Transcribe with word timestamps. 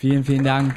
Vielen, 0.00 0.24
vielen 0.24 0.44
Dank. 0.44 0.74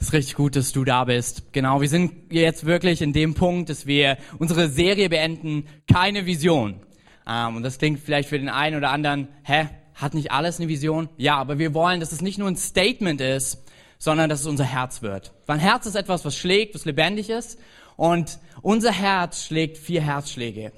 Es 0.00 0.08
ist 0.08 0.12
richtig 0.12 0.34
gut, 0.34 0.56
dass 0.56 0.72
du 0.72 0.82
da 0.82 1.04
bist. 1.04 1.52
Genau, 1.52 1.80
wir 1.80 1.88
sind 1.88 2.32
jetzt 2.32 2.66
wirklich 2.66 3.00
in 3.00 3.12
dem 3.12 3.34
Punkt, 3.34 3.70
dass 3.70 3.86
wir 3.86 4.18
unsere 4.40 4.68
Serie 4.68 5.08
beenden, 5.08 5.68
keine 5.86 6.26
Vision. 6.26 6.80
Ähm, 7.28 7.54
und 7.54 7.62
das 7.62 7.78
klingt 7.78 8.00
vielleicht 8.00 8.28
für 8.28 8.40
den 8.40 8.48
einen 8.48 8.76
oder 8.76 8.90
anderen, 8.90 9.28
hä, 9.44 9.68
hat 9.94 10.14
nicht 10.14 10.32
alles 10.32 10.58
eine 10.58 10.66
Vision? 10.66 11.08
Ja, 11.16 11.36
aber 11.36 11.60
wir 11.60 11.74
wollen, 11.74 12.00
dass 12.00 12.10
es 12.10 12.22
nicht 12.22 12.38
nur 12.38 12.48
ein 12.48 12.56
Statement 12.56 13.20
ist, 13.20 13.62
sondern 13.96 14.28
dass 14.28 14.40
es 14.40 14.46
unser 14.46 14.64
Herz 14.64 15.02
wird. 15.02 15.32
Weil 15.46 15.58
ein 15.58 15.60
Herz 15.60 15.86
ist 15.86 15.94
etwas, 15.94 16.24
was 16.24 16.36
schlägt, 16.36 16.74
was 16.74 16.86
lebendig 16.86 17.30
ist. 17.30 17.56
Und 17.94 18.40
unser 18.62 18.90
Herz 18.90 19.44
schlägt 19.44 19.78
vier 19.78 20.02
Herzschläge. 20.02 20.72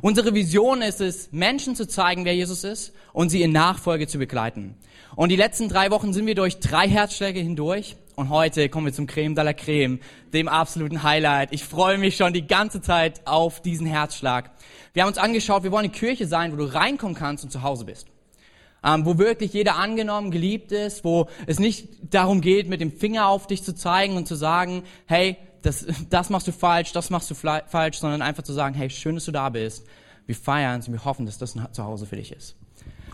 Unsere 0.00 0.34
Vision 0.34 0.82
ist 0.82 1.00
es, 1.00 1.30
Menschen 1.32 1.76
zu 1.76 1.86
zeigen, 1.86 2.24
wer 2.24 2.34
Jesus 2.34 2.64
ist 2.64 2.92
und 3.12 3.30
sie 3.30 3.42
in 3.42 3.52
Nachfolge 3.52 4.06
zu 4.06 4.18
begleiten. 4.18 4.76
Und 5.16 5.28
die 5.28 5.36
letzten 5.36 5.68
drei 5.68 5.90
Wochen 5.90 6.12
sind 6.12 6.26
wir 6.26 6.34
durch 6.34 6.60
drei 6.60 6.88
Herzschläge 6.88 7.40
hindurch. 7.40 7.96
Und 8.14 8.28
heute 8.28 8.68
kommen 8.68 8.86
wir 8.86 8.92
zum 8.92 9.06
Creme 9.06 9.34
de 9.34 9.44
la 9.44 9.52
Creme, 9.52 10.00
dem 10.32 10.48
absoluten 10.48 11.02
Highlight. 11.02 11.52
Ich 11.52 11.64
freue 11.64 11.98
mich 11.98 12.16
schon 12.16 12.32
die 12.32 12.46
ganze 12.46 12.80
Zeit 12.80 13.26
auf 13.26 13.62
diesen 13.62 13.86
Herzschlag. 13.86 14.50
Wir 14.92 15.02
haben 15.02 15.08
uns 15.08 15.18
angeschaut, 15.18 15.62
wir 15.62 15.72
wollen 15.72 15.84
eine 15.84 15.92
Kirche 15.92 16.26
sein, 16.26 16.52
wo 16.52 16.56
du 16.56 16.64
reinkommen 16.64 17.14
kannst 17.14 17.44
und 17.44 17.50
zu 17.50 17.62
Hause 17.62 17.84
bist 17.84 18.06
ähm, 18.84 19.04
wo 19.06 19.18
wirklich 19.18 19.52
jeder 19.52 19.76
angenommen, 19.76 20.30
geliebt 20.30 20.72
ist, 20.72 21.04
wo 21.04 21.28
es 21.46 21.58
nicht 21.58 21.88
darum 22.10 22.40
geht, 22.40 22.68
mit 22.68 22.80
dem 22.80 22.92
Finger 22.92 23.28
auf 23.28 23.46
dich 23.46 23.62
zu 23.62 23.74
zeigen 23.74 24.16
und 24.16 24.26
zu 24.26 24.34
sagen, 24.34 24.82
hey, 25.06 25.36
das, 25.62 25.86
das 26.10 26.30
machst 26.30 26.46
du 26.48 26.52
falsch, 26.52 26.92
das 26.92 27.10
machst 27.10 27.30
du 27.30 27.34
falsch, 27.34 27.98
sondern 27.98 28.22
einfach 28.22 28.42
zu 28.42 28.52
sagen, 28.52 28.74
hey, 28.74 28.90
schön, 28.90 29.14
dass 29.14 29.24
du 29.24 29.32
da 29.32 29.48
bist. 29.48 29.86
Wir 30.26 30.34
feiern 30.34 30.80
es 30.80 30.88
und 30.88 30.94
wir 30.94 31.04
hoffen, 31.04 31.26
dass 31.26 31.38
das 31.38 31.54
ein 31.54 31.66
Zuhause 31.72 32.06
für 32.06 32.16
dich 32.16 32.32
ist. 32.32 32.56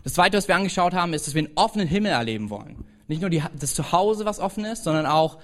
Das 0.05 0.15
Zweite, 0.15 0.37
was 0.37 0.49
wir 0.49 0.57
angeschaut 0.57 0.95
haben, 0.95 1.13
ist, 1.15 1.27
dass 1.27 1.35
wir 1.35 1.41
einen 1.41 1.53
offenen 1.55 1.89
Himmel 1.89 2.13
erleben 2.13 2.51
wollen. 2.51 2.85
Nicht 3.09 3.21
nur 3.21 3.31
die, 3.31 3.43
das 3.59 3.75
Zuhause, 3.75 4.25
was 4.25 4.39
offen 4.39 4.65
ist, 4.65 4.85
sondern 4.85 5.07
auch 5.07 5.39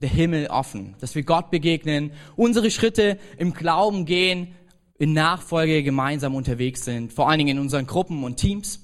der 0.00 0.08
Himmel 0.08 0.48
offen. 0.48 0.94
Dass 1.00 1.14
wir 1.14 1.22
Gott 1.22 1.50
begegnen, 1.50 2.12
unsere 2.36 2.70
Schritte 2.70 3.18
im 3.38 3.52
Glauben 3.54 4.04
gehen, 4.04 4.54
in 4.98 5.12
Nachfolge 5.12 5.82
gemeinsam 5.82 6.34
unterwegs 6.34 6.84
sind, 6.84 7.12
vor 7.12 7.28
allen 7.28 7.38
Dingen 7.38 7.56
in 7.56 7.58
unseren 7.58 7.86
Gruppen 7.86 8.24
und 8.24 8.36
Teams. 8.36 8.80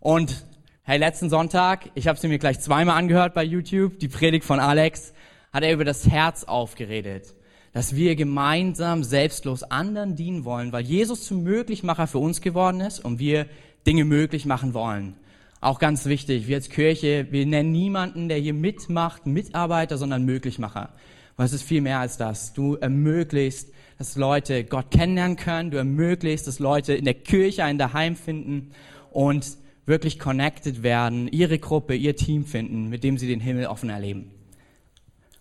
Und 0.00 0.44
hey, 0.82 0.98
letzten 0.98 1.30
Sonntag, 1.30 1.90
ich 1.94 2.08
habe 2.08 2.18
sie 2.18 2.28
mir 2.28 2.38
gleich 2.38 2.60
zweimal 2.60 2.98
angehört 2.98 3.34
bei 3.34 3.44
YouTube, 3.44 3.98
die 3.98 4.08
Predigt 4.08 4.44
von 4.44 4.60
Alex, 4.60 5.14
hat 5.54 5.62
er 5.62 5.72
über 5.72 5.84
das 5.84 6.08
Herz 6.08 6.42
aufgeredet, 6.42 7.32
dass 7.72 7.94
wir 7.94 8.16
gemeinsam 8.16 9.04
selbstlos 9.04 9.62
anderen 9.62 10.16
dienen 10.16 10.44
wollen, 10.44 10.72
weil 10.72 10.84
Jesus 10.84 11.24
zum 11.24 11.44
Möglichmacher 11.44 12.08
für 12.08 12.18
uns 12.18 12.40
geworden 12.40 12.80
ist 12.80 13.04
und 13.04 13.20
wir 13.20 13.46
Dinge 13.86 14.04
möglich 14.04 14.46
machen 14.46 14.74
wollen. 14.74 15.14
Auch 15.60 15.78
ganz 15.78 16.06
wichtig, 16.06 16.48
wir 16.48 16.56
als 16.56 16.70
Kirche, 16.70 17.28
wir 17.30 17.46
nennen 17.46 17.70
niemanden, 17.70 18.28
der 18.28 18.38
hier 18.38 18.52
mitmacht, 18.52 19.26
Mitarbeiter, 19.26 19.96
sondern 19.96 20.24
Möglichmacher. 20.24 20.92
Es 21.36 21.52
ist 21.52 21.62
viel 21.62 21.80
mehr 21.80 22.00
als 22.00 22.16
das. 22.16 22.52
Du 22.52 22.74
ermöglichst, 22.74 23.72
dass 23.96 24.16
Leute 24.16 24.64
Gott 24.64 24.90
kennenlernen 24.90 25.36
können. 25.36 25.70
Du 25.70 25.76
ermöglichst, 25.76 26.48
dass 26.48 26.58
Leute 26.58 26.94
in 26.94 27.04
der 27.04 27.14
Kirche 27.14 27.62
ein 27.64 27.78
Daheim 27.78 28.16
finden 28.16 28.72
und 29.12 29.56
wirklich 29.86 30.18
connected 30.18 30.82
werden, 30.82 31.28
ihre 31.28 31.58
Gruppe, 31.60 31.94
ihr 31.94 32.16
Team 32.16 32.44
finden, 32.44 32.88
mit 32.88 33.04
dem 33.04 33.18
sie 33.18 33.28
den 33.28 33.40
Himmel 33.40 33.66
offen 33.66 33.90
erleben. 33.90 34.33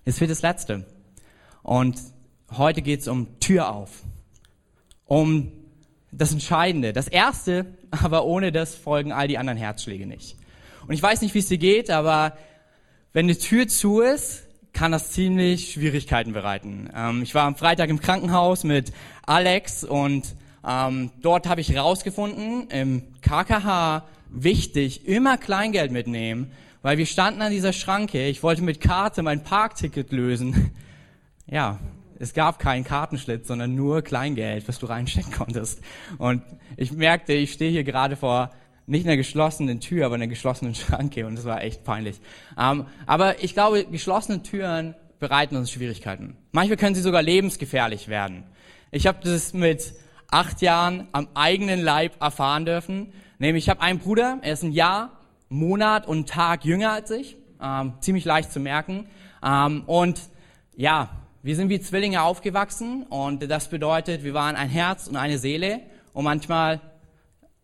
Es 0.06 0.20
wird 0.20 0.32
das 0.32 0.42
Letzte. 0.42 0.86
Und 1.62 1.98
heute 2.52 2.82
geht 2.82 3.02
es 3.02 3.08
um 3.08 3.40
Tür 3.40 3.74
auf. 3.74 3.90
Um 5.06 5.52
das 6.12 6.32
Entscheidende. 6.32 6.94
Das 6.94 7.08
Erste, 7.08 7.66
aber 7.92 8.26
ohne 8.26 8.52
das 8.52 8.76
folgen 8.76 9.12
all 9.12 9.28
die 9.28 9.38
anderen 9.38 9.58
Herzschläge 9.58 10.06
nicht. 10.06 10.38
Und 10.88 10.94
ich 10.94 11.02
weiß 11.02 11.22
nicht, 11.22 11.34
wie 11.34 11.40
es 11.40 11.48
dir 11.48 11.58
geht, 11.58 11.90
aber 11.90 12.38
wenn 13.14 13.28
eine 13.28 13.38
Tür 13.38 13.68
zu 13.68 14.02
ist, 14.02 14.44
kann 14.74 14.92
das 14.92 15.12
ziemlich 15.12 15.74
Schwierigkeiten 15.74 16.34
bereiten. 16.34 16.90
Ähm, 16.94 17.22
ich 17.22 17.34
war 17.36 17.46
am 17.46 17.56
Freitag 17.56 17.90
im 17.90 18.02
Krankenhaus 18.02 18.64
mit 18.64 18.92
Alex 19.26 19.84
und 19.84 20.36
ähm, 20.68 21.12
dort 21.22 21.48
habe 21.48 21.62
ich 21.62 21.70
herausgefunden, 21.70 22.68
im 22.70 23.04
KKH 23.22 24.06
wichtig, 24.30 25.08
immer 25.08 25.38
Kleingeld 25.38 25.92
mitnehmen, 25.92 26.52
weil 26.84 27.00
wir 27.00 27.08
standen 27.08 27.42
an 27.42 27.52
dieser 27.52 27.74
Schranke, 27.74 28.28
ich 28.28 28.44
wollte 28.44 28.62
mit 28.62 28.80
Karte 28.80 29.24
mein 29.24 29.44
Parkticket 29.44 30.12
lösen. 30.12 30.72
Ja, 31.46 31.78
es 32.20 32.34
gab 32.34 32.58
keinen 32.58 32.86
Kartenschlitz, 32.86 33.50
sondern 33.50 33.76
nur 33.76 34.02
Kleingeld, 34.02 34.66
was 34.70 34.80
du 34.80 34.86
reinstecken 34.86 35.34
konntest. 35.34 35.82
Und 36.18 36.42
ich 36.78 36.94
merkte, 36.94 37.34
ich 37.34 37.52
stehe 37.52 37.70
hier 37.70 37.84
gerade 37.84 38.16
vor 38.16 38.52
nicht 38.86 39.06
einer 39.06 39.18
geschlossenen 39.18 39.82
Tür, 39.82 40.06
aber 40.06 40.16
einer 40.16 40.28
geschlossenen 40.28 40.74
Schranke 40.74 41.28
und 41.28 41.36
das 41.36 41.44
war 41.44 41.62
echt 41.62 41.84
peinlich. 41.84 42.22
Ähm, 42.58 42.86
aber 43.06 43.44
ich 43.44 43.54
glaube, 43.54 43.84
geschlossene 43.84 44.42
Türen 44.42 44.96
bereiten 45.20 45.58
uns 45.58 45.70
Schwierigkeiten. 45.70 46.38
Manchmal 46.54 46.78
können 46.78 46.96
sie 46.96 47.02
sogar 47.02 47.22
lebensgefährlich 47.22 48.08
werden. 48.08 48.46
Ich 48.92 49.06
habe 49.06 49.20
das 49.22 49.54
mit 49.54 49.94
acht 50.32 50.62
Jahren 50.62 51.10
am 51.12 51.28
eigenen 51.34 51.82
Leib 51.82 52.22
erfahren 52.22 52.66
dürfen. 52.66 53.12
Nämlich, 53.38 53.66
ich 53.66 53.70
habe 53.70 53.82
einen 53.82 54.00
Bruder, 54.00 54.40
er 54.42 54.54
ist 54.54 54.64
ein 54.64 54.72
Jahr, 54.72 55.20
Monat 55.54 56.08
und 56.08 56.28
Tag 56.28 56.66
jünger 56.66 56.92
als 56.92 57.12
ich, 57.12 57.38
ähm, 57.62 57.94
ziemlich 58.02 58.26
leicht 58.26 58.52
zu 58.52 58.60
merken. 58.60 59.08
Ähm, 59.44 59.84
und 59.86 60.20
ja, 60.76 61.10
wir 61.44 61.56
sind 61.56 61.70
wie 61.70 61.80
Zwillinge 61.80 62.24
aufgewachsen 62.24 63.04
und 63.04 63.50
das 63.50 63.68
bedeutet, 63.68 64.24
wir 64.24 64.34
waren 64.34 64.56
ein 64.56 64.70
Herz 64.70 65.08
und 65.08 65.16
eine 65.16 65.38
Seele 65.38 65.82
und 66.14 66.24
manchmal, 66.24 66.82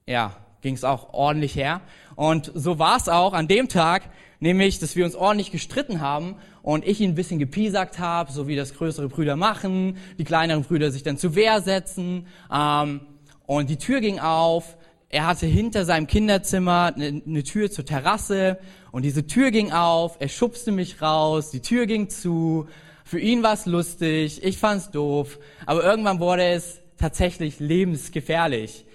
ja, 0.05 0.35
ging 0.61 0.75
es 0.75 0.83
auch 0.83 1.13
ordentlich 1.13 1.55
her. 1.55 1.81
Und 2.15 2.51
so 2.53 2.77
war 2.79 2.97
es 2.97 3.09
auch 3.09 3.33
an 3.33 3.47
dem 3.47 3.69
Tag, 3.69 4.03
nämlich, 4.39 4.79
dass 4.79 4.95
wir 4.95 5.05
uns 5.05 5.15
ordentlich 5.15 5.51
gestritten 5.51 6.01
haben 6.01 6.35
und 6.61 6.85
ich 6.85 7.01
ihn 7.01 7.11
ein 7.11 7.15
bisschen 7.15 7.39
gepiesackt 7.39 7.97
habe, 7.97 8.31
so 8.31 8.47
wie 8.47 8.55
das 8.55 8.75
größere 8.75 9.07
Brüder 9.07 9.35
machen, 9.35 9.97
die 10.17 10.25
kleineren 10.25 10.63
Brüder 10.63 10.91
sich 10.91 11.03
dann 11.03 11.17
zu 11.17 11.35
Wehr 11.35 11.61
setzen. 11.61 12.27
Ähm, 12.53 13.01
und 13.47 13.69
die 13.69 13.77
Tür 13.77 14.01
ging 14.01 14.19
auf 14.19 14.77
er 15.11 15.25
hatte 15.25 15.47
hinter 15.47 15.85
seinem 15.85 16.05
Kinderzimmer 16.05 16.93
eine, 16.95 17.21
eine 17.25 17.43
Tür 17.43 17.71
zur 17.71 17.83
Terrasse 17.83 18.59
und 18.91 19.03
diese 19.03 19.25
Tür 19.25 19.49
ging 19.49 19.71
auf, 19.71 20.17
er 20.19 20.29
schubste 20.29 20.71
mich 20.71 21.01
raus, 21.01 21.49
die 21.49 21.61
Tür 21.61 21.87
ging 21.87 22.09
zu. 22.09 22.67
Für 23.05 23.19
ihn 23.19 23.41
war 23.41 23.53
es 23.53 23.65
lustig, 23.65 24.43
ich 24.43 24.59
fand's 24.59 24.91
doof, 24.91 25.39
aber 25.65 25.83
irgendwann 25.83 26.19
wurde 26.19 26.43
es 26.43 26.79
tatsächlich 26.97 27.59
lebensgefährlich, 27.59 28.85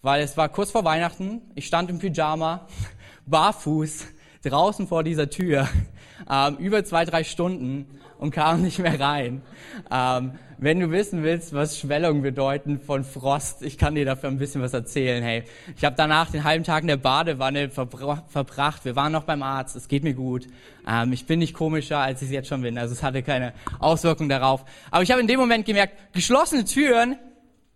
weil 0.00 0.22
es 0.22 0.36
war 0.36 0.48
kurz 0.48 0.70
vor 0.70 0.84
Weihnachten, 0.84 1.42
ich 1.56 1.66
stand 1.66 1.90
im 1.90 1.98
Pyjama, 1.98 2.68
barfuß, 3.26 4.06
draußen 4.44 4.86
vor 4.86 5.02
dieser 5.02 5.28
Tür, 5.28 5.68
ähm, 6.30 6.56
über 6.58 6.84
zwei, 6.84 7.04
drei 7.04 7.24
Stunden 7.24 7.86
und 8.18 8.30
kam 8.30 8.62
nicht 8.62 8.78
mehr 8.78 9.00
rein. 9.00 9.42
Ähm, 9.90 10.38
wenn 10.64 10.80
du 10.80 10.90
wissen 10.90 11.22
willst, 11.22 11.52
was 11.52 11.78
Schwellungen 11.78 12.22
bedeuten 12.22 12.80
von 12.80 13.04
Frost, 13.04 13.60
ich 13.62 13.76
kann 13.76 13.94
dir 13.94 14.06
dafür 14.06 14.30
ein 14.30 14.38
bisschen 14.38 14.62
was 14.62 14.72
erzählen. 14.72 15.22
Hey, 15.22 15.44
ich 15.76 15.84
habe 15.84 15.94
danach 15.94 16.30
den 16.30 16.42
halben 16.42 16.64
Tag 16.64 16.80
in 16.80 16.88
der 16.88 16.96
Badewanne 16.96 17.68
verbracht. 17.68 18.84
Wir 18.84 18.96
waren 18.96 19.12
noch 19.12 19.24
beim 19.24 19.42
Arzt. 19.42 19.76
Es 19.76 19.88
geht 19.88 20.04
mir 20.04 20.14
gut. 20.14 20.46
Ähm, 20.88 21.12
ich 21.12 21.26
bin 21.26 21.38
nicht 21.38 21.52
komischer, 21.52 21.98
als 21.98 22.22
ich 22.22 22.30
jetzt 22.30 22.48
schon 22.48 22.62
bin. 22.62 22.78
Also 22.78 22.94
es 22.94 23.02
hatte 23.02 23.22
keine 23.22 23.52
Auswirkung 23.78 24.30
darauf. 24.30 24.64
Aber 24.90 25.02
ich 25.02 25.10
habe 25.10 25.20
in 25.20 25.26
dem 25.26 25.38
Moment 25.38 25.66
gemerkt, 25.66 26.14
geschlossene 26.14 26.64
Türen, 26.64 27.18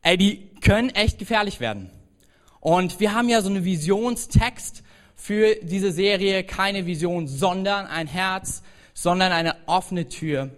ey, 0.01 0.17
die 0.17 0.49
können 0.63 0.89
echt 0.89 1.19
gefährlich 1.19 1.61
werden. 1.61 1.91
Und 2.59 3.01
wir 3.01 3.15
haben 3.15 3.29
ja 3.29 3.43
so 3.43 3.51
eine 3.51 3.67
Visionstext 3.67 4.83
für 5.15 5.57
diese 5.63 5.93
Serie, 5.93 6.43
keine 6.43 6.87
Vision, 6.87 7.29
sondern 7.29 7.87
ein 7.87 8.07
Herz, 8.07 8.63
sondern 8.95 9.31
eine 9.33 9.57
offene 9.67 10.09
Tür. 10.09 10.51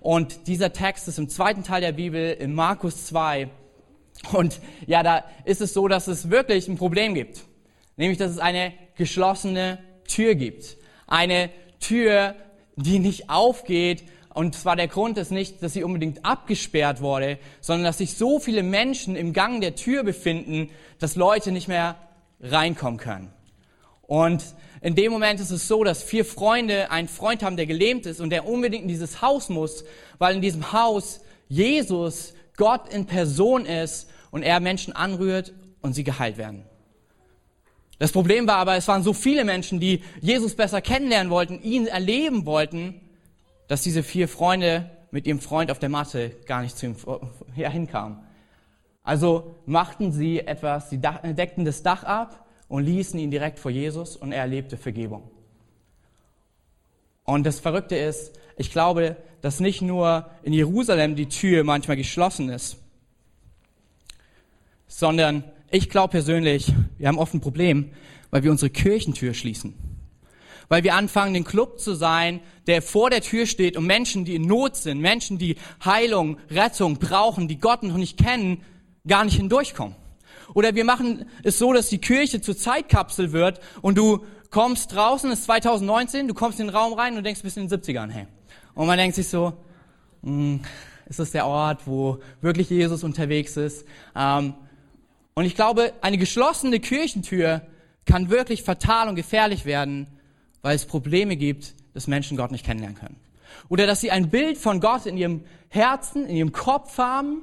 Und 0.00 0.46
dieser 0.46 0.72
Text 0.72 1.08
ist 1.08 1.18
im 1.18 1.28
zweiten 1.28 1.64
Teil 1.64 1.80
der 1.80 1.92
Bibel, 1.92 2.32
in 2.32 2.54
Markus 2.54 3.06
2. 3.06 3.48
Und 4.32 4.60
ja, 4.86 5.02
da 5.02 5.24
ist 5.44 5.60
es 5.60 5.74
so, 5.74 5.88
dass 5.88 6.06
es 6.08 6.30
wirklich 6.30 6.68
ein 6.68 6.76
Problem 6.76 7.14
gibt. 7.14 7.44
Nämlich, 7.96 8.18
dass 8.18 8.30
es 8.30 8.38
eine 8.38 8.72
geschlossene 8.96 9.78
Tür 10.06 10.34
gibt. 10.34 10.76
Eine 11.06 11.50
Tür, 11.80 12.34
die 12.76 12.98
nicht 12.98 13.30
aufgeht. 13.30 14.04
Und 14.34 14.54
zwar 14.54 14.76
der 14.76 14.88
Grund 14.88 15.16
ist 15.18 15.30
nicht, 15.30 15.62
dass 15.62 15.72
sie 15.72 15.82
unbedingt 15.82 16.24
abgesperrt 16.24 17.00
wurde, 17.00 17.38
sondern 17.60 17.84
dass 17.84 17.98
sich 17.98 18.14
so 18.14 18.38
viele 18.38 18.62
Menschen 18.62 19.16
im 19.16 19.32
Gang 19.32 19.60
der 19.60 19.76
Tür 19.76 20.02
befinden, 20.02 20.70
dass 20.98 21.16
Leute 21.16 21.52
nicht 21.52 21.68
mehr 21.68 21.96
reinkommen 22.40 22.98
können. 22.98 23.32
Und 24.06 24.44
in 24.80 24.94
dem 24.94 25.10
Moment 25.10 25.40
ist 25.40 25.50
es 25.50 25.66
so, 25.66 25.82
dass 25.82 26.02
vier 26.02 26.24
Freunde 26.24 26.90
einen 26.90 27.08
Freund 27.08 27.42
haben, 27.42 27.56
der 27.56 27.66
gelähmt 27.66 28.06
ist 28.06 28.20
und 28.20 28.30
der 28.30 28.46
unbedingt 28.46 28.82
in 28.82 28.88
dieses 28.88 29.20
Haus 29.20 29.48
muss, 29.48 29.84
weil 30.18 30.36
in 30.36 30.42
diesem 30.42 30.72
Haus 30.72 31.20
Jesus, 31.48 32.34
Gott 32.56 32.88
in 32.92 33.06
Person 33.06 33.66
ist 33.66 34.08
und 34.30 34.42
er 34.42 34.60
Menschen 34.60 34.94
anrührt 34.94 35.52
und 35.82 35.94
sie 35.94 36.04
geheilt 36.04 36.36
werden. 36.38 36.64
Das 37.98 38.12
Problem 38.12 38.46
war 38.46 38.56
aber, 38.56 38.76
es 38.76 38.86
waren 38.88 39.02
so 39.02 39.12
viele 39.12 39.44
Menschen, 39.44 39.80
die 39.80 40.02
Jesus 40.20 40.54
besser 40.54 40.80
kennenlernen 40.82 41.30
wollten, 41.30 41.62
ihn 41.62 41.86
erleben 41.86 42.44
wollten, 42.46 43.00
dass 43.68 43.82
diese 43.82 44.02
vier 44.02 44.28
Freunde 44.28 44.90
mit 45.10 45.26
ihrem 45.26 45.40
Freund 45.40 45.70
auf 45.70 45.78
der 45.78 45.88
Matte 45.88 46.30
gar 46.46 46.62
nicht 46.62 46.76
zu 46.76 46.86
ihm 46.86 46.96
hinkamen. 47.54 48.18
Also 49.02 49.56
machten 49.64 50.12
sie 50.12 50.40
etwas, 50.40 50.90
sie 50.90 50.98
deckten 50.98 51.64
das 51.64 51.82
Dach 51.82 52.04
ab 52.04 52.45
und 52.68 52.84
ließen 52.84 53.18
ihn 53.18 53.30
direkt 53.30 53.58
vor 53.58 53.70
Jesus 53.70 54.16
und 54.16 54.32
er 54.32 54.40
erlebte 54.40 54.76
Vergebung. 54.76 55.30
Und 57.24 57.44
das 57.44 57.60
Verrückte 57.60 57.96
ist, 57.96 58.38
ich 58.56 58.70
glaube, 58.70 59.16
dass 59.40 59.60
nicht 59.60 59.82
nur 59.82 60.30
in 60.42 60.52
Jerusalem 60.52 61.16
die 61.16 61.28
Tür 61.28 61.64
manchmal 61.64 61.96
geschlossen 61.96 62.48
ist, 62.48 62.78
sondern 64.86 65.44
ich 65.70 65.90
glaube 65.90 66.12
persönlich, 66.12 66.72
wir 66.98 67.08
haben 67.08 67.18
oft 67.18 67.34
ein 67.34 67.40
Problem, 67.40 67.90
weil 68.30 68.44
wir 68.44 68.50
unsere 68.50 68.70
Kirchentür 68.70 69.34
schließen. 69.34 69.74
Weil 70.68 70.82
wir 70.82 70.94
anfangen, 70.94 71.34
den 71.34 71.44
Club 71.44 71.78
zu 71.78 71.94
sein, 71.94 72.40
der 72.66 72.82
vor 72.82 73.10
der 73.10 73.20
Tür 73.20 73.46
steht 73.46 73.76
und 73.76 73.86
Menschen, 73.86 74.24
die 74.24 74.34
in 74.34 74.42
Not 74.42 74.76
sind, 74.76 75.00
Menschen, 75.00 75.38
die 75.38 75.56
Heilung, 75.84 76.38
Rettung 76.50 76.98
brauchen, 76.98 77.46
die 77.46 77.58
Gott 77.58 77.82
noch 77.82 77.96
nicht 77.96 78.18
kennen, 78.18 78.62
gar 79.06 79.24
nicht 79.24 79.36
hindurchkommen. 79.36 79.94
Oder 80.54 80.74
wir 80.74 80.84
machen 80.84 81.26
es 81.42 81.58
so, 81.58 81.72
dass 81.72 81.88
die 81.88 81.98
Kirche 81.98 82.40
zur 82.40 82.56
Zeitkapsel 82.56 83.32
wird 83.32 83.60
und 83.82 83.98
du 83.98 84.24
kommst 84.50 84.94
draußen, 84.94 85.30
es 85.30 85.40
ist 85.40 85.44
2019, 85.46 86.28
du 86.28 86.34
kommst 86.34 86.60
in 86.60 86.66
den 86.66 86.74
Raum 86.74 86.92
rein 86.92 87.16
und 87.16 87.24
denkst 87.24 87.42
bis 87.42 87.56
in 87.56 87.68
den 87.68 87.80
70ern, 87.80 88.10
hey. 88.10 88.26
Und 88.74 88.86
man 88.86 88.98
denkt 88.98 89.16
sich 89.16 89.28
so, 89.28 89.54
hm, 90.22 90.60
ist 91.06 91.18
das 91.18 91.30
der 91.30 91.46
Ort, 91.46 91.86
wo 91.86 92.18
wirklich 92.40 92.70
Jesus 92.70 93.04
unterwegs 93.04 93.56
ist? 93.56 93.84
Ähm, 94.14 94.54
und 95.34 95.44
ich 95.44 95.54
glaube, 95.54 95.92
eine 96.00 96.18
geschlossene 96.18 96.80
Kirchentür 96.80 97.62
kann 98.06 98.30
wirklich 98.30 98.62
fatal 98.62 99.08
und 99.08 99.16
gefährlich 99.16 99.66
werden, 99.66 100.06
weil 100.62 100.74
es 100.76 100.86
Probleme 100.86 101.36
gibt, 101.36 101.74
dass 101.94 102.06
Menschen 102.06 102.36
Gott 102.36 102.50
nicht 102.50 102.64
kennenlernen 102.64 102.98
können. 102.98 103.16
Oder 103.68 103.86
dass 103.86 104.00
sie 104.00 104.10
ein 104.10 104.30
Bild 104.30 104.58
von 104.58 104.80
Gott 104.80 105.06
in 105.06 105.16
ihrem 105.16 105.44
Herzen, 105.68 106.26
in 106.26 106.36
ihrem 106.36 106.52
Kopf 106.52 106.98
haben 106.98 107.42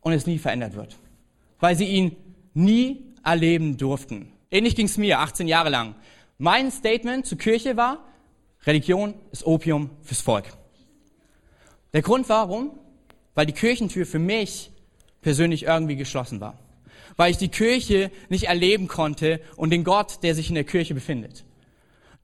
und 0.00 0.12
es 0.12 0.26
nie 0.26 0.38
verändert 0.38 0.74
wird. 0.74 0.96
Weil 1.64 1.76
sie 1.76 1.86
ihn 1.86 2.14
nie 2.52 3.14
erleben 3.24 3.78
durften. 3.78 4.30
Ähnlich 4.50 4.76
ging 4.76 4.84
es 4.84 4.98
mir 4.98 5.20
18 5.20 5.48
Jahre 5.48 5.70
lang. 5.70 5.94
Mein 6.36 6.70
Statement 6.70 7.24
zur 7.24 7.38
Kirche 7.38 7.78
war, 7.78 8.04
Religion 8.66 9.14
ist 9.32 9.46
Opium 9.46 9.88
fürs 10.02 10.20
Volk. 10.20 10.44
Der 11.94 12.02
Grund 12.02 12.28
warum? 12.28 12.78
Weil 13.34 13.46
die 13.46 13.54
Kirchentür 13.54 14.04
für 14.04 14.18
mich 14.18 14.72
persönlich 15.22 15.62
irgendwie 15.62 15.96
geschlossen 15.96 16.38
war. 16.38 16.58
Weil 17.16 17.30
ich 17.30 17.38
die 17.38 17.48
Kirche 17.48 18.10
nicht 18.28 18.48
erleben 18.48 18.86
konnte 18.86 19.40
und 19.56 19.70
den 19.70 19.84
Gott, 19.84 20.22
der 20.22 20.34
sich 20.34 20.50
in 20.50 20.56
der 20.56 20.64
Kirche 20.64 20.92
befindet. 20.92 21.46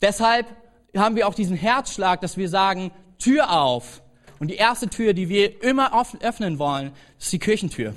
Deshalb 0.03 0.55
haben 0.95 1.17
wir 1.17 1.27
auch 1.27 1.35
diesen 1.35 1.57
Herzschlag, 1.57 2.21
dass 2.21 2.37
wir 2.37 2.51
sagen, 2.51 2.91
Tür 3.19 3.59
auf. 3.59 4.03
Und 4.39 4.49
die 4.49 4.57
erste 4.57 4.91
Tür, 4.91 5.15
die 5.15 5.31
wir 5.31 5.63
immer 5.63 5.99
öffnen 6.21 6.59
wollen, 6.59 6.93
ist 7.19 7.33
die 7.33 7.39
Kirchentür. 7.39 7.95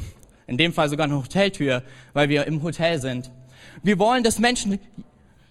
In 0.48 0.58
dem 0.58 0.74
Fall 0.74 0.90
sogar 0.90 1.06
eine 1.06 1.18
Hoteltür, 1.18 1.84
weil 2.14 2.30
wir 2.30 2.46
im 2.46 2.62
Hotel 2.64 3.00
sind. 3.00 3.32
Wir 3.82 4.00
wollen, 4.00 4.24
dass 4.24 4.40
Menschen 4.40 4.80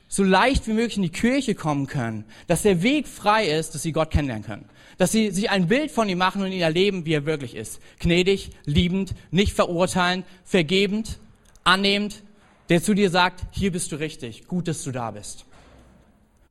so 0.08 0.22
leicht 0.22 0.66
wie 0.66 0.74
möglich 0.74 0.96
in 0.96 1.02
die 1.02 1.08
Kirche 1.08 1.54
kommen 1.54 1.86
können, 1.86 2.26
dass 2.46 2.62
der 2.62 2.82
Weg 2.82 3.08
frei 3.08 3.46
ist, 3.46 3.74
dass 3.74 3.82
sie 3.82 3.92
Gott 3.92 4.10
kennenlernen 4.10 4.44
können, 4.44 4.68
dass 4.98 5.10
sie 5.10 5.30
sich 5.30 5.48
ein 5.48 5.68
Bild 5.68 5.90
von 5.90 6.06
ihm 6.08 6.18
machen 6.18 6.42
und 6.42 6.52
ihn 6.52 6.60
erleben, 6.60 7.06
wie 7.06 7.14
er 7.14 7.24
wirklich 7.24 7.56
ist. 7.56 7.80
Gnädig, 7.98 8.50
liebend, 8.66 9.14
nicht 9.30 9.54
verurteilend, 9.54 10.26
vergebend, 10.44 11.18
annehmend, 11.64 12.22
der 12.68 12.82
zu 12.82 12.92
dir 12.92 13.08
sagt, 13.08 13.46
hier 13.52 13.72
bist 13.72 13.90
du 13.90 13.96
richtig, 13.96 14.46
gut, 14.46 14.68
dass 14.68 14.84
du 14.84 14.92
da 14.92 15.10
bist. 15.12 15.46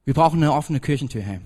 Wir 0.05 0.15
brauchen 0.15 0.41
eine 0.41 0.53
offene 0.53 0.79
Kirchentür, 0.79 1.21
hey. 1.21 1.39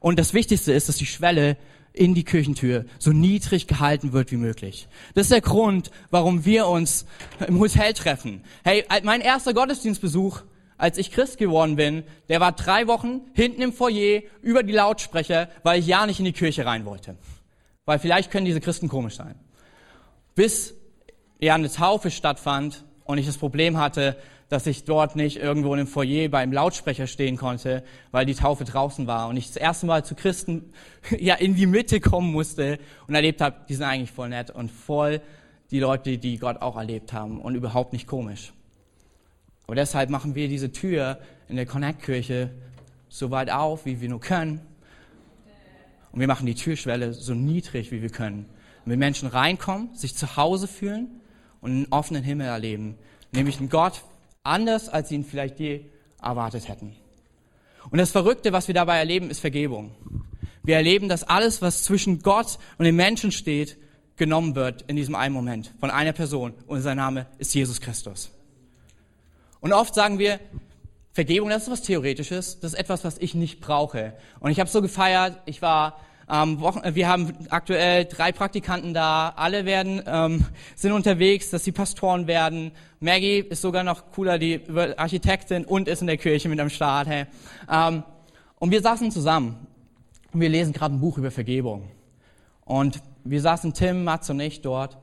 Und 0.00 0.18
das 0.18 0.32
Wichtigste 0.32 0.72
ist, 0.72 0.88
dass 0.88 0.96
die 0.96 1.06
Schwelle 1.06 1.58
in 1.96 2.14
die 2.14 2.24
Kirchentür 2.24 2.84
so 2.98 3.10
niedrig 3.10 3.66
gehalten 3.66 4.12
wird 4.12 4.30
wie 4.30 4.36
möglich. 4.36 4.86
Das 5.14 5.24
ist 5.24 5.32
der 5.32 5.40
Grund, 5.40 5.90
warum 6.10 6.44
wir 6.44 6.68
uns 6.68 7.06
im 7.46 7.58
Hotel 7.58 7.92
treffen. 7.94 8.44
Hey, 8.64 8.84
mein 9.02 9.20
erster 9.20 9.54
Gottesdienstbesuch 9.54 10.42
als 10.78 10.98
ich 10.98 11.10
Christ 11.10 11.38
geworden 11.38 11.76
bin, 11.76 12.04
der 12.28 12.40
war 12.40 12.52
drei 12.52 12.86
Wochen 12.86 13.22
hinten 13.32 13.62
im 13.62 13.72
Foyer 13.72 14.22
über 14.42 14.62
die 14.62 14.72
Lautsprecher, 14.72 15.48
weil 15.62 15.80
ich 15.80 15.86
ja 15.86 16.06
nicht 16.06 16.18
in 16.18 16.26
die 16.26 16.32
Kirche 16.32 16.66
rein 16.66 16.84
wollte. 16.84 17.16
Weil 17.86 17.98
vielleicht 17.98 18.30
können 18.30 18.44
diese 18.44 18.60
Christen 18.60 18.88
komisch 18.88 19.16
sein. 19.16 19.36
Bis 20.34 20.74
ja 21.40 21.54
eine 21.54 21.70
Taufe 21.70 22.10
stattfand 22.10 22.84
und 23.04 23.16
ich 23.18 23.26
das 23.26 23.38
Problem 23.38 23.78
hatte, 23.78 24.16
dass 24.48 24.66
ich 24.66 24.84
dort 24.84 25.16
nicht 25.16 25.38
irgendwo 25.38 25.72
in 25.74 25.78
dem 25.78 25.86
Foyer 25.86 26.28
beim 26.28 26.52
Lautsprecher 26.52 27.06
stehen 27.06 27.36
konnte, 27.36 27.82
weil 28.12 28.26
die 28.26 28.34
Taufe 28.34 28.64
draußen 28.64 29.06
war 29.06 29.28
und 29.28 29.36
ich 29.36 29.48
das 29.48 29.56
erste 29.56 29.86
Mal 29.86 30.04
zu 30.04 30.14
Christen 30.14 30.72
ja 31.18 31.34
in 31.34 31.56
die 31.56 31.66
Mitte 31.66 32.00
kommen 32.00 32.30
musste 32.30 32.78
und 33.08 33.14
erlebt 33.14 33.40
habe, 33.40 33.56
die 33.68 33.74
sind 33.74 33.84
eigentlich 33.84 34.12
voll 34.12 34.28
nett 34.28 34.50
und 34.50 34.70
voll 34.70 35.20
die 35.70 35.80
Leute, 35.80 36.18
die 36.18 36.38
Gott 36.38 36.62
auch 36.62 36.76
erlebt 36.76 37.12
haben 37.12 37.40
und 37.40 37.56
überhaupt 37.56 37.92
nicht 37.92 38.06
komisch. 38.06 38.52
Aber 39.66 39.74
deshalb 39.74 40.10
machen 40.10 40.36
wir 40.36 40.48
diese 40.48 40.70
Tür 40.70 41.18
in 41.48 41.56
der 41.56 41.66
Connect-Kirche 41.66 42.50
so 43.08 43.32
weit 43.32 43.50
auf, 43.50 43.84
wie 43.84 44.00
wir 44.00 44.08
nur 44.08 44.20
können. 44.20 44.60
Und 46.12 46.20
wir 46.20 46.28
machen 46.28 46.46
die 46.46 46.54
Türschwelle 46.54 47.12
so 47.12 47.34
niedrig, 47.34 47.90
wie 47.90 48.00
wir 48.00 48.10
können. 48.10 48.46
Wenn 48.84 49.00
Menschen 49.00 49.28
reinkommen, 49.28 49.92
sich 49.94 50.14
zu 50.14 50.36
Hause 50.36 50.68
fühlen 50.68 51.20
und 51.60 51.72
einen 51.72 51.86
offenen 51.90 52.22
Himmel 52.22 52.46
erleben. 52.46 52.96
Nämlich 53.32 53.58
einen 53.58 53.68
Gott 53.68 54.04
anders, 54.46 54.88
als 54.88 55.08
sie 55.08 55.16
ihn 55.16 55.24
vielleicht 55.24 55.60
je 55.60 55.82
erwartet 56.22 56.68
hätten. 56.68 56.96
Und 57.90 57.98
das 57.98 58.10
Verrückte, 58.10 58.52
was 58.52 58.68
wir 58.68 58.74
dabei 58.74 58.98
erleben, 58.98 59.30
ist 59.30 59.40
Vergebung. 59.40 59.94
Wir 60.62 60.76
erleben, 60.76 61.08
dass 61.08 61.22
alles, 61.22 61.62
was 61.62 61.84
zwischen 61.84 62.22
Gott 62.22 62.58
und 62.78 62.84
den 62.84 62.96
Menschen 62.96 63.30
steht, 63.30 63.76
genommen 64.16 64.54
wird 64.54 64.82
in 64.82 64.96
diesem 64.96 65.14
einen 65.14 65.34
Moment 65.34 65.72
von 65.78 65.90
einer 65.90 66.12
Person. 66.12 66.54
Und 66.66 66.80
sein 66.80 66.96
Name 66.96 67.26
ist 67.38 67.54
Jesus 67.54 67.80
Christus. 67.80 68.30
Und 69.60 69.72
oft 69.72 69.94
sagen 69.94 70.18
wir, 70.18 70.40
Vergebung, 71.12 71.48
das 71.48 71.64
ist 71.64 71.70
was 71.70 71.82
Theoretisches, 71.82 72.60
das 72.60 72.72
ist 72.72 72.78
etwas, 72.78 73.04
was 73.04 73.18
ich 73.18 73.34
nicht 73.34 73.60
brauche. 73.60 74.14
Und 74.40 74.50
ich 74.50 74.60
habe 74.60 74.68
so 74.68 74.82
gefeiert, 74.82 75.40
ich 75.46 75.62
war 75.62 76.00
ähm, 76.28 76.60
wir 76.60 77.08
haben 77.08 77.32
aktuell 77.50 78.04
drei 78.04 78.32
Praktikanten 78.32 78.94
da, 78.94 79.32
alle 79.36 79.64
werden 79.64 80.02
ähm, 80.06 80.44
sind 80.74 80.92
unterwegs, 80.92 81.50
dass 81.50 81.64
sie 81.64 81.72
Pastoren 81.72 82.26
werden. 82.26 82.72
Maggie 83.00 83.38
ist 83.38 83.62
sogar 83.62 83.84
noch 83.84 84.10
cooler, 84.12 84.38
die 84.38 84.60
Architektin 84.96 85.64
und 85.64 85.88
ist 85.88 86.00
in 86.00 86.06
der 86.06 86.16
Kirche 86.16 86.48
mit 86.48 86.58
am 86.60 86.70
Start. 86.70 87.08
Hey. 87.08 87.26
Ähm, 87.70 88.02
und 88.58 88.70
wir 88.70 88.80
saßen 88.80 89.10
zusammen 89.10 89.66
und 90.32 90.40
wir 90.40 90.48
lesen 90.48 90.72
gerade 90.72 90.94
ein 90.94 91.00
Buch 91.00 91.18
über 91.18 91.30
Vergebung. 91.30 91.90
Und 92.64 93.00
wir 93.24 93.40
saßen 93.40 93.74
Tim, 93.74 94.04
Mats 94.04 94.28
und 94.30 94.40
ich 94.40 94.62
dort 94.62 94.98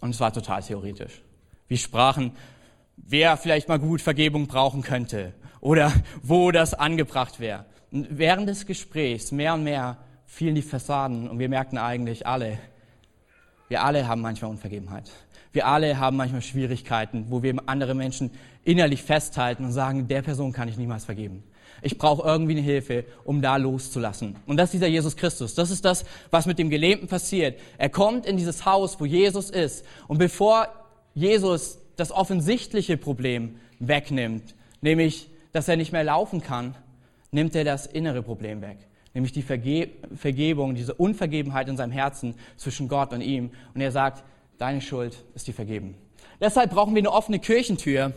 und 0.00 0.10
es 0.10 0.20
war 0.20 0.32
total 0.32 0.62
theoretisch. 0.62 1.22
Wir 1.68 1.78
sprachen 1.78 2.32
wer 2.96 3.36
vielleicht 3.36 3.68
mal 3.68 3.78
gut 3.78 4.00
Vergebung 4.00 4.46
brauchen 4.46 4.82
könnte 4.82 5.34
oder 5.60 5.92
wo 6.22 6.50
das 6.50 6.74
angebracht 6.74 7.40
wäre. 7.40 7.66
Während 7.90 8.48
des 8.48 8.66
Gesprächs 8.66 9.32
mehr 9.32 9.54
und 9.54 9.64
mehr 9.64 9.98
fielen 10.32 10.54
die 10.54 10.62
Fassaden 10.62 11.28
und 11.28 11.38
wir 11.38 11.50
merkten 11.50 11.76
eigentlich 11.76 12.26
alle, 12.26 12.58
wir 13.68 13.84
alle 13.84 14.08
haben 14.08 14.22
manchmal 14.22 14.50
Unvergebenheit. 14.50 15.10
Wir 15.52 15.66
alle 15.66 15.98
haben 15.98 16.16
manchmal 16.16 16.40
Schwierigkeiten, 16.40 17.26
wo 17.28 17.42
wir 17.42 17.54
andere 17.66 17.94
Menschen 17.94 18.30
innerlich 18.64 19.02
festhalten 19.02 19.66
und 19.66 19.72
sagen, 19.72 20.08
der 20.08 20.22
Person 20.22 20.54
kann 20.54 20.68
ich 20.68 20.78
niemals 20.78 21.04
vergeben. 21.04 21.44
Ich 21.82 21.98
brauche 21.98 22.26
irgendwie 22.26 22.52
eine 22.52 22.62
Hilfe, 22.62 23.04
um 23.24 23.42
da 23.42 23.56
loszulassen. 23.56 24.36
Und 24.46 24.56
das 24.56 24.68
ist 24.68 24.74
dieser 24.74 24.86
Jesus 24.86 25.16
Christus. 25.16 25.54
Das 25.54 25.70
ist 25.70 25.84
das, 25.84 26.06
was 26.30 26.46
mit 26.46 26.58
dem 26.58 26.70
Gelähmten 26.70 27.08
passiert. 27.08 27.60
Er 27.76 27.90
kommt 27.90 28.24
in 28.24 28.38
dieses 28.38 28.64
Haus, 28.64 28.98
wo 29.00 29.04
Jesus 29.04 29.50
ist. 29.50 29.84
Und 30.08 30.16
bevor 30.16 30.66
Jesus 31.14 31.78
das 31.96 32.10
offensichtliche 32.10 32.96
Problem 32.96 33.56
wegnimmt, 33.80 34.54
nämlich, 34.80 35.28
dass 35.52 35.68
er 35.68 35.76
nicht 35.76 35.92
mehr 35.92 36.04
laufen 36.04 36.40
kann, 36.40 36.74
nimmt 37.32 37.54
er 37.54 37.64
das 37.64 37.84
innere 37.84 38.22
Problem 38.22 38.62
weg, 38.62 38.78
nämlich 39.14 39.32
die 39.32 39.42
Verge 39.42 39.90
Vergebung, 40.14 40.74
diese 40.74 40.94
Unvergebenheit 40.94 41.68
in 41.68 41.76
seinem 41.76 41.92
Herzen 41.92 42.34
zwischen 42.56 42.88
Gott 42.88 43.12
und 43.12 43.20
ihm. 43.20 43.50
Und 43.74 43.80
er 43.80 43.92
sagt, 43.92 44.24
deine 44.58 44.80
Schuld 44.80 45.24
ist 45.34 45.46
dir 45.46 45.54
vergeben. 45.54 45.94
Deshalb 46.40 46.70
brauchen 46.70 46.94
wir 46.94 47.00
eine 47.00 47.12
offene 47.12 47.38
Kirchentür, 47.38 48.12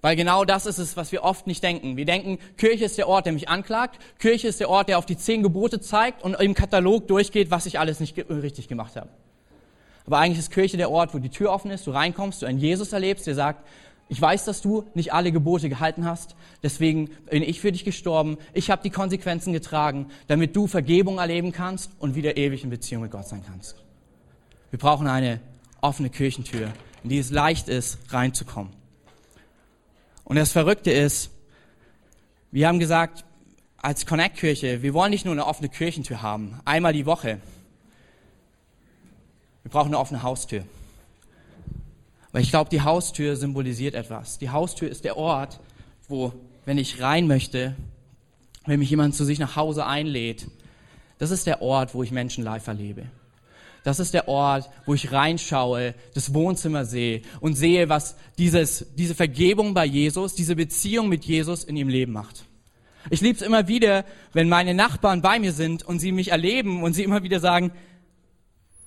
weil 0.00 0.16
genau 0.16 0.44
das 0.44 0.66
ist 0.66 0.78
es, 0.78 0.96
was 0.96 1.12
wir 1.12 1.22
oft 1.22 1.46
nicht 1.46 1.62
denken. 1.62 1.96
Wir 1.96 2.04
denken, 2.04 2.38
Kirche 2.56 2.84
ist 2.84 2.98
der 2.98 3.08
Ort, 3.08 3.24
der 3.26 3.32
mich 3.32 3.48
anklagt. 3.48 3.98
Kirche 4.18 4.48
ist 4.48 4.58
der 4.58 4.68
Ort, 4.68 4.88
der 4.88 4.98
auf 4.98 5.06
die 5.06 5.16
zehn 5.16 5.42
Gebote 5.42 5.80
zeigt 5.80 6.22
und 6.22 6.34
im 6.40 6.54
Katalog 6.54 7.06
durchgeht, 7.06 7.50
was 7.50 7.66
ich 7.66 7.78
alles 7.78 8.00
nicht 8.00 8.18
richtig 8.28 8.68
gemacht 8.68 8.96
habe. 8.96 9.08
Aber 10.04 10.18
eigentlich 10.18 10.40
ist 10.40 10.50
Kirche 10.50 10.76
der 10.76 10.90
Ort, 10.90 11.14
wo 11.14 11.18
die 11.18 11.28
Tür 11.28 11.52
offen 11.52 11.70
ist, 11.70 11.86
du 11.86 11.92
reinkommst, 11.92 12.42
du 12.42 12.46
einen 12.46 12.58
Jesus 12.58 12.92
erlebst, 12.92 13.26
der 13.28 13.36
sagt, 13.36 13.64
ich 14.12 14.20
weiß, 14.20 14.44
dass 14.44 14.60
du 14.60 14.84
nicht 14.92 15.14
alle 15.14 15.32
Gebote 15.32 15.70
gehalten 15.70 16.04
hast, 16.04 16.36
deswegen 16.62 17.08
bin 17.30 17.42
ich 17.42 17.62
für 17.62 17.72
dich 17.72 17.82
gestorben, 17.82 18.36
ich 18.52 18.70
habe 18.70 18.82
die 18.82 18.90
Konsequenzen 18.90 19.54
getragen, 19.54 20.08
damit 20.26 20.54
du 20.54 20.66
Vergebung 20.66 21.16
erleben 21.16 21.50
kannst 21.50 21.92
und 21.98 22.14
wieder 22.14 22.36
ewig 22.36 22.62
in 22.62 22.68
Beziehung 22.68 23.00
mit 23.00 23.10
Gott 23.10 23.26
sein 23.26 23.42
kannst. 23.42 23.82
Wir 24.68 24.78
brauchen 24.78 25.06
eine 25.06 25.40
offene 25.80 26.10
Kirchentür, 26.10 26.74
in 27.02 27.08
die 27.08 27.16
es 27.16 27.30
leicht 27.30 27.70
ist, 27.70 28.00
reinzukommen. 28.12 28.74
Und 30.24 30.36
das 30.36 30.52
Verrückte 30.52 30.90
ist, 30.90 31.30
wir 32.50 32.68
haben 32.68 32.80
gesagt, 32.80 33.24
als 33.78 34.04
Connect-Kirche, 34.04 34.82
wir 34.82 34.92
wollen 34.92 35.12
nicht 35.12 35.24
nur 35.24 35.32
eine 35.32 35.46
offene 35.46 35.70
Kirchentür 35.70 36.20
haben, 36.20 36.60
einmal 36.66 36.92
die 36.92 37.06
Woche. 37.06 37.40
Wir 39.62 39.70
brauchen 39.70 39.88
eine 39.88 39.98
offene 39.98 40.22
Haustür. 40.22 40.64
Weil 42.32 42.42
ich 42.42 42.50
glaube, 42.50 42.70
die 42.70 42.82
Haustür 42.82 43.36
symbolisiert 43.36 43.94
etwas. 43.94 44.38
Die 44.38 44.50
Haustür 44.50 44.90
ist 44.90 45.04
der 45.04 45.16
Ort, 45.16 45.60
wo, 46.08 46.32
wenn 46.64 46.78
ich 46.78 47.00
rein 47.00 47.26
möchte, 47.26 47.76
wenn 48.66 48.78
mich 48.78 48.90
jemand 48.90 49.14
zu 49.14 49.24
sich 49.24 49.38
nach 49.38 49.56
Hause 49.56 49.86
einlädt, 49.86 50.46
das 51.18 51.30
ist 51.30 51.46
der 51.46 51.62
Ort, 51.62 51.94
wo 51.94 52.02
ich 52.02 52.10
Menschen 52.10 52.42
live 52.42 52.66
erlebe. 52.66 53.04
Das 53.84 53.98
ist 53.98 54.14
der 54.14 54.28
Ort, 54.28 54.70
wo 54.86 54.94
ich 54.94 55.12
reinschaue, 55.12 55.94
das 56.14 56.34
Wohnzimmer 56.34 56.84
sehe 56.84 57.22
und 57.40 57.54
sehe, 57.54 57.88
was 57.88 58.16
dieses, 58.38 58.86
diese 58.96 59.14
Vergebung 59.14 59.74
bei 59.74 59.84
Jesus, 59.84 60.34
diese 60.34 60.56
Beziehung 60.56 61.08
mit 61.08 61.24
Jesus 61.24 61.64
in 61.64 61.76
ihrem 61.76 61.88
Leben 61.88 62.12
macht. 62.12 62.44
Ich 63.10 63.20
liebe 63.20 63.36
es 63.36 63.42
immer 63.42 63.66
wieder, 63.66 64.04
wenn 64.32 64.48
meine 64.48 64.74
Nachbarn 64.74 65.22
bei 65.22 65.40
mir 65.40 65.52
sind 65.52 65.82
und 65.82 65.98
sie 65.98 66.12
mich 66.12 66.30
erleben 66.30 66.84
und 66.84 66.92
sie 66.92 67.02
immer 67.02 67.24
wieder 67.24 67.40
sagen, 67.40 67.72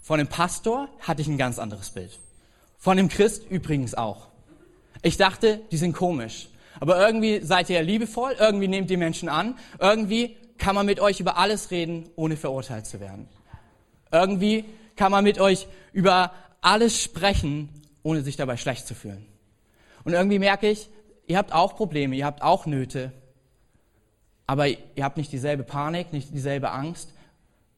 von 0.02 0.20
dem 0.20 0.28
Pastor 0.28 0.88
hatte 1.02 1.22
ich 1.22 1.28
ein 1.28 1.38
ganz 1.38 1.60
anderes 1.60 1.90
Bild. 1.90 2.20
Von 2.86 2.98
dem 2.98 3.10
Christ 3.10 3.50
übrigens 3.50 3.96
auch. 3.96 4.28
Ich 5.02 5.18
dachte, 5.18 5.60
die 5.72 5.78
sind 5.78 5.94
komisch. 5.94 6.50
Aber 6.80 7.04
irgendwie 7.04 7.42
seid 7.42 7.68
ihr 7.72 7.82
liebevoll, 7.82 8.36
irgendwie 8.40 8.68
nehmt 8.68 8.92
ihr 8.92 9.00
Menschen 9.00 9.28
an, 9.28 9.58
irgendwie 9.80 10.38
kann 10.60 10.76
man 10.76 10.86
mit 10.86 11.00
euch 11.00 11.20
über 11.20 11.36
alles 11.36 11.72
reden, 11.72 12.08
ohne 12.16 12.38
verurteilt 12.38 12.86
zu 12.86 13.00
werden. 13.00 13.28
Irgendwie 14.12 14.66
kann 14.96 15.12
man 15.12 15.24
mit 15.24 15.40
euch 15.40 15.68
über 15.94 16.32
alles 16.62 17.02
sprechen, 17.02 17.70
ohne 18.04 18.22
sich 18.22 18.36
dabei 18.36 18.56
schlecht 18.56 18.86
zu 18.86 18.94
fühlen. 18.94 19.26
Und 20.04 20.14
irgendwie 20.14 20.38
merke 20.38 20.70
ich, 20.70 20.88
ihr 21.26 21.40
habt 21.40 21.54
auch 21.54 21.76
Probleme, 21.76 22.16
ihr 22.16 22.26
habt 22.28 22.44
auch 22.44 22.68
Nöte, 22.68 23.12
aber 24.46 24.68
ihr 24.68 25.04
habt 25.04 25.18
nicht 25.18 25.32
dieselbe 25.32 25.64
Panik, 25.64 26.14
nicht 26.14 26.36
dieselbe 26.36 26.70
Angst. 26.70 27.16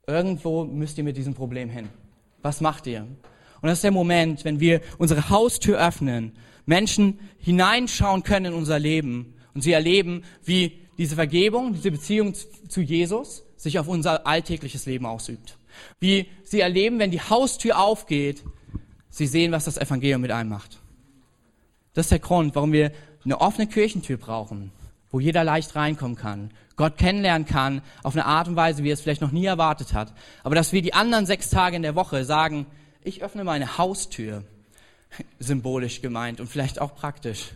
Irgendwo 0.05 0.65
müsst 0.65 0.97
ihr 0.97 1.05
mit 1.05 1.15
diesem 1.15 1.33
Problem 1.33 1.69
hin. 1.69 1.87
Was 2.41 2.59
macht 2.59 2.87
ihr? 2.87 3.07
Und 3.61 3.67
das 3.67 3.79
ist 3.79 3.83
der 3.83 3.91
Moment, 3.91 4.45
wenn 4.45 4.59
wir 4.59 4.81
unsere 4.97 5.29
Haustür 5.29 5.79
öffnen, 5.79 6.33
Menschen 6.65 7.19
hineinschauen 7.39 8.23
können 8.23 8.47
in 8.47 8.53
unser 8.53 8.77
Leben 8.77 9.33
und 9.53 9.61
sie 9.61 9.71
erleben, 9.71 10.23
wie 10.43 10.79
diese 10.97 11.15
Vergebung, 11.15 11.73
diese 11.73 11.91
Beziehung 11.91 12.33
zu 12.33 12.81
Jesus 12.81 13.43
sich 13.55 13.79
auf 13.79 13.87
unser 13.87 14.27
alltägliches 14.27 14.85
Leben 14.85 15.05
ausübt. 15.05 15.57
Wie 15.99 16.27
sie 16.43 16.59
erleben, 16.59 16.99
wenn 16.99 17.11
die 17.11 17.21
Haustür 17.21 17.79
aufgeht, 17.79 18.43
sie 19.09 19.27
sehen, 19.27 19.51
was 19.51 19.65
das 19.65 19.77
Evangelium 19.77 20.21
mit 20.21 20.31
einem 20.31 20.49
macht. 20.49 20.79
Das 21.93 22.05
ist 22.05 22.11
der 22.11 22.19
Grund, 22.19 22.55
warum 22.55 22.71
wir 22.71 22.91
eine 23.23 23.41
offene 23.41 23.67
Kirchentür 23.67 24.17
brauchen, 24.17 24.71
wo 25.09 25.19
jeder 25.19 25.43
leicht 25.43 25.75
reinkommen 25.75 26.15
kann, 26.15 26.51
Gott 26.75 26.97
kennenlernen 26.97 27.47
kann, 27.47 27.81
auf 28.03 28.13
eine 28.13 28.25
Art 28.25 28.47
und 28.47 28.55
Weise, 28.55 28.83
wie 28.83 28.89
er 28.89 28.93
es 28.93 29.01
vielleicht 29.01 29.21
noch 29.21 29.31
nie 29.31 29.45
erwartet 29.45 29.93
hat. 29.93 30.13
Aber 30.43 30.53
dass 30.53 30.73
wir 30.73 30.81
die 30.81 30.93
anderen 30.93 31.25
sechs 31.25 31.49
Tage 31.49 31.75
in 31.75 31.81
der 31.81 31.95
Woche 31.95 32.23
sagen, 32.23 32.67
ich 33.07 33.23
öffne 33.23 33.43
meine 33.43 33.77
Haustür, 33.77 34.43
symbolisch 35.39 36.01
gemeint 36.01 36.39
und 36.41 36.47
vielleicht 36.47 36.79
auch 36.81 36.95
praktisch, 36.95 37.51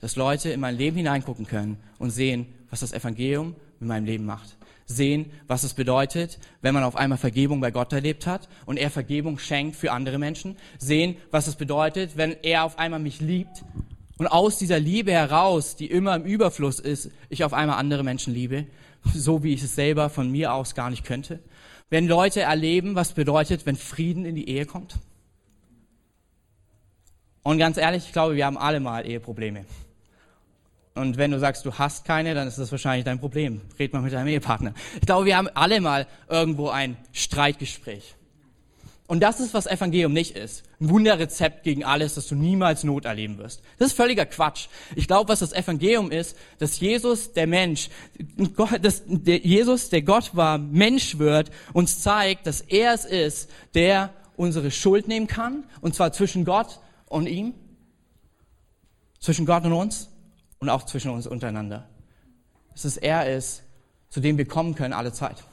dass 0.00 0.16
Leute 0.16 0.50
in 0.50 0.60
mein 0.60 0.76
Leben 0.76 0.96
hineingucken 0.96 1.46
können 1.46 1.76
und 1.98 2.10
sehen, 2.10 2.46
was 2.70 2.80
das 2.80 2.92
Evangelium 2.92 3.54
mit 3.80 3.88
meinem 3.88 4.06
Leben 4.06 4.24
macht 4.24 4.56
sehen, 4.84 5.30
was 5.46 5.62
es 5.62 5.72
bedeutet, 5.72 6.38
wenn 6.60 6.74
man 6.74 6.84
auf 6.84 6.96
einmal 6.96 7.16
Vergebung 7.16 7.60
bei 7.60 7.70
Gott 7.70 7.92
erlebt 7.92 8.26
hat 8.26 8.48
und 8.66 8.76
er 8.76 8.90
Vergebung 8.90 9.38
schenkt 9.38 9.76
für 9.76 9.92
andere 9.92 10.18
Menschen, 10.18 10.56
sehen, 10.78 11.16
was 11.30 11.46
es 11.46 11.56
bedeutet, 11.56 12.16
wenn 12.16 12.36
er 12.42 12.64
auf 12.64 12.78
einmal 12.78 13.00
mich 13.00 13.20
liebt 13.20 13.64
und 14.18 14.26
aus 14.26 14.58
dieser 14.58 14.78
Liebe 14.78 15.12
heraus, 15.12 15.76
die 15.76 15.86
immer 15.86 16.16
im 16.16 16.24
Überfluss 16.24 16.78
ist, 16.78 17.10
ich 17.30 17.44
auf 17.44 17.54
einmal 17.54 17.78
andere 17.78 18.04
Menschen 18.04 18.34
liebe, 18.34 18.66
so 19.14 19.42
wie 19.42 19.54
ich 19.54 19.62
es 19.62 19.74
selber 19.74 20.10
von 20.10 20.30
mir 20.30 20.52
aus 20.52 20.74
gar 20.74 20.90
nicht 20.90 21.04
könnte. 21.04 21.38
Wenn 21.92 22.08
Leute 22.08 22.40
erleben, 22.40 22.94
was 22.94 23.12
bedeutet, 23.12 23.66
wenn 23.66 23.76
Frieden 23.76 24.24
in 24.24 24.34
die 24.34 24.48
Ehe 24.48 24.64
kommt. 24.64 24.94
Und 27.42 27.58
ganz 27.58 27.76
ehrlich, 27.76 28.06
ich 28.06 28.12
glaube, 28.12 28.34
wir 28.34 28.46
haben 28.46 28.56
alle 28.56 28.80
mal 28.80 29.06
Eheprobleme. 29.06 29.66
Und 30.94 31.18
wenn 31.18 31.32
du 31.32 31.38
sagst, 31.38 31.66
du 31.66 31.74
hast 31.74 32.06
keine, 32.06 32.32
dann 32.32 32.48
ist 32.48 32.56
das 32.56 32.72
wahrscheinlich 32.72 33.04
dein 33.04 33.20
Problem. 33.20 33.60
Red 33.78 33.92
mal 33.92 34.00
mit 34.00 34.14
deinem 34.14 34.28
Ehepartner. 34.28 34.72
Ich 35.02 35.06
glaube, 35.06 35.26
wir 35.26 35.36
haben 35.36 35.48
alle 35.52 35.82
mal 35.82 36.06
irgendwo 36.30 36.70
ein 36.70 36.96
Streitgespräch. 37.12 38.14
Und 39.12 39.20
das 39.20 39.40
ist, 39.40 39.52
was 39.52 39.66
Evangelium 39.66 40.14
nicht 40.14 40.36
ist. 40.38 40.62
Ein 40.80 40.88
Wunderrezept 40.88 41.64
gegen 41.64 41.84
alles, 41.84 42.14
dass 42.14 42.28
du 42.28 42.34
niemals 42.34 42.82
Not 42.82 43.04
erleben 43.04 43.36
wirst. 43.36 43.60
Das 43.78 43.88
ist 43.88 43.92
völliger 43.94 44.24
Quatsch. 44.24 44.68
Ich 44.96 45.06
glaube, 45.06 45.28
was 45.28 45.40
das 45.40 45.52
Evangelium 45.52 46.10
ist, 46.10 46.34
dass 46.60 46.80
Jesus, 46.80 47.34
der 47.34 47.46
Mensch, 47.46 47.90
dass 48.80 49.02
Jesus, 49.26 49.90
der 49.90 50.00
Gott 50.00 50.34
war, 50.34 50.56
Mensch 50.56 51.18
wird, 51.18 51.50
uns 51.74 52.00
zeigt, 52.00 52.46
dass 52.46 52.62
er 52.62 52.94
es 52.94 53.04
ist, 53.04 53.50
der 53.74 54.14
unsere 54.36 54.70
Schuld 54.70 55.08
nehmen 55.08 55.26
kann. 55.26 55.64
Und 55.82 55.94
zwar 55.94 56.14
zwischen 56.14 56.46
Gott 56.46 56.80
und 57.04 57.26
ihm. 57.26 57.52
Zwischen 59.20 59.44
Gott 59.44 59.66
und 59.66 59.74
uns 59.74 60.08
und 60.58 60.70
auch 60.70 60.86
zwischen 60.86 61.10
uns 61.10 61.26
untereinander. 61.26 61.86
Dass 62.72 62.86
es 62.86 62.96
er 62.96 63.30
ist, 63.30 63.62
zu 64.08 64.20
dem 64.20 64.38
wir 64.38 64.48
kommen 64.48 64.74
können 64.74 64.94
alle 64.94 65.12
Zeit. 65.12 65.44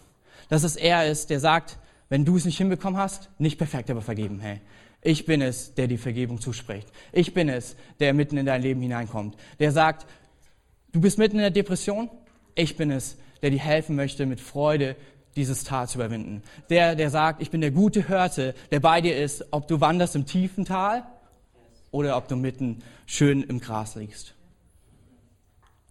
Dass 0.48 0.63
es 0.63 0.78
er 0.78 1.12
ist, 1.12 1.30
der 1.30 1.42
sagt, 1.42 1.78
wenn 2.10 2.25
du 2.25 2.36
es 2.36 2.46
nicht 2.46 2.58
hinbekommen 2.58 3.00
hast, 3.00 3.30
nicht 3.38 3.58
perfekt, 3.58 3.89
aber 3.89 4.01
vergeben. 4.01 4.39
Hey, 4.39 4.62
ich 5.01 5.25
bin 5.25 5.42
es, 5.42 5.75
der 5.75 5.88
die 5.88 5.98
Vergebung 5.98 6.42
zuspricht. 6.42 6.88
Ich 7.13 7.34
bin 7.34 7.48
es, 7.48 7.75
der 8.00 8.13
mitten 8.13 8.38
in 8.38 8.46
dein 8.46 8.62
Leben 8.62 8.82
hineinkommt. 8.82 9.38
Der 9.60 9.72
sagt, 9.72 10.06
du 10.92 11.00
bist 11.00 11.18
mitten 11.18 11.38
in 11.38 11.44
der 11.44 11.51
Depression. 11.51 12.10
Ich 12.56 12.75
bin 12.75 12.92
es, 12.92 13.18
der 13.42 13.51
dir 13.51 13.60
helfen 13.60 13.96
möchte, 13.96 14.25
mit 14.25 14.42
Freude 14.42 14.96
dieses 15.36 15.63
Tal 15.63 15.88
zu 15.88 16.00
überwinden. 16.00 16.42
Der, 16.70 16.96
der 16.96 17.10
sagt, 17.10 17.42
ich 17.42 17.51
bin 17.51 17.62
der 17.62 17.72
gute 17.72 18.10
Hörte, 18.10 18.56
der 18.72 18.80
bei 18.80 19.00
dir 19.00 19.16
ist, 19.16 19.46
ob 19.51 19.68
du 19.68 19.80
wanderst 19.80 20.16
im 20.16 20.25
tiefen 20.25 20.66
Tal 20.66 21.06
oder 21.92 22.18
ob 22.18 22.28
du 22.28 22.36
mitten 22.36 22.80
schön 23.06 23.44
im 23.44 23.60
Gras 23.60 23.96
liegst. 23.96 24.36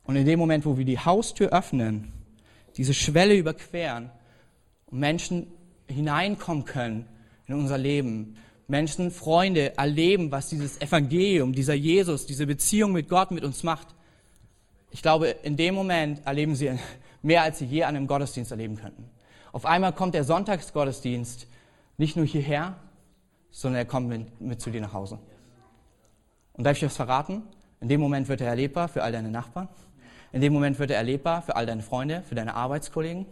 Und 0.04 0.16
in 0.16 0.26
dem 0.26 0.38
Moment, 0.38 0.66
wo 0.66 0.76
wir 0.76 0.84
die 0.84 0.98
Haustür 0.98 1.50
öffnen, 1.50 2.12
diese 2.76 2.94
Schwelle 2.94 3.36
überqueren 3.36 4.10
Menschen 4.90 5.46
hineinkommen 5.88 6.64
können 6.64 7.06
in 7.46 7.54
unser 7.54 7.78
Leben, 7.78 8.36
Menschen, 8.68 9.10
Freunde 9.10 9.76
erleben, 9.78 10.30
was 10.30 10.50
dieses 10.50 10.80
Evangelium, 10.80 11.54
dieser 11.54 11.74
Jesus, 11.74 12.26
diese 12.26 12.46
Beziehung 12.46 12.92
mit 12.92 13.08
Gott 13.08 13.30
mit 13.30 13.42
uns 13.42 13.62
macht. 13.62 13.88
Ich 14.90 15.00
glaube, 15.00 15.28
in 15.28 15.56
dem 15.56 15.74
Moment 15.74 16.20
erleben 16.26 16.54
sie 16.54 16.78
mehr, 17.22 17.42
als 17.42 17.58
sie 17.58 17.64
je 17.64 17.84
an 17.84 17.96
einem 17.96 18.06
Gottesdienst 18.06 18.50
erleben 18.50 18.76
könnten. 18.76 19.08
Auf 19.52 19.64
einmal 19.64 19.94
kommt 19.94 20.14
der 20.14 20.24
Sonntagsgottesdienst 20.24 21.46
nicht 21.96 22.16
nur 22.16 22.26
hierher, 22.26 22.76
sondern 23.50 23.78
er 23.78 23.86
kommt 23.86 24.08
mit, 24.08 24.40
mit 24.40 24.60
zu 24.60 24.70
dir 24.70 24.82
nach 24.82 24.92
Hause. 24.92 25.18
Und 26.52 26.64
darf 26.64 26.76
ich 26.76 26.84
was 26.84 26.96
verraten? 26.96 27.42
In 27.80 27.88
dem 27.88 28.00
Moment 28.00 28.28
wird 28.28 28.40
er 28.40 28.48
erlebbar 28.48 28.88
für 28.88 29.02
all 29.02 29.12
deine 29.12 29.30
Nachbarn. 29.30 29.68
In 30.32 30.42
dem 30.42 30.52
Moment 30.52 30.78
wird 30.78 30.90
er 30.90 30.98
erlebbar 30.98 31.40
für 31.40 31.56
all 31.56 31.64
deine 31.64 31.82
Freunde, 31.82 32.22
für 32.28 32.34
deine 32.34 32.54
Arbeitskollegen. 32.54 33.24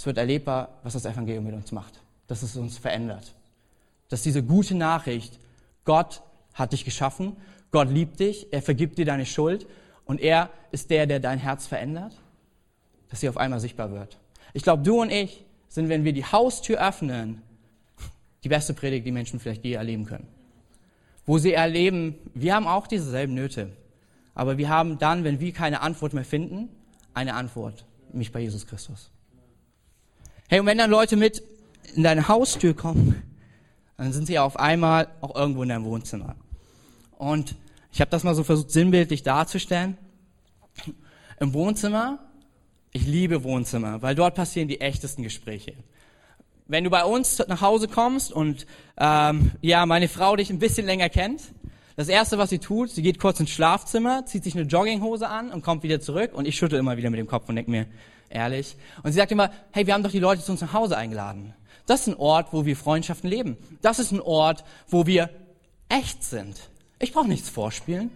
Es 0.00 0.06
wird 0.06 0.16
erlebbar, 0.16 0.78
was 0.82 0.94
das 0.94 1.04
Evangelium 1.04 1.44
mit 1.44 1.52
uns 1.52 1.72
macht, 1.72 2.00
dass 2.26 2.42
es 2.42 2.56
uns 2.56 2.78
verändert. 2.78 3.34
Dass 4.08 4.22
diese 4.22 4.42
gute 4.42 4.74
Nachricht, 4.74 5.38
Gott 5.84 6.22
hat 6.54 6.72
dich 6.72 6.86
geschaffen, 6.86 7.36
Gott 7.70 7.90
liebt 7.90 8.18
dich, 8.18 8.50
er 8.50 8.62
vergibt 8.62 8.96
dir 8.96 9.04
deine 9.04 9.26
Schuld 9.26 9.66
und 10.06 10.18
er 10.22 10.48
ist 10.70 10.88
der, 10.88 11.06
der 11.06 11.20
dein 11.20 11.38
Herz 11.38 11.66
verändert, 11.66 12.14
dass 13.10 13.20
sie 13.20 13.28
auf 13.28 13.36
einmal 13.36 13.60
sichtbar 13.60 13.92
wird. 13.92 14.16
Ich 14.54 14.62
glaube, 14.62 14.82
du 14.82 15.02
und 15.02 15.10
ich 15.10 15.44
sind, 15.68 15.90
wenn 15.90 16.02
wir 16.02 16.14
die 16.14 16.24
Haustür 16.24 16.80
öffnen, 16.80 17.42
die 18.42 18.48
beste 18.48 18.72
Predigt, 18.72 19.04
die 19.04 19.12
Menschen 19.12 19.38
vielleicht 19.38 19.66
je 19.66 19.74
erleben 19.74 20.06
können. 20.06 20.28
Wo 21.26 21.36
sie 21.36 21.52
erleben, 21.52 22.14
wir 22.32 22.54
haben 22.54 22.66
auch 22.66 22.86
dieselben 22.86 23.34
Nöte. 23.34 23.68
Aber 24.34 24.56
wir 24.56 24.70
haben 24.70 24.98
dann, 24.98 25.24
wenn 25.24 25.40
wir 25.40 25.52
keine 25.52 25.82
Antwort 25.82 26.14
mehr 26.14 26.24
finden, 26.24 26.70
eine 27.12 27.34
Antwort, 27.34 27.84
nämlich 28.12 28.32
bei 28.32 28.40
Jesus 28.40 28.66
Christus. 28.66 29.10
Hey, 30.50 30.58
und 30.58 30.66
wenn 30.66 30.78
dann 30.78 30.90
Leute 30.90 31.14
mit 31.14 31.44
in 31.94 32.02
deine 32.02 32.26
Haustür 32.26 32.74
kommen, 32.74 33.22
dann 33.96 34.12
sind 34.12 34.26
sie 34.26 34.36
auf 34.40 34.58
einmal 34.58 35.06
auch 35.20 35.36
irgendwo 35.36 35.62
in 35.62 35.68
deinem 35.68 35.84
Wohnzimmer. 35.84 36.34
Und 37.18 37.54
ich 37.92 38.00
habe 38.00 38.10
das 38.10 38.24
mal 38.24 38.34
so 38.34 38.42
versucht, 38.42 38.72
sinnbildlich 38.72 39.22
darzustellen. 39.22 39.96
Im 41.38 41.54
Wohnzimmer, 41.54 42.18
ich 42.90 43.06
liebe 43.06 43.44
Wohnzimmer, 43.44 44.02
weil 44.02 44.16
dort 44.16 44.34
passieren 44.34 44.66
die 44.66 44.80
echtesten 44.80 45.22
Gespräche. 45.22 45.74
Wenn 46.66 46.82
du 46.82 46.90
bei 46.90 47.04
uns 47.04 47.40
nach 47.46 47.60
Hause 47.60 47.86
kommst 47.86 48.32
und 48.32 48.66
ähm, 48.96 49.52
ja, 49.60 49.86
meine 49.86 50.08
Frau 50.08 50.34
dich 50.34 50.50
ein 50.50 50.58
bisschen 50.58 50.84
länger 50.84 51.10
kennt, 51.10 51.42
das 51.94 52.08
erste, 52.08 52.38
was 52.38 52.50
sie 52.50 52.58
tut, 52.58 52.90
sie 52.90 53.02
geht 53.02 53.20
kurz 53.20 53.38
ins 53.38 53.50
Schlafzimmer, 53.50 54.26
zieht 54.26 54.42
sich 54.42 54.56
eine 54.56 54.64
Jogginghose 54.64 55.28
an 55.28 55.52
und 55.52 55.62
kommt 55.62 55.84
wieder 55.84 56.00
zurück 56.00 56.32
und 56.34 56.48
ich 56.48 56.56
schüttel 56.56 56.80
immer 56.80 56.96
wieder 56.96 57.10
mit 57.10 57.20
dem 57.20 57.28
Kopf 57.28 57.48
und 57.48 57.54
denke 57.54 57.70
mir, 57.70 57.86
ehrlich. 58.30 58.76
Und 59.02 59.12
sie 59.12 59.18
sagt 59.18 59.32
immer, 59.32 59.50
hey, 59.72 59.86
wir 59.86 59.94
haben 59.94 60.02
doch 60.02 60.10
die 60.10 60.18
Leute 60.18 60.42
zu 60.42 60.52
uns 60.52 60.60
nach 60.60 60.72
Hause 60.72 60.96
eingeladen. 60.96 61.54
Das 61.86 62.02
ist 62.02 62.06
ein 62.08 62.16
Ort, 62.16 62.52
wo 62.52 62.64
wir 62.64 62.76
Freundschaften 62.76 63.28
leben. 63.28 63.56
Das 63.82 63.98
ist 63.98 64.12
ein 64.12 64.20
Ort, 64.20 64.64
wo 64.88 65.06
wir 65.06 65.30
echt 65.88 66.22
sind. 66.22 66.56
Ich 66.98 67.12
brauche 67.12 67.28
nichts 67.28 67.48
vorspielen. 67.48 68.10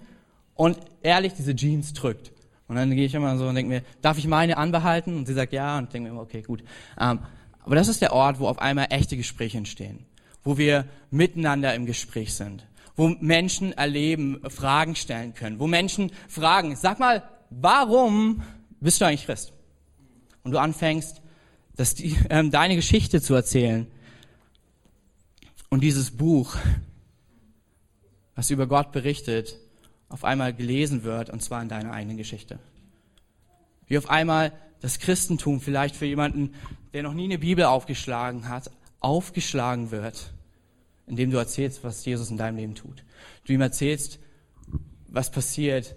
Und 0.55 0.79
ehrlich, 1.03 1.35
diese 1.35 1.55
Jeans 1.55 1.93
drückt. 1.93 2.33
Und 2.69 2.77
dann 2.77 2.91
gehe 2.95 3.07
ich 3.07 3.15
immer 3.15 3.37
so 3.37 3.47
und 3.47 3.57
denke 3.57 3.69
mir, 3.69 3.83
darf 4.01 4.17
ich 4.19 4.27
meine 4.27 4.57
anbehalten? 4.57 5.17
Und 5.17 5.27
sie 5.27 5.35
sagt 5.35 5.53
ja 5.53 5.79
und 5.79 5.93
denke 5.93 6.09
mir 6.09 6.15
immer, 6.15 6.23
okay, 6.23 6.43
gut. 6.43 6.63
Ähm, 6.99 7.19
aber 7.65 7.75
das 7.75 7.89
ist 7.89 8.01
der 8.01 8.13
Ort, 8.13 8.39
wo 8.39 8.47
auf 8.47 8.59
einmal 8.59 8.87
echte 8.91 9.17
Gespräche 9.17 9.59
entstehen. 9.59 10.07
Wo 10.43 10.57
wir 10.57 10.87
miteinander 11.11 11.75
im 11.75 11.87
Gespräch 11.87 12.35
sind 12.35 12.65
wo 12.97 13.09
Menschen 13.09 13.73
erleben, 13.73 14.41
Fragen 14.49 14.95
stellen 14.95 15.35
können, 15.35 15.59
wo 15.59 15.67
Menschen 15.67 16.13
fragen, 16.29 16.77
sag 16.77 16.99
mal, 16.99 17.23
warum 17.51 18.43
bist 18.81 19.01
du 19.01 19.07
eigentlich 19.07 19.27
Christ. 19.27 19.54
Und 20.45 20.53
du 20.53 20.59
anfängst, 20.59 21.21
dass 21.77 21.95
die, 21.95 22.17
ähm, 22.31 22.51
deine 22.51 22.77
Geschichte 22.77 23.21
zu 23.21 23.35
erzählen. 23.35 23.87
Und 25.69 25.81
dieses 25.81 26.13
Buch, 26.13 26.57
was 28.37 28.51
über 28.51 28.67
Gott 28.67 28.93
berichtet, 28.93 29.59
auf 30.09 30.25
einmal 30.25 30.55
gelesen 30.55 31.03
wird, 31.03 31.31
und 31.31 31.43
zwar 31.43 31.61
in 31.61 31.69
deiner 31.69 31.93
eigenen 31.93 32.17
Geschichte. 32.17 32.61
Wie 33.87 33.99
auf 33.99 34.09
einmal 34.09 34.53
das 34.81 34.99
Christentum 34.99 35.61
vielleicht 35.61 35.97
für 35.97 36.07
jemanden, 36.07 36.55
der 36.93 37.03
noch 37.03 37.15
nie 37.15 37.25
eine 37.25 37.39
Bibel 37.39 37.65
aufgeschlagen 37.65 38.49
hat, 38.49 38.71
aufgeschlagen 39.01 39.91
wird, 39.91 40.33
indem 41.07 41.31
du 41.31 41.39
erzählst, 41.39 41.83
was 41.85 42.05
Jesus 42.05 42.31
in 42.31 42.37
deinem 42.37 42.57
Leben 42.57 42.75
tut. 42.75 43.05
Du 43.45 43.53
ihm 43.53 43.61
erzählst, 43.61 44.19
was 45.09 45.31
passiert 45.31 45.97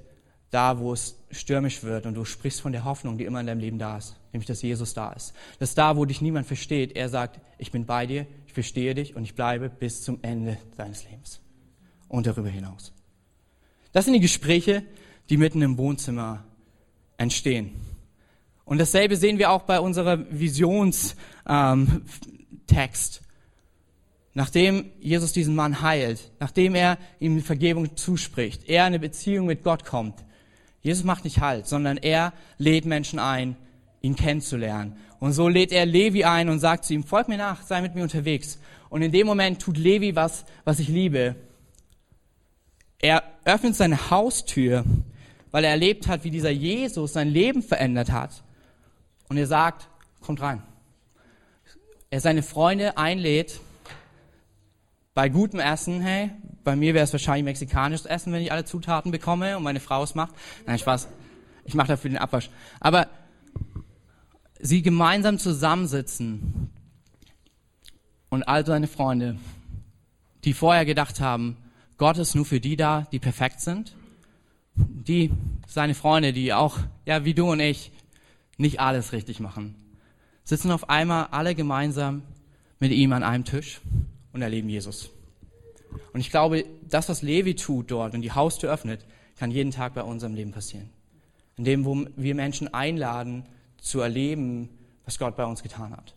da, 0.49 0.79
wo 0.79 0.93
es 0.93 1.17
stürmisch 1.31 1.83
wird 1.83 2.05
und 2.05 2.13
du 2.13 2.23
sprichst 2.23 2.61
von 2.61 2.71
der 2.71 2.85
Hoffnung, 2.85 3.17
die 3.17 3.25
immer 3.25 3.41
in 3.41 3.47
deinem 3.47 3.59
Leben 3.59 3.79
da 3.79 3.97
ist, 3.97 4.15
nämlich 4.31 4.47
dass 4.47 4.61
Jesus 4.61 4.93
da 4.93 5.11
ist. 5.11 5.33
Dass 5.59 5.75
da, 5.75 5.97
wo 5.97 6.05
dich 6.05 6.21
niemand 6.21 6.47
versteht, 6.47 6.95
er 6.95 7.09
sagt, 7.09 7.39
ich 7.57 7.71
bin 7.71 7.85
bei 7.85 8.05
dir, 8.05 8.25
ich 8.45 8.53
verstehe 8.53 8.95
dich 8.95 9.15
und 9.15 9.23
ich 9.23 9.35
bleibe 9.35 9.69
bis 9.69 10.03
zum 10.03 10.19
Ende 10.21 10.57
deines 10.77 11.03
Lebens 11.03 11.41
und 12.07 12.27
darüber 12.27 12.49
hinaus. 12.49 12.93
Das 13.91 14.05
sind 14.05 14.13
die 14.13 14.19
Gespräche, 14.19 14.83
die 15.29 15.37
mitten 15.37 15.61
im 15.61 15.77
Wohnzimmer 15.77 16.45
entstehen. 17.17 17.71
Und 18.63 18.79
dasselbe 18.79 19.15
sehen 19.15 19.37
wir 19.37 19.51
auch 19.51 19.63
bei 19.63 19.79
unserer 19.79 20.19
Visionstext. 20.29 21.15
Ähm, 21.47 22.05
nachdem 24.33 24.91
Jesus 24.99 25.31
diesen 25.31 25.55
Mann 25.55 25.81
heilt, 25.81 26.31
nachdem 26.39 26.75
er 26.75 26.97
ihm 27.19 27.41
Vergebung 27.41 27.95
zuspricht, 27.97 28.67
er 28.67 28.83
in 28.83 28.87
eine 28.87 28.99
Beziehung 28.99 29.47
mit 29.47 29.63
Gott 29.63 29.85
kommt, 29.85 30.23
Jesus 30.87 31.03
macht 31.03 31.25
nicht 31.25 31.41
Halt, 31.41 31.67
sondern 31.67 31.97
er 31.97 32.31
lädt 32.57 32.85
Menschen 32.85 33.19
ein, 33.19 33.57
ihn 34.01 34.15
kennenzulernen. 34.15 34.95
Und 35.19 35.33
so 35.33 35.49
lädt 35.49 35.73
er 35.73 35.85
Levi 35.85 36.23
ein 36.23 36.47
und 36.47 36.59
sagt 36.59 36.85
zu 36.85 36.93
ihm, 36.93 37.03
folg 37.03 37.27
mir 37.27 37.37
nach, 37.37 37.61
sei 37.63 37.81
mit 37.81 37.93
mir 37.93 38.03
unterwegs. 38.03 38.57
Und 38.87 39.01
in 39.01 39.11
dem 39.11 39.27
Moment 39.27 39.61
tut 39.61 39.77
Levi 39.77 40.15
was, 40.15 40.45
was 40.63 40.79
ich 40.79 40.87
liebe. 40.87 41.35
Er 42.99 43.21
öffnet 43.43 43.75
seine 43.75 44.09
Haustür, 44.09 44.85
weil 45.51 45.65
er 45.65 45.71
erlebt 45.71 46.07
hat, 46.07 46.23
wie 46.23 46.31
dieser 46.31 46.51
Jesus 46.51 47.11
sein 47.11 47.27
Leben 47.27 47.61
verändert 47.63 48.13
hat. 48.13 48.41
Und 49.27 49.35
er 49.35 49.47
sagt, 49.47 49.89
kommt 50.21 50.39
rein. 50.39 50.63
Er 52.09 52.21
seine 52.21 52.43
Freunde 52.43 52.97
einlädt, 52.97 53.59
bei 55.17 55.29
gutem 55.29 55.59
Essen, 55.59 55.99
hey, 55.99 56.29
bei 56.63 56.75
mir 56.75 56.93
wäre 56.93 57.03
es 57.03 57.11
wahrscheinlich 57.11 57.43
mexikanisches 57.43 58.05
Essen, 58.05 58.31
wenn 58.33 58.43
ich 58.43 58.51
alle 58.51 58.65
Zutaten 58.65 59.11
bekomme 59.11 59.57
und 59.57 59.63
meine 59.63 59.79
Frau 59.79 60.03
es 60.03 60.13
macht. 60.13 60.35
Nein, 60.67 60.77
Spaß. 60.77 61.07
Ich 61.65 61.73
mache 61.73 61.87
dafür 61.87 62.11
den 62.11 62.19
Abwasch. 62.19 62.51
Aber 62.79 63.07
sie 64.59 64.83
gemeinsam 64.83 65.39
zusammensitzen 65.39 66.69
und 68.29 68.43
all 68.43 68.63
seine 68.63 68.85
Freunde, 68.85 69.39
die 70.43 70.53
vorher 70.53 70.85
gedacht 70.85 71.19
haben, 71.19 71.57
Gott 71.97 72.19
ist 72.19 72.35
nur 72.35 72.45
für 72.45 72.59
die 72.59 72.75
da, 72.75 73.07
die 73.11 73.17
perfekt 73.17 73.59
sind, 73.59 73.95
die, 74.75 75.31
seine 75.65 75.95
Freunde, 75.95 76.31
die 76.31 76.53
auch, 76.53 76.77
ja, 77.07 77.25
wie 77.25 77.33
du 77.33 77.49
und 77.49 77.59
ich, 77.59 77.91
nicht 78.57 78.79
alles 78.79 79.13
richtig 79.13 79.39
machen, 79.39 79.73
sitzen 80.43 80.69
auf 80.69 80.91
einmal 80.91 81.29
alle 81.31 81.55
gemeinsam 81.55 82.21
mit 82.77 82.91
ihm 82.91 83.13
an 83.13 83.23
einem 83.23 83.45
Tisch 83.45 83.81
und 84.37 84.43
erleben 84.43 84.69
Jesus. 84.69 85.09
Und 86.13 86.19
ich 86.19 86.29
glaube, 86.29 86.65
das, 86.89 87.09
was 87.09 87.21
Levi 87.21 87.55
tut 87.55 87.91
dort 87.91 88.13
und 88.13 88.21
die 88.21 88.31
Haustür 88.31 88.71
öffnet, 88.71 89.05
kann 89.37 89.51
jeden 89.51 89.71
Tag 89.71 89.93
bei 89.93 90.03
unserem 90.03 90.35
Leben 90.35 90.51
passieren. 90.51 90.89
In 91.57 91.63
dem, 91.63 91.85
wo 91.85 92.05
wir 92.15 92.35
Menschen 92.35 92.73
einladen, 92.73 93.45
zu 93.81 93.99
erleben, 93.99 94.69
was 95.05 95.19
Gott 95.19 95.35
bei 95.35 95.45
uns 95.45 95.63
getan 95.63 95.91
hat. 95.91 96.15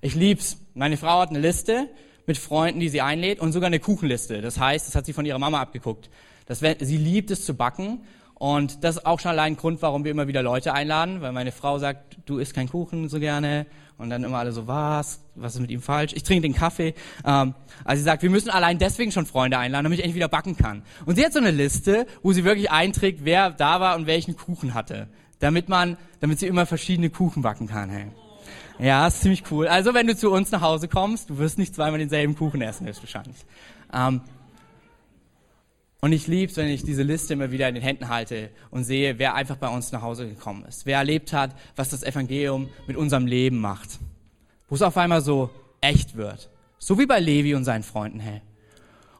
Ich 0.00 0.14
lieb's. 0.14 0.58
Meine 0.74 0.96
Frau 0.96 1.20
hat 1.20 1.30
eine 1.30 1.38
Liste 1.40 1.88
mit 2.26 2.36
Freunden, 2.36 2.80
die 2.80 2.88
sie 2.88 3.00
einlädt 3.00 3.40
und 3.40 3.52
sogar 3.52 3.68
eine 3.68 3.80
Kuchenliste. 3.80 4.40
Das 4.40 4.58
heißt, 4.58 4.86
das 4.86 4.94
hat 4.94 5.06
sie 5.06 5.12
von 5.12 5.24
ihrer 5.24 5.38
Mama 5.38 5.60
abgeguckt. 5.60 6.10
Das, 6.46 6.60
sie 6.60 6.96
liebt 6.96 7.30
es 7.30 7.44
zu 7.44 7.54
backen 7.54 8.00
und 8.38 8.84
das 8.84 8.96
ist 8.96 9.06
auch 9.06 9.18
schon 9.18 9.30
allein 9.30 9.54
ein 9.54 9.56
Grund, 9.56 9.80
warum 9.80 10.04
wir 10.04 10.10
immer 10.10 10.28
wieder 10.28 10.42
Leute 10.42 10.74
einladen, 10.74 11.22
weil 11.22 11.32
meine 11.32 11.52
Frau 11.52 11.78
sagt, 11.78 12.18
du 12.26 12.38
isst 12.38 12.52
keinen 12.52 12.68
Kuchen 12.68 13.08
so 13.08 13.18
gerne. 13.18 13.66
Und 13.98 14.10
dann 14.10 14.24
immer 14.24 14.36
alle 14.36 14.52
so, 14.52 14.66
was? 14.66 15.20
Was 15.36 15.54
ist 15.54 15.60
mit 15.62 15.70
ihm 15.70 15.80
falsch? 15.80 16.12
Ich 16.14 16.22
trinke 16.22 16.42
den 16.42 16.54
Kaffee. 16.54 16.92
Ähm, 17.24 17.54
also 17.82 17.98
sie 17.98 18.04
sagt, 18.04 18.22
wir 18.22 18.28
müssen 18.28 18.50
allein 18.50 18.78
deswegen 18.78 19.10
schon 19.10 19.24
Freunde 19.24 19.56
einladen, 19.56 19.84
damit 19.84 19.98
ich 19.98 20.04
endlich 20.04 20.16
wieder 20.16 20.28
backen 20.28 20.54
kann. 20.54 20.82
Und 21.06 21.16
sie 21.16 21.24
hat 21.24 21.32
so 21.32 21.38
eine 21.38 21.50
Liste, 21.50 22.06
wo 22.22 22.34
sie 22.34 22.44
wirklich 22.44 22.70
einträgt, 22.70 23.20
wer 23.22 23.50
da 23.50 23.80
war 23.80 23.96
und 23.96 24.06
welchen 24.06 24.36
Kuchen 24.36 24.74
hatte. 24.74 25.08
Damit 25.38 25.70
man, 25.70 25.96
damit 26.20 26.38
sie 26.38 26.46
immer 26.46 26.66
verschiedene 26.66 27.08
Kuchen 27.08 27.40
backen 27.40 27.68
kann. 27.68 27.88
Hey. 27.88 28.08
Ja, 28.78 29.06
ist 29.06 29.22
ziemlich 29.22 29.44
cool. 29.50 29.66
Also 29.66 29.94
wenn 29.94 30.06
du 30.06 30.14
zu 30.14 30.30
uns 30.30 30.50
nach 30.50 30.60
Hause 30.60 30.88
kommst, 30.88 31.30
du 31.30 31.38
wirst 31.38 31.56
nicht 31.56 31.74
zweimal 31.74 31.98
denselben 31.98 32.36
Kuchen 32.36 32.60
essen, 32.60 32.86
höchstwahrscheinlich. 32.86 33.46
Ähm, 33.94 34.20
und 36.06 36.12
ich 36.12 36.28
liebe 36.28 36.52
es, 36.52 36.56
wenn 36.56 36.68
ich 36.68 36.84
diese 36.84 37.02
Liste 37.02 37.32
immer 37.32 37.50
wieder 37.50 37.68
in 37.68 37.74
den 37.74 37.82
Händen 37.82 38.08
halte 38.08 38.50
und 38.70 38.84
sehe, 38.84 39.18
wer 39.18 39.34
einfach 39.34 39.56
bei 39.56 39.66
uns 39.66 39.90
nach 39.90 40.02
Hause 40.02 40.28
gekommen 40.28 40.64
ist. 40.64 40.86
Wer 40.86 40.98
erlebt 40.98 41.32
hat, 41.32 41.56
was 41.74 41.88
das 41.88 42.04
Evangelium 42.04 42.68
mit 42.86 42.96
unserem 42.96 43.26
Leben 43.26 43.58
macht. 43.58 43.98
Wo 44.68 44.76
es 44.76 44.82
auf 44.82 44.96
einmal 44.98 45.20
so 45.20 45.50
echt 45.80 46.16
wird. 46.16 46.48
So 46.78 46.96
wie 47.00 47.06
bei 47.06 47.18
Levi 47.18 47.56
und 47.56 47.64
seinen 47.64 47.82
Freunden, 47.82 48.20
hey. 48.20 48.40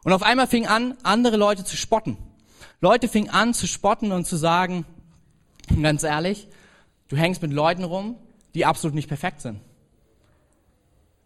Und 0.05 0.13
auf 0.13 0.23
einmal 0.23 0.47
fing 0.47 0.65
an, 0.65 0.95
andere 1.03 1.35
Leute 1.35 1.65
zu 1.65 1.75
spotten. 1.75 2.15
Leute 2.79 3.09
fingen 3.09 3.31
an 3.31 3.53
zu 3.53 3.67
spotten 3.67 4.13
und 4.13 4.25
zu 4.25 4.37
sagen, 4.37 4.85
ganz 5.81 6.03
ehrlich, 6.03 6.47
du 7.09 7.17
hängst 7.17 7.41
mit 7.41 7.51
Leuten 7.51 7.83
rum, 7.83 8.15
die 8.55 8.65
absolut 8.65 8.95
nicht 8.95 9.09
perfekt 9.09 9.41
sind. 9.41 9.59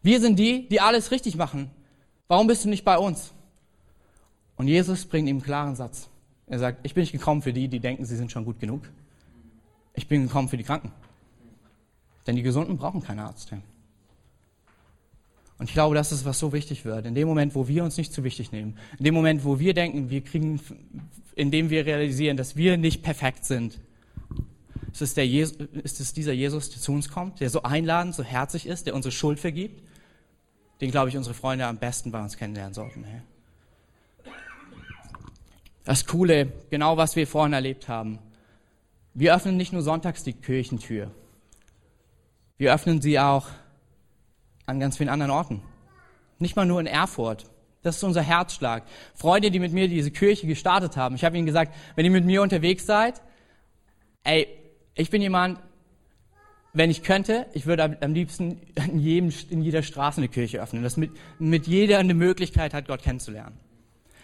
Wir 0.01 0.21
sind 0.21 0.39
die, 0.39 0.67
die 0.69 0.81
alles 0.81 1.11
richtig 1.11 1.35
machen. 1.35 1.69
Warum 2.27 2.47
bist 2.47 2.65
du 2.65 2.69
nicht 2.69 2.83
bei 2.83 2.97
uns? 2.97 3.31
Und 4.61 4.67
Jesus 4.67 5.05
bringt 5.05 5.27
ihm 5.27 5.37
einen 5.37 5.43
klaren 5.43 5.75
Satz. 5.75 6.07
Er 6.45 6.59
sagt, 6.59 6.81
ich 6.83 6.93
bin 6.93 7.01
nicht 7.01 7.13
gekommen 7.13 7.41
für 7.41 7.51
die, 7.51 7.67
die 7.67 7.79
denken, 7.79 8.05
sie 8.05 8.15
sind 8.15 8.31
schon 8.31 8.45
gut 8.45 8.59
genug. 8.59 8.83
Ich 9.95 10.07
bin 10.07 10.27
gekommen 10.27 10.49
für 10.49 10.57
die 10.57 10.63
Kranken. 10.63 10.91
Denn 12.27 12.35
die 12.35 12.43
Gesunden 12.43 12.77
brauchen 12.77 13.01
keinen 13.01 13.21
Arzt. 13.21 13.51
Und 15.57 15.67
ich 15.67 15.73
glaube, 15.73 15.95
das 15.95 16.11
ist, 16.11 16.25
was 16.25 16.37
so 16.37 16.53
wichtig 16.53 16.85
wird. 16.85 17.07
In 17.07 17.15
dem 17.15 17.27
Moment, 17.27 17.55
wo 17.55 17.67
wir 17.67 17.83
uns 17.83 17.97
nicht 17.97 18.13
zu 18.13 18.23
wichtig 18.23 18.51
nehmen, 18.51 18.77
in 18.99 19.05
dem 19.05 19.15
Moment, 19.15 19.43
wo 19.45 19.57
wir 19.57 19.73
denken, 19.73 20.11
wir 20.11 20.23
kriegen, 20.23 20.61
in 21.33 21.49
dem 21.49 21.71
wir 21.71 21.87
realisieren, 21.87 22.37
dass 22.37 22.55
wir 22.55 22.77
nicht 22.77 23.01
perfekt 23.01 23.45
sind, 23.45 23.79
ist 24.91 25.01
es, 25.01 25.15
Jesus, 25.15 25.57
ist 25.83 25.99
es 25.99 26.13
dieser 26.13 26.33
Jesus, 26.33 26.69
der 26.69 26.79
zu 26.79 26.91
uns 26.91 27.09
kommt, 27.09 27.39
der 27.39 27.49
so 27.49 27.63
einladend, 27.63 28.13
so 28.13 28.21
herzlich 28.21 28.67
ist, 28.67 28.85
der 28.85 28.93
unsere 28.93 29.11
Schuld 29.11 29.39
vergibt, 29.39 29.81
den, 30.81 30.91
glaube 30.91 31.09
ich, 31.09 31.17
unsere 31.17 31.33
Freunde 31.33 31.65
am 31.65 31.79
besten 31.79 32.11
bei 32.11 32.21
uns 32.21 32.37
kennenlernen 32.37 32.75
sollten. 32.75 33.03
Hey. 33.03 33.21
Das 35.83 36.05
Coole, 36.05 36.51
genau 36.69 36.97
was 36.97 37.15
wir 37.15 37.27
vorhin 37.27 37.53
erlebt 37.53 37.87
haben. 37.87 38.19
Wir 39.13 39.35
öffnen 39.35 39.57
nicht 39.57 39.73
nur 39.73 39.81
sonntags 39.81 40.23
die 40.23 40.33
Kirchentür. 40.33 41.11
Wir 42.57 42.73
öffnen 42.73 43.01
sie 43.01 43.19
auch 43.19 43.47
an 44.65 44.79
ganz 44.79 44.97
vielen 44.97 45.09
anderen 45.09 45.31
Orten. 45.31 45.61
Nicht 46.39 46.55
mal 46.55 46.65
nur 46.65 46.79
in 46.79 46.87
Erfurt. 46.87 47.45
Das 47.81 47.97
ist 47.97 48.03
unser 48.03 48.21
Herzschlag. 48.21 48.83
Freunde, 49.15 49.49
die 49.49 49.59
mit 49.59 49.73
mir 49.73 49.87
diese 49.87 50.11
Kirche 50.11 50.45
gestartet 50.45 50.97
haben. 50.97 51.15
Ich 51.15 51.23
habe 51.23 51.35
ihnen 51.35 51.47
gesagt, 51.47 51.73
wenn 51.95 52.05
ihr 52.05 52.11
mit 52.11 52.25
mir 52.25 52.41
unterwegs 52.41 52.85
seid, 52.85 53.21
ey, 54.23 54.47
ich 54.93 55.09
bin 55.09 55.21
jemand, 55.21 55.59
wenn 56.73 56.91
ich 56.91 57.01
könnte, 57.01 57.47
ich 57.53 57.65
würde 57.65 57.97
am 58.01 58.13
liebsten 58.13 58.61
in, 58.75 58.99
jedem, 58.99 59.33
in 59.49 59.61
jeder 59.61 59.81
Straße 59.81 60.19
eine 60.19 60.29
Kirche 60.29 60.61
öffnen, 60.61 60.83
dass 60.83 60.95
mit, 60.95 61.11
mit 61.39 61.65
jeder 61.65 61.97
eine 61.97 62.13
Möglichkeit 62.13 62.73
hat, 62.73 62.87
Gott 62.87 63.01
kennenzulernen. 63.01 63.57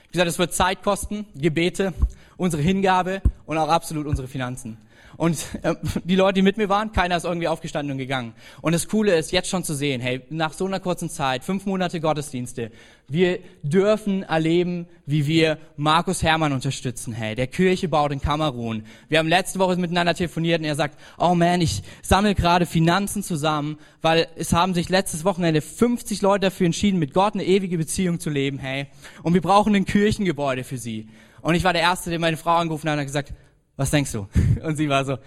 Wie 0.10 0.14
gesagt, 0.14 0.30
es 0.30 0.40
wird 0.40 0.54
Zeit 0.54 0.84
kosten, 0.84 1.26
Gebete, 1.36 1.94
unsere 2.38 2.62
Hingabe 2.62 3.22
und 3.46 3.58
auch 3.58 3.70
absolut 3.70 4.08
unsere 4.08 4.28
Finanzen. 4.28 4.78
Und 5.18 5.44
äh, 5.64 5.76
die 6.04 6.16
Leute, 6.16 6.36
die 6.36 6.42
mit 6.44 6.58
mir 6.58 6.70
waren, 6.70 6.92
keiner 6.92 7.18
ist 7.18 7.26
irgendwie 7.26 7.48
aufgestanden 7.48 7.92
und 7.92 7.98
gegangen. 7.98 8.34
Und 8.62 8.74
das 8.74 8.88
Coole 8.88 9.16
ist, 9.16 9.32
jetzt 9.32 9.50
schon 9.50 9.64
zu 9.64 9.74
sehen, 9.74 10.00
hey, 10.00 10.22
nach 10.30 10.54
so 10.54 10.66
einer 10.66 10.80
kurzen 10.80 11.10
Zeit, 11.10 11.44
fünf 11.44 11.66
Monate 11.66 12.00
Gottesdienste, 12.00 12.72
wir 13.10 13.40
dürfen 13.64 14.24
erleben, 14.24 14.86
wie 15.06 15.26
wir 15.26 15.58
Markus 15.76 16.22
Hermann 16.22 16.54
unterstützen, 16.54 17.14
hey, 17.14 17.34
der 17.34 17.48
Kirche 17.48 17.88
baut 17.88 18.12
in 18.12 18.22
Kamerun. 18.22 18.84
Wir 19.10 19.18
haben 19.18 19.28
letzte 19.28 19.58
Woche 19.58 19.78
miteinander 19.78 20.14
telefoniert 20.14 20.60
und 20.60 20.66
er 20.66 20.76
sagt, 20.76 21.00
oh 21.18 21.34
man, 21.34 21.62
ich 21.62 21.82
sammle 22.04 22.36
gerade 22.36 22.66
Finanzen 22.66 23.24
zusammen, 23.24 23.80
weil 24.02 24.28
es 24.36 24.54
haben 24.54 24.76
sich 24.76 24.90
letztes 24.90 25.24
Wochenende 25.24 25.62
50 25.62 26.22
Leute 26.22 26.48
dafür 26.48 26.68
entschieden, 26.68 27.00
mit 27.00 27.14
Gott 27.14 27.34
eine 27.34 27.46
ewige 27.46 27.78
Beziehung 27.78 28.20
zu 28.20 28.30
leben, 28.30 28.60
hey. 28.60 28.88
Und 29.24 29.34
wir 29.34 29.42
brauchen 29.42 29.74
ein 29.74 29.86
Kirchengebäude 29.86 30.64
für 30.64 30.78
sie. 30.78 31.08
Und 31.42 31.56
ich 31.56 31.64
war 31.64 31.74
der 31.74 31.84
Erste, 31.84 32.10
der 32.10 32.20
meine 32.20 32.38
Frau 32.38 32.56
angerufen 32.58 32.90
hat 32.90 32.96
und 32.96 33.00
hat 33.00 33.08
gesagt, 33.08 33.34
was 33.78 33.92
denkst 33.92 34.12
du? 34.12 34.28
Und 34.64 34.76
sie 34.76 34.90
war 34.90 35.06
so, 35.06 35.18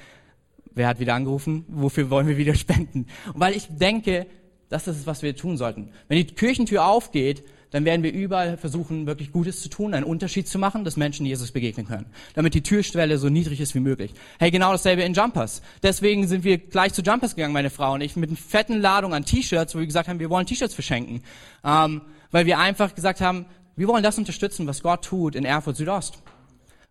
wer 0.73 0.89
hat 0.89 1.01
wieder 1.01 1.15
angerufen? 1.15 1.65
Wofür 1.69 2.11
wollen 2.11 2.27
wir 2.27 2.37
wieder 2.37 2.55
spenden? 2.57 3.07
Und 3.33 3.41
weil 3.41 3.57
ich 3.57 3.69
denke, 3.71 4.27
das 4.69 4.87
ist 4.87 5.07
was 5.07 5.23
wir 5.23 5.35
tun 5.35 5.57
sollten. 5.57 5.91
Wenn 6.09 6.19
die 6.19 6.27
Kirchentür 6.27 6.85
aufgeht, 6.85 7.45
dann 7.71 7.85
werden 7.85 8.03
wir 8.03 8.13
überall 8.13 8.57
versuchen, 8.57 9.07
wirklich 9.07 9.33
Gutes 9.33 9.63
zu 9.63 9.69
tun, 9.69 9.95
einen 9.95 10.05
Unterschied 10.05 10.49
zu 10.49 10.59
machen, 10.59 10.85
dass 10.85 10.97
Menschen 10.97 11.25
Jesus 11.25 11.53
begegnen 11.53 11.87
können. 11.87 12.07
Damit 12.35 12.55
die 12.55 12.63
Türschwelle 12.63 13.17
so 13.19 13.29
niedrig 13.29 13.61
ist 13.61 13.75
wie 13.75 13.81
möglich. 13.81 14.13
Hey, 14.39 14.51
genau 14.51 14.73
dasselbe 14.73 15.03
in 15.03 15.15
Jumpers. 15.15 15.63
Deswegen 15.83 16.27
sind 16.27 16.43
wir 16.45 16.59
gleich 16.59 16.93
zu 16.93 17.03
Jumpers 17.03 17.37
gegangen, 17.37 17.53
meine 17.53 17.71
Frau 17.71 17.95
und 17.95 18.01
ich, 18.01 18.17
mit 18.17 18.31
einer 18.31 18.37
fetten 18.37 18.81
Ladung 18.81 19.15
an 19.15 19.25
T-Shirts, 19.25 19.75
wo 19.75 19.79
wir 19.79 19.87
gesagt 19.87 20.09
haben, 20.09 20.19
wir 20.19 20.31
wollen 20.31 20.47
T-Shirts 20.47 20.75
verschenken. 20.75 21.23
Ähm, 21.65 22.03
weil 22.33 22.47
wir 22.47 22.59
einfach 22.59 22.95
gesagt 22.95 23.21
haben, 23.21 23.47
wir 23.77 23.89
wollen 23.89 24.03
das 24.03 24.19
unterstützen, 24.19 24.67
was 24.67 24.83
Gott 24.83 25.05
tut 25.05 25.35
in 25.35 25.45
Erfurt 25.45 25.77
Südost. 25.77 26.23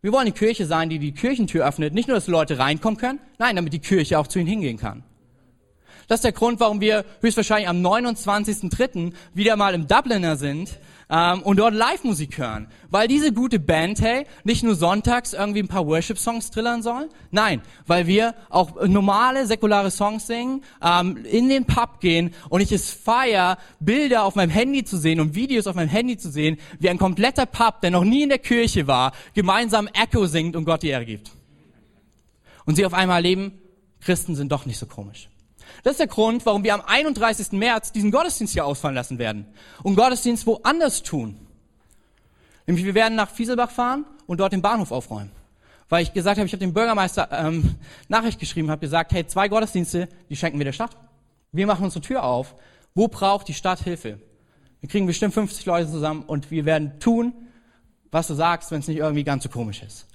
Wir 0.01 0.13
wollen 0.13 0.27
die 0.27 0.31
Kirche 0.31 0.65
sein, 0.65 0.89
die 0.89 0.97
die 0.97 1.12
Kirchentür 1.12 1.67
öffnet. 1.67 1.93
Nicht 1.93 2.07
nur, 2.07 2.15
dass 2.15 2.27
Leute 2.27 2.57
reinkommen 2.57 2.97
können, 2.97 3.19
nein, 3.38 3.57
damit 3.57 3.73
die 3.73 3.79
Kirche 3.79 4.17
auch 4.17 4.27
zu 4.27 4.39
ihnen 4.39 4.47
hingehen 4.47 4.77
kann. 4.77 5.03
Das 6.07 6.19
ist 6.19 6.23
der 6.23 6.31
Grund, 6.31 6.59
warum 6.59 6.79
wir 6.79 7.05
höchstwahrscheinlich 7.21 7.67
am 7.67 7.85
29.03. 7.85 9.13
wieder 9.33 9.57
mal 9.57 9.73
im 9.73 9.88
Dubliner 9.88 10.38
sind 10.38 10.79
ähm, 11.10 11.41
und 11.41 11.58
dort 11.58 11.74
Live-Musik 11.74 12.38
hören. 12.38 12.67
Weil 12.89 13.08
diese 13.08 13.34
gute 13.34 13.60
Band, 13.60 14.02
hey, 14.02 14.26
nicht 14.43 14.63
nur 14.63 14.76
sonntags 14.76 15.34
irgendwie 15.34 15.60
ein 15.60 15.67
paar 15.67 15.88
Worship-Songs 15.88 16.52
trillern 16.52 16.82
soll, 16.82 17.10
nein, 17.32 17.62
weil 17.88 18.08
wir 18.08 18.36
auch 18.50 18.86
normale, 18.88 19.45
säkulare 19.48 19.91
Songs 19.91 20.28
singen, 20.28 20.63
ähm, 20.84 21.26
in 21.26 21.50
den 21.50 21.65
Pub 21.65 22.00
gehen 22.00 22.34
und 22.50 22.62
ich 22.62 22.72
es 22.72 22.91
feier, 22.91 23.58
Bilder 23.80 24.24
auf 24.24 24.36
meinem 24.36 24.52
Handy 24.52 24.84
zu 24.84 24.98
sehen 24.98 25.19
und 25.19 25.36
Videos 25.36 25.67
auf 25.67 25.76
meinem 25.76 25.89
Handy 25.89 26.17
zu 26.17 26.30
sehen, 26.30 26.58
wie 26.80 26.89
ein 26.89 26.98
kompletter 26.98 27.45
Pub, 27.45 27.82
der 27.82 27.91
noch 27.91 28.04
nie 28.04 28.24
in 28.24 28.30
der 28.30 28.39
Kirche 28.39 28.88
war, 28.88 29.13
gemeinsam 29.34 29.88
Echo 29.88 30.28
singt 30.28 30.56
und 30.56 30.65
Gott 30.65 30.84
die 30.84 30.89
Ehre 30.89 31.06
gibt. 31.06 31.32
Und 32.65 32.76
sie 32.76 32.86
auf 32.86 32.93
einmal 32.93 33.17
erleben, 33.17 33.60
Christen 34.00 34.36
sind 34.36 34.52
doch 34.52 34.65
nicht 34.65 34.78
so 34.78 34.86
komisch. 34.86 35.30
Das 35.83 35.91
ist 35.91 35.99
der 35.99 36.07
Grund, 36.07 36.45
warum 36.45 36.63
wir 36.63 36.73
am 36.73 36.81
31. 36.81 37.53
März 37.53 37.91
diesen 37.91 38.11
Gottesdienst 38.11 38.53
hier 38.53 38.65
ausfallen 38.65 38.95
lassen 38.95 39.17
werden 39.17 39.45
und 39.83 39.95
Gottesdienst 39.95 40.45
woanders 40.45 41.03
tun. 41.03 41.39
Nämlich 42.67 42.85
wir 42.85 42.95
werden 42.95 43.15
nach 43.15 43.29
Fieselbach 43.29 43.71
fahren 43.71 44.05
und 44.27 44.39
dort 44.39 44.53
den 44.53 44.61
Bahnhof 44.61 44.91
aufräumen. 44.91 45.31
Weil 45.87 46.03
ich 46.03 46.13
gesagt 46.13 46.37
habe, 46.37 46.45
ich 46.45 46.53
habe 46.53 46.59
dem 46.59 46.73
Bürgermeister 46.73 47.29
ähm, 47.31 47.75
Nachricht 48.07 48.39
geschrieben, 48.39 48.69
habe 48.69 48.81
gesagt, 48.81 49.11
hey, 49.11 49.25
zwei 49.25 49.47
Gottesdienste, 49.47 50.07
die 50.29 50.35
schenken 50.35 50.59
wir 50.59 50.65
der 50.65 50.73
Stadt. 50.73 50.95
Wir 51.51 51.65
machen 51.65 51.83
unsere 51.83 52.01
Tür 52.01 52.23
auf. 52.23 52.55
Wo 52.93 53.07
braucht 53.07 53.47
die 53.47 53.55
Stadt 53.55 53.79
Hilfe? 53.79 54.19
Wir 54.81 54.89
kriegen 54.89 55.07
bestimmt 55.07 55.33
50 55.33 55.65
Leute 55.65 55.89
zusammen 55.89 56.23
und 56.23 56.51
wir 56.51 56.65
werden 56.65 56.99
tun, 56.99 57.33
was 58.11 58.27
du 58.27 58.35
sagst, 58.35 58.71
wenn 58.71 58.79
es 58.79 58.87
nicht 58.87 58.97
irgendwie 58.97 59.23
ganz 59.23 59.43
so 59.43 59.49
komisch 59.49 59.81
ist. 59.81 60.07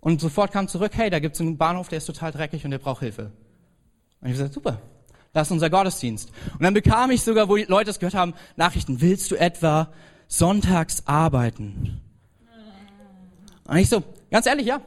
Und 0.00 0.20
sofort 0.20 0.52
kam 0.52 0.68
zurück, 0.68 0.92
hey, 0.94 1.10
da 1.10 1.18
gibt 1.18 1.34
es 1.34 1.40
einen 1.40 1.58
Bahnhof, 1.58 1.88
der 1.88 1.98
ist 1.98 2.06
total 2.06 2.32
dreckig 2.32 2.64
und 2.64 2.70
der 2.70 2.78
braucht 2.78 3.00
Hilfe. 3.00 3.32
Und 4.20 4.28
ich 4.28 4.34
habe 4.34 4.48
gesagt, 4.48 4.54
super, 4.54 4.78
das 5.32 5.48
ist 5.48 5.52
unser 5.52 5.70
Gottesdienst. 5.70 6.30
Und 6.52 6.62
dann 6.62 6.74
bekam 6.74 7.10
ich 7.10 7.22
sogar, 7.22 7.48
wo 7.48 7.56
die 7.56 7.64
Leute 7.64 7.86
das 7.86 7.98
gehört 7.98 8.14
haben, 8.14 8.34
Nachrichten, 8.56 9.00
willst 9.00 9.30
du 9.30 9.36
etwa 9.36 9.92
sonntags 10.28 11.06
arbeiten? 11.06 12.00
Und 13.64 13.76
ich 13.76 13.88
so, 13.88 14.02
ganz 14.30 14.46
ehrlich, 14.46 14.66
ja. 14.66 14.80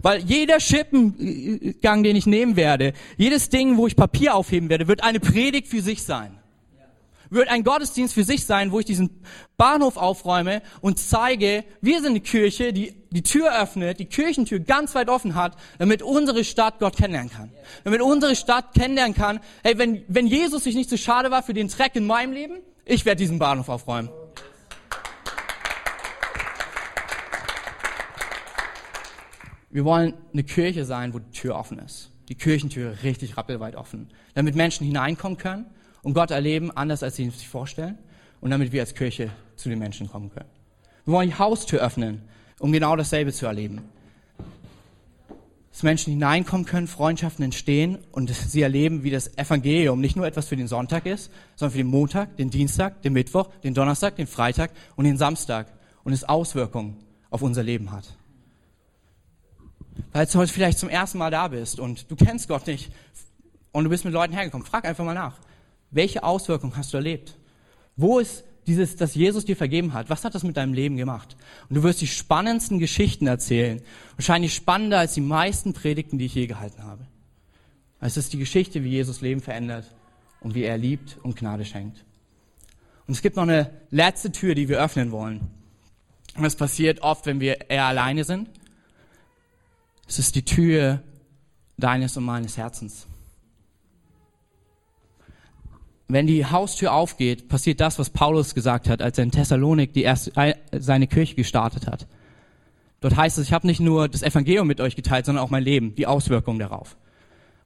Weil 0.00 0.20
jeder 0.20 0.58
Schippengang, 0.58 2.02
den 2.02 2.16
ich 2.16 2.26
nehmen 2.26 2.56
werde, 2.56 2.94
jedes 3.16 3.50
Ding, 3.50 3.76
wo 3.76 3.86
ich 3.86 3.94
Papier 3.94 4.34
aufheben 4.34 4.68
werde, 4.68 4.88
wird 4.88 5.02
eine 5.02 5.20
Predigt 5.20 5.68
für 5.68 5.82
sich 5.82 6.02
sein 6.02 6.41
wird 7.32 7.48
ein 7.48 7.64
Gottesdienst 7.64 8.14
für 8.14 8.24
sich 8.24 8.44
sein, 8.44 8.72
wo 8.72 8.80
ich 8.80 8.84
diesen 8.84 9.22
Bahnhof 9.56 9.96
aufräume 9.96 10.62
und 10.80 10.98
zeige, 10.98 11.64
wir 11.80 12.00
sind 12.00 12.10
eine 12.10 12.20
Kirche, 12.20 12.72
die 12.72 12.94
die 13.10 13.22
Tür 13.22 13.60
öffnet, 13.60 13.98
die 13.98 14.06
Kirchentür 14.06 14.58
ganz 14.60 14.94
weit 14.94 15.08
offen 15.08 15.34
hat, 15.34 15.56
damit 15.78 16.02
unsere 16.02 16.44
Stadt 16.44 16.78
Gott 16.78 16.96
kennenlernen 16.96 17.30
kann. 17.30 17.52
Damit 17.84 18.00
unsere 18.00 18.36
Stadt 18.36 18.74
kennenlernen 18.74 19.14
kann, 19.14 19.40
hey, 19.62 19.76
wenn, 19.78 20.02
wenn 20.08 20.26
Jesus 20.26 20.64
sich 20.64 20.74
nicht 20.74 20.88
zu 20.88 20.96
so 20.96 21.02
schade 21.02 21.30
war 21.30 21.42
für 21.42 21.54
den 21.54 21.68
Dreck 21.68 21.94
in 21.94 22.06
meinem 22.06 22.32
Leben, 22.32 22.54
ich 22.84 23.04
werde 23.04 23.18
diesen 23.18 23.38
Bahnhof 23.38 23.68
aufräumen. 23.68 24.10
Wir 29.70 29.84
wollen 29.84 30.14
eine 30.32 30.44
Kirche 30.44 30.84
sein, 30.84 31.14
wo 31.14 31.18
die 31.18 31.30
Tür 31.30 31.56
offen 31.56 31.78
ist. 31.78 32.10
Die 32.28 32.34
Kirchentür 32.34 33.02
richtig 33.02 33.36
rappelweit 33.36 33.74
offen. 33.74 34.10
Damit 34.34 34.54
Menschen 34.54 34.86
hineinkommen 34.86 35.38
können 35.38 35.66
und 36.02 36.14
Gott 36.14 36.30
erleben, 36.30 36.70
anders 36.70 37.02
als 37.02 37.16
sie 37.16 37.28
sich 37.30 37.48
vorstellen 37.48 37.98
und 38.40 38.50
damit 38.50 38.72
wir 38.72 38.80
als 38.80 38.94
Kirche 38.94 39.30
zu 39.56 39.68
den 39.68 39.78
Menschen 39.78 40.08
kommen 40.08 40.30
können. 40.30 40.48
Wir 41.04 41.14
wollen 41.14 41.30
die 41.30 41.38
Haustür 41.38 41.80
öffnen, 41.80 42.22
um 42.58 42.72
genau 42.72 42.96
dasselbe 42.96 43.32
zu 43.32 43.46
erleben. 43.46 43.82
Dass 45.70 45.82
Menschen 45.82 46.12
hineinkommen 46.12 46.66
können, 46.66 46.86
Freundschaften 46.86 47.44
entstehen 47.44 47.98
und 48.12 48.30
sie 48.30 48.60
erleben, 48.60 49.04
wie 49.04 49.10
das 49.10 49.36
Evangelium 49.38 50.00
nicht 50.00 50.16
nur 50.16 50.26
etwas 50.26 50.48
für 50.48 50.56
den 50.56 50.68
Sonntag 50.68 51.06
ist, 51.06 51.30
sondern 51.56 51.72
für 51.72 51.78
den 51.78 51.86
Montag, 51.86 52.36
den 52.36 52.50
Dienstag, 52.50 53.00
den 53.02 53.14
Mittwoch, 53.14 53.48
den 53.64 53.72
Donnerstag, 53.72 54.16
den 54.16 54.26
Freitag 54.26 54.70
und 54.96 55.06
den 55.06 55.16
Samstag 55.16 55.66
und 56.04 56.12
es 56.12 56.24
Auswirkungen 56.24 56.98
auf 57.30 57.42
unser 57.42 57.62
Leben 57.62 57.90
hat. 57.90 58.04
Weil 60.12 60.26
du 60.26 60.38
heute 60.38 60.52
vielleicht 60.52 60.78
zum 60.78 60.88
ersten 60.88 61.18
Mal 61.18 61.30
da 61.30 61.48
bist 61.48 61.80
und 61.80 62.10
du 62.10 62.16
kennst 62.16 62.48
Gott 62.48 62.66
nicht 62.66 62.92
und 63.72 63.84
du 63.84 63.90
bist 63.90 64.04
mit 64.04 64.12
Leuten 64.12 64.34
hergekommen, 64.34 64.66
frag 64.66 64.84
einfach 64.84 65.04
mal 65.04 65.14
nach. 65.14 65.38
Welche 65.92 66.24
Auswirkungen 66.24 66.76
hast 66.76 66.92
du 66.92 66.96
erlebt? 66.96 67.36
Wo 67.96 68.18
ist 68.18 68.44
dieses, 68.66 68.96
dass 68.96 69.14
Jesus 69.14 69.44
dir 69.44 69.56
vergeben 69.56 69.92
hat? 69.92 70.08
Was 70.10 70.24
hat 70.24 70.34
das 70.34 70.42
mit 70.42 70.56
deinem 70.56 70.72
Leben 70.72 70.96
gemacht? 70.96 71.36
Und 71.68 71.76
du 71.76 71.82
wirst 71.82 72.00
die 72.00 72.06
spannendsten 72.06 72.78
Geschichten 72.78 73.26
erzählen. 73.26 73.82
Wahrscheinlich 74.16 74.54
spannender 74.54 74.98
als 74.98 75.14
die 75.14 75.20
meisten 75.20 75.74
Predigten, 75.74 76.18
die 76.18 76.26
ich 76.26 76.34
je 76.34 76.46
gehalten 76.46 76.82
habe. 76.82 77.06
Es 78.00 78.16
ist 78.16 78.32
die 78.32 78.38
Geschichte, 78.38 78.82
wie 78.82 78.90
Jesus 78.90 79.20
Leben 79.20 79.40
verändert 79.40 79.86
und 80.40 80.54
wie 80.54 80.64
er 80.64 80.78
liebt 80.78 81.18
und 81.22 81.36
Gnade 81.36 81.64
schenkt. 81.64 82.04
Und 83.06 83.14
es 83.14 83.22
gibt 83.22 83.36
noch 83.36 83.44
eine 83.44 83.70
letzte 83.90 84.32
Tür, 84.32 84.54
die 84.54 84.68
wir 84.68 84.82
öffnen 84.82 85.10
wollen. 85.12 85.40
Und 86.34 86.42
das 86.42 86.56
passiert 86.56 87.02
oft, 87.02 87.26
wenn 87.26 87.40
wir 87.40 87.70
eher 87.70 87.84
alleine 87.84 88.24
sind. 88.24 88.48
Es 90.08 90.18
ist 90.18 90.34
die 90.34 90.44
Tür 90.44 91.02
deines 91.76 92.16
und 92.16 92.24
meines 92.24 92.56
Herzens. 92.56 93.06
Wenn 96.12 96.26
die 96.26 96.44
Haustür 96.44 96.92
aufgeht, 96.92 97.48
passiert 97.48 97.80
das, 97.80 97.98
was 97.98 98.10
Paulus 98.10 98.54
gesagt 98.54 98.86
hat, 98.86 99.00
als 99.00 99.16
er 99.16 99.24
in 99.24 99.30
Thessalonik 99.30 99.94
die 99.94 100.02
erste, 100.02 100.58
seine 100.70 101.06
Kirche 101.06 101.36
gestartet 101.36 101.86
hat. 101.86 102.06
Dort 103.00 103.16
heißt 103.16 103.38
es, 103.38 103.46
ich 103.46 103.54
habe 103.54 103.66
nicht 103.66 103.80
nur 103.80 104.08
das 104.08 104.22
Evangelium 104.22 104.66
mit 104.66 104.82
euch 104.82 104.94
geteilt, 104.94 105.24
sondern 105.24 105.42
auch 105.42 105.48
mein 105.48 105.64
Leben, 105.64 105.94
die 105.94 106.06
Auswirkungen 106.06 106.58
darauf. 106.58 106.98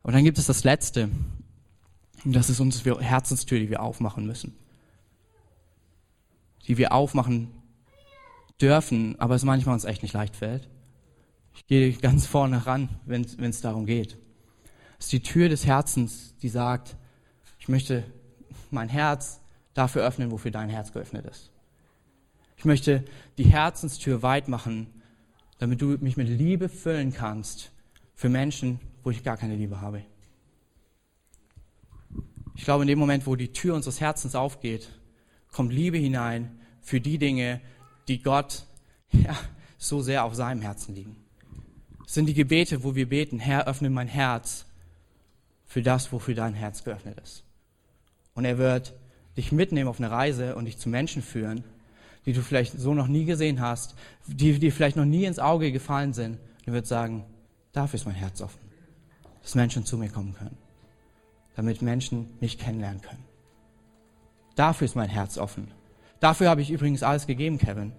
Und 0.04 0.14
dann 0.14 0.22
gibt 0.22 0.38
es 0.38 0.46
das 0.46 0.62
Letzte. 0.62 1.08
Und 2.24 2.36
das 2.36 2.48
ist 2.48 2.60
unsere 2.60 3.02
Herzenstür, 3.02 3.58
die 3.58 3.68
wir 3.68 3.82
aufmachen 3.82 4.26
müssen. 4.26 4.54
Die 6.68 6.78
wir 6.78 6.92
aufmachen 6.92 7.50
dürfen, 8.60 9.18
aber 9.18 9.34
es 9.34 9.42
manchmal 9.42 9.74
uns 9.74 9.84
echt 9.84 10.04
nicht 10.04 10.14
leicht 10.14 10.36
fällt. 10.36 10.68
Ich 11.52 11.66
gehe 11.66 11.94
ganz 11.94 12.26
vorne 12.26 12.64
ran, 12.64 12.90
wenn 13.06 13.24
es 13.24 13.60
darum 13.60 13.86
geht. 13.86 14.16
Es 15.00 15.06
ist 15.06 15.12
die 15.14 15.22
Tür 15.24 15.48
des 15.48 15.66
Herzens, 15.66 16.36
die 16.42 16.48
sagt, 16.48 16.96
ich 17.58 17.66
möchte 17.66 18.04
mein 18.72 18.88
Herz 18.88 19.40
dafür 19.74 20.02
öffnen, 20.02 20.30
wofür 20.30 20.50
dein 20.50 20.68
Herz 20.68 20.92
geöffnet 20.92 21.26
ist. 21.26 21.50
Ich 22.56 22.64
möchte 22.64 23.04
die 23.38 23.44
Herzenstür 23.44 24.22
weit 24.22 24.48
machen, 24.48 24.86
damit 25.58 25.80
du 25.82 25.98
mich 26.00 26.16
mit 26.16 26.28
Liebe 26.28 26.68
füllen 26.68 27.12
kannst 27.12 27.70
für 28.14 28.28
Menschen, 28.28 28.80
wo 29.02 29.10
ich 29.10 29.22
gar 29.22 29.36
keine 29.36 29.56
Liebe 29.56 29.80
habe. 29.80 30.02
Ich 32.54 32.64
glaube, 32.64 32.84
in 32.84 32.88
dem 32.88 32.98
Moment, 32.98 33.26
wo 33.26 33.36
die 33.36 33.52
Tür 33.52 33.74
unseres 33.74 34.00
Herzens 34.00 34.34
aufgeht, 34.34 34.88
kommt 35.52 35.72
Liebe 35.72 35.98
hinein 35.98 36.58
für 36.80 37.00
die 37.00 37.18
Dinge, 37.18 37.60
die 38.08 38.22
Gott 38.22 38.64
ja, 39.12 39.36
so 39.78 40.00
sehr 40.00 40.24
auf 40.24 40.34
seinem 40.34 40.62
Herzen 40.62 40.94
liegen. 40.94 41.16
Es 42.06 42.14
sind 42.14 42.26
die 42.26 42.34
Gebete, 42.34 42.82
wo 42.82 42.94
wir 42.94 43.08
beten, 43.08 43.38
Herr, 43.38 43.66
öffne 43.66 43.90
mein 43.90 44.08
Herz 44.08 44.64
für 45.66 45.82
das, 45.82 46.12
wofür 46.12 46.34
dein 46.34 46.54
Herz 46.54 46.84
geöffnet 46.84 47.18
ist. 47.20 47.45
Und 48.36 48.44
er 48.44 48.58
wird 48.58 48.94
dich 49.36 49.50
mitnehmen 49.50 49.88
auf 49.88 49.98
eine 49.98 50.10
Reise 50.10 50.54
und 50.54 50.66
dich 50.66 50.78
zu 50.78 50.88
Menschen 50.88 51.22
führen, 51.22 51.64
die 52.26 52.32
du 52.32 52.42
vielleicht 52.42 52.78
so 52.78 52.94
noch 52.94 53.08
nie 53.08 53.24
gesehen 53.24 53.60
hast, 53.60 53.96
die 54.26 54.58
dir 54.58 54.72
vielleicht 54.72 54.96
noch 54.96 55.04
nie 55.04 55.24
ins 55.24 55.38
Auge 55.38 55.72
gefallen 55.72 56.12
sind. 56.12 56.38
Er 56.64 56.72
wird 56.72 56.86
sagen, 56.86 57.24
dafür 57.72 57.98
ist 57.98 58.06
mein 58.06 58.14
Herz 58.14 58.40
offen, 58.40 58.60
dass 59.42 59.54
Menschen 59.54 59.84
zu 59.84 59.96
mir 59.96 60.08
kommen 60.08 60.34
können, 60.34 60.56
damit 61.56 61.82
Menschen 61.82 62.28
mich 62.40 62.58
kennenlernen 62.58 63.00
können. 63.00 63.24
Dafür 64.54 64.84
ist 64.84 64.96
mein 64.96 65.08
Herz 65.08 65.38
offen. 65.38 65.68
Dafür 66.20 66.48
habe 66.48 66.62
ich 66.62 66.70
übrigens 66.70 67.02
alles 67.02 67.26
gegeben, 67.26 67.58
Kevin. 67.58 67.92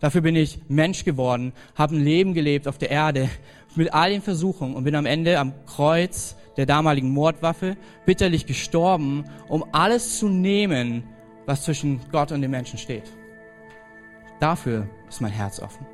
Dafür 0.00 0.22
bin 0.22 0.34
ich 0.34 0.60
Mensch 0.68 1.04
geworden, 1.04 1.52
habe 1.74 1.96
ein 1.96 2.02
Leben 2.02 2.34
gelebt 2.34 2.66
auf 2.66 2.78
der 2.78 2.90
Erde 2.90 3.28
mit 3.76 3.92
all 3.92 4.10
den 4.10 4.22
Versuchungen 4.22 4.74
und 4.74 4.84
bin 4.84 4.94
am 4.94 5.06
Ende 5.06 5.38
am 5.38 5.52
Kreuz 5.66 6.36
der 6.56 6.66
damaligen 6.66 7.10
Mordwaffe, 7.10 7.76
bitterlich 8.06 8.46
gestorben, 8.46 9.24
um 9.48 9.64
alles 9.72 10.18
zu 10.18 10.28
nehmen, 10.28 11.04
was 11.46 11.64
zwischen 11.64 12.00
Gott 12.10 12.32
und 12.32 12.42
den 12.42 12.50
Menschen 12.50 12.78
steht. 12.78 13.04
Dafür 14.40 14.88
ist 15.08 15.20
mein 15.20 15.32
Herz 15.32 15.60
offen. 15.60 15.86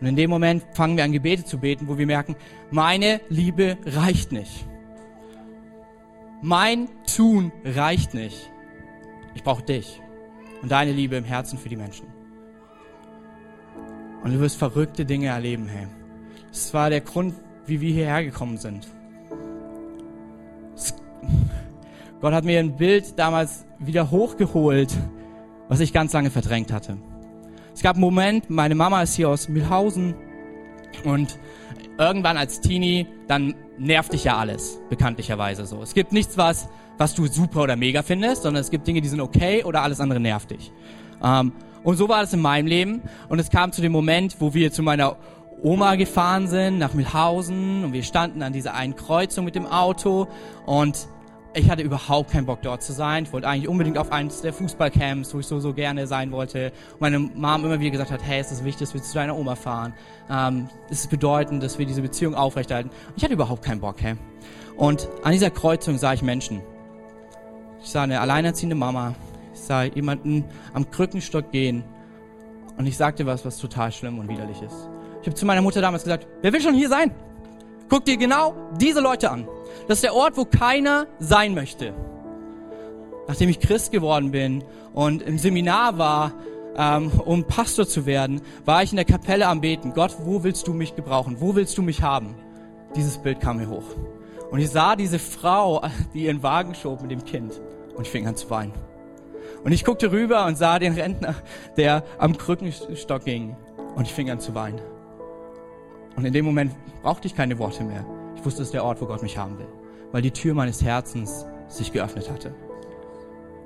Und 0.00 0.06
in 0.06 0.16
dem 0.16 0.30
Moment 0.30 0.64
fangen 0.72 0.96
wir 0.96 1.04
an 1.04 1.12
Gebete 1.12 1.44
zu 1.44 1.58
beten, 1.58 1.88
wo 1.88 1.96
wir 1.96 2.06
merken, 2.06 2.36
meine 2.70 3.20
Liebe 3.28 3.78
reicht 3.86 4.32
nicht. 4.32 4.66
Mein 6.42 6.88
Tun 7.16 7.52
reicht 7.64 8.14
nicht. 8.14 8.50
Ich 9.34 9.42
brauche 9.42 9.62
dich. 9.62 10.00
und 10.60 10.70
deine 10.70 10.92
Liebe 10.92 11.16
im 11.16 11.24
Herzen 11.24 11.58
für 11.58 11.68
die 11.68 11.76
Menschen. 11.76 12.21
Und 14.22 14.32
du 14.32 14.40
wirst 14.40 14.56
verrückte 14.56 15.04
Dinge 15.04 15.28
erleben, 15.28 15.68
hey. 15.68 15.86
Das 16.50 16.72
war 16.74 16.90
der 16.90 17.00
Grund, 17.00 17.34
wie 17.66 17.80
wir 17.80 17.92
hierher 17.92 18.24
gekommen 18.24 18.58
sind. 18.58 18.86
Gott 22.20 22.32
hat 22.32 22.44
mir 22.44 22.60
ein 22.60 22.76
Bild 22.76 23.18
damals 23.18 23.66
wieder 23.80 24.10
hochgeholt, 24.10 24.92
was 25.68 25.80
ich 25.80 25.92
ganz 25.92 26.12
lange 26.12 26.30
verdrängt 26.30 26.72
hatte. 26.72 26.98
Es 27.74 27.82
gab 27.82 27.96
einen 27.96 28.02
Moment, 28.02 28.48
meine 28.48 28.74
Mama 28.74 29.02
ist 29.02 29.14
hier 29.14 29.28
aus 29.28 29.48
Mühlhausen 29.48 30.14
und 31.04 31.38
irgendwann 31.98 32.36
als 32.36 32.60
Teenie, 32.60 33.06
dann 33.26 33.54
nervt 33.78 34.12
dich 34.12 34.24
ja 34.24 34.36
alles, 34.36 34.78
bekanntlicherweise 34.88 35.66
so. 35.66 35.82
Es 35.82 35.94
gibt 35.94 36.12
nichts, 36.12 36.36
was, 36.36 36.68
was 36.98 37.14
du 37.14 37.26
super 37.26 37.62
oder 37.62 37.76
mega 37.76 38.02
findest, 38.02 38.42
sondern 38.42 38.60
es 38.60 38.70
gibt 38.70 38.86
Dinge, 38.86 39.00
die 39.00 39.08
sind 39.08 39.20
okay 39.20 39.64
oder 39.64 39.82
alles 39.82 39.98
andere 39.98 40.20
nervt 40.20 40.50
dich. 40.50 40.72
Ähm, 41.24 41.52
und 41.84 41.96
so 41.96 42.08
war 42.08 42.22
es 42.22 42.32
in 42.32 42.40
meinem 42.40 42.66
Leben. 42.66 43.02
Und 43.28 43.38
es 43.38 43.50
kam 43.50 43.72
zu 43.72 43.82
dem 43.82 43.92
Moment, 43.92 44.36
wo 44.40 44.54
wir 44.54 44.72
zu 44.72 44.82
meiner 44.82 45.16
Oma 45.62 45.94
gefahren 45.94 46.48
sind, 46.48 46.78
nach 46.78 46.94
Milhausen, 46.94 47.84
und 47.84 47.92
wir 47.92 48.02
standen 48.02 48.42
an 48.42 48.52
dieser 48.52 48.74
einen 48.74 48.96
Kreuzung 48.96 49.44
mit 49.44 49.54
dem 49.54 49.66
Auto 49.66 50.26
und 50.66 51.06
ich 51.54 51.70
hatte 51.70 51.82
überhaupt 51.82 52.30
keinen 52.30 52.46
Bock 52.46 52.62
dort 52.62 52.82
zu 52.82 52.92
sein. 52.92 53.24
Ich 53.24 53.32
wollte 53.32 53.46
eigentlich 53.46 53.68
unbedingt 53.68 53.98
auf 53.98 54.10
eins 54.10 54.40
der 54.40 54.52
Fußballcamps, 54.52 55.34
wo 55.34 55.38
ich 55.40 55.46
so, 55.46 55.60
so 55.60 55.74
gerne 55.74 56.06
sein 56.06 56.32
wollte. 56.32 56.72
Und 56.92 57.00
meine 57.00 57.18
Mom 57.18 57.64
immer 57.64 57.78
wieder 57.78 57.90
gesagt 57.90 58.10
hat, 58.10 58.20
hey, 58.24 58.40
es 58.40 58.50
ist 58.50 58.64
wichtig, 58.64 58.80
dass 58.88 58.94
wir 58.94 59.02
zu 59.02 59.14
deiner 59.14 59.36
Oma 59.36 59.54
fahren. 59.54 59.92
Ähm, 60.30 60.68
es 60.90 61.00
ist 61.00 61.10
bedeutend, 61.10 61.62
dass 61.62 61.78
wir 61.78 61.84
diese 61.84 62.00
Beziehung 62.00 62.34
aufrechterhalten. 62.34 62.88
Und 62.88 63.16
ich 63.16 63.22
hatte 63.22 63.34
überhaupt 63.34 63.62
keinen 63.62 63.80
Bock, 63.80 63.96
hey. 64.00 64.14
Und 64.76 65.08
an 65.22 65.32
dieser 65.32 65.50
Kreuzung 65.50 65.98
sah 65.98 66.14
ich 66.14 66.22
Menschen. 66.22 66.62
Ich 67.82 67.90
sah 67.90 68.02
eine 68.02 68.20
alleinerziehende 68.20 68.76
Mama. 68.76 69.14
Sah 69.66 69.84
jemanden 69.84 70.44
am 70.72 70.90
Krückenstock 70.90 71.50
gehen. 71.50 71.84
Und 72.76 72.86
ich 72.86 72.96
sagte 72.96 73.26
was, 73.26 73.44
was 73.44 73.58
total 73.58 73.92
schlimm 73.92 74.18
und 74.18 74.28
widerlich 74.28 74.60
ist. 74.62 74.88
Ich 75.20 75.26
habe 75.26 75.34
zu 75.34 75.46
meiner 75.46 75.62
Mutter 75.62 75.80
damals 75.80 76.04
gesagt, 76.04 76.26
wer 76.40 76.52
will 76.52 76.60
schon 76.60 76.74
hier 76.74 76.88
sein? 76.88 77.14
Guck 77.88 78.04
dir 78.04 78.16
genau 78.16 78.54
diese 78.80 79.00
Leute 79.00 79.30
an. 79.30 79.46
Das 79.86 79.98
ist 79.98 80.04
der 80.04 80.14
Ort, 80.14 80.36
wo 80.36 80.44
keiner 80.44 81.06
sein 81.18 81.54
möchte. 81.54 81.94
Nachdem 83.28 83.50
ich 83.50 83.60
Christ 83.60 83.92
geworden 83.92 84.30
bin 84.30 84.64
und 84.94 85.22
im 85.22 85.38
Seminar 85.38 85.98
war, 85.98 86.32
ähm, 86.76 87.12
um 87.24 87.44
Pastor 87.44 87.86
zu 87.86 88.06
werden, 88.06 88.40
war 88.64 88.82
ich 88.82 88.92
in 88.92 88.96
der 88.96 89.04
Kapelle 89.04 89.46
am 89.46 89.60
Beten. 89.60 89.92
Gott, 89.92 90.16
wo 90.24 90.42
willst 90.42 90.66
du 90.66 90.72
mich 90.72 90.96
gebrauchen? 90.96 91.36
Wo 91.38 91.54
willst 91.54 91.76
du 91.78 91.82
mich 91.82 92.02
haben? 92.02 92.34
Dieses 92.96 93.18
Bild 93.18 93.40
kam 93.40 93.58
mir 93.58 93.68
hoch. 93.68 93.84
Und 94.50 94.58
ich 94.58 94.70
sah 94.70 94.96
diese 94.96 95.18
Frau, 95.18 95.82
die 96.14 96.24
ihren 96.24 96.42
Wagen 96.42 96.74
schob 96.74 97.02
mit 97.02 97.10
dem 97.10 97.24
Kind. 97.24 97.60
Und 97.94 98.06
ich 98.06 98.10
fing 98.10 98.26
an 98.26 98.36
zu 98.36 98.50
weinen. 98.50 98.72
Und 99.64 99.72
ich 99.72 99.84
guckte 99.84 100.10
rüber 100.10 100.46
und 100.46 100.58
sah 100.58 100.78
den 100.78 100.94
Rentner, 100.94 101.34
der 101.76 102.02
am 102.18 102.36
Krückenstock 102.36 103.24
ging. 103.24 103.56
Und 103.94 104.06
ich 104.06 104.12
fing 104.12 104.30
an 104.30 104.40
zu 104.40 104.54
weinen. 104.54 104.80
Und 106.16 106.24
in 106.24 106.32
dem 106.32 106.44
Moment 106.44 106.72
brauchte 107.02 107.26
ich 107.26 107.34
keine 107.34 107.58
Worte 107.58 107.84
mehr. 107.84 108.04
Ich 108.36 108.44
wusste, 108.44 108.62
es 108.62 108.68
ist 108.68 108.74
der 108.74 108.84
Ort, 108.84 109.00
wo 109.00 109.06
Gott 109.06 109.22
mich 109.22 109.38
haben 109.38 109.58
will. 109.58 109.68
Weil 110.10 110.22
die 110.22 110.30
Tür 110.30 110.54
meines 110.54 110.82
Herzens 110.82 111.46
sich 111.68 111.92
geöffnet 111.92 112.30
hatte. 112.30 112.54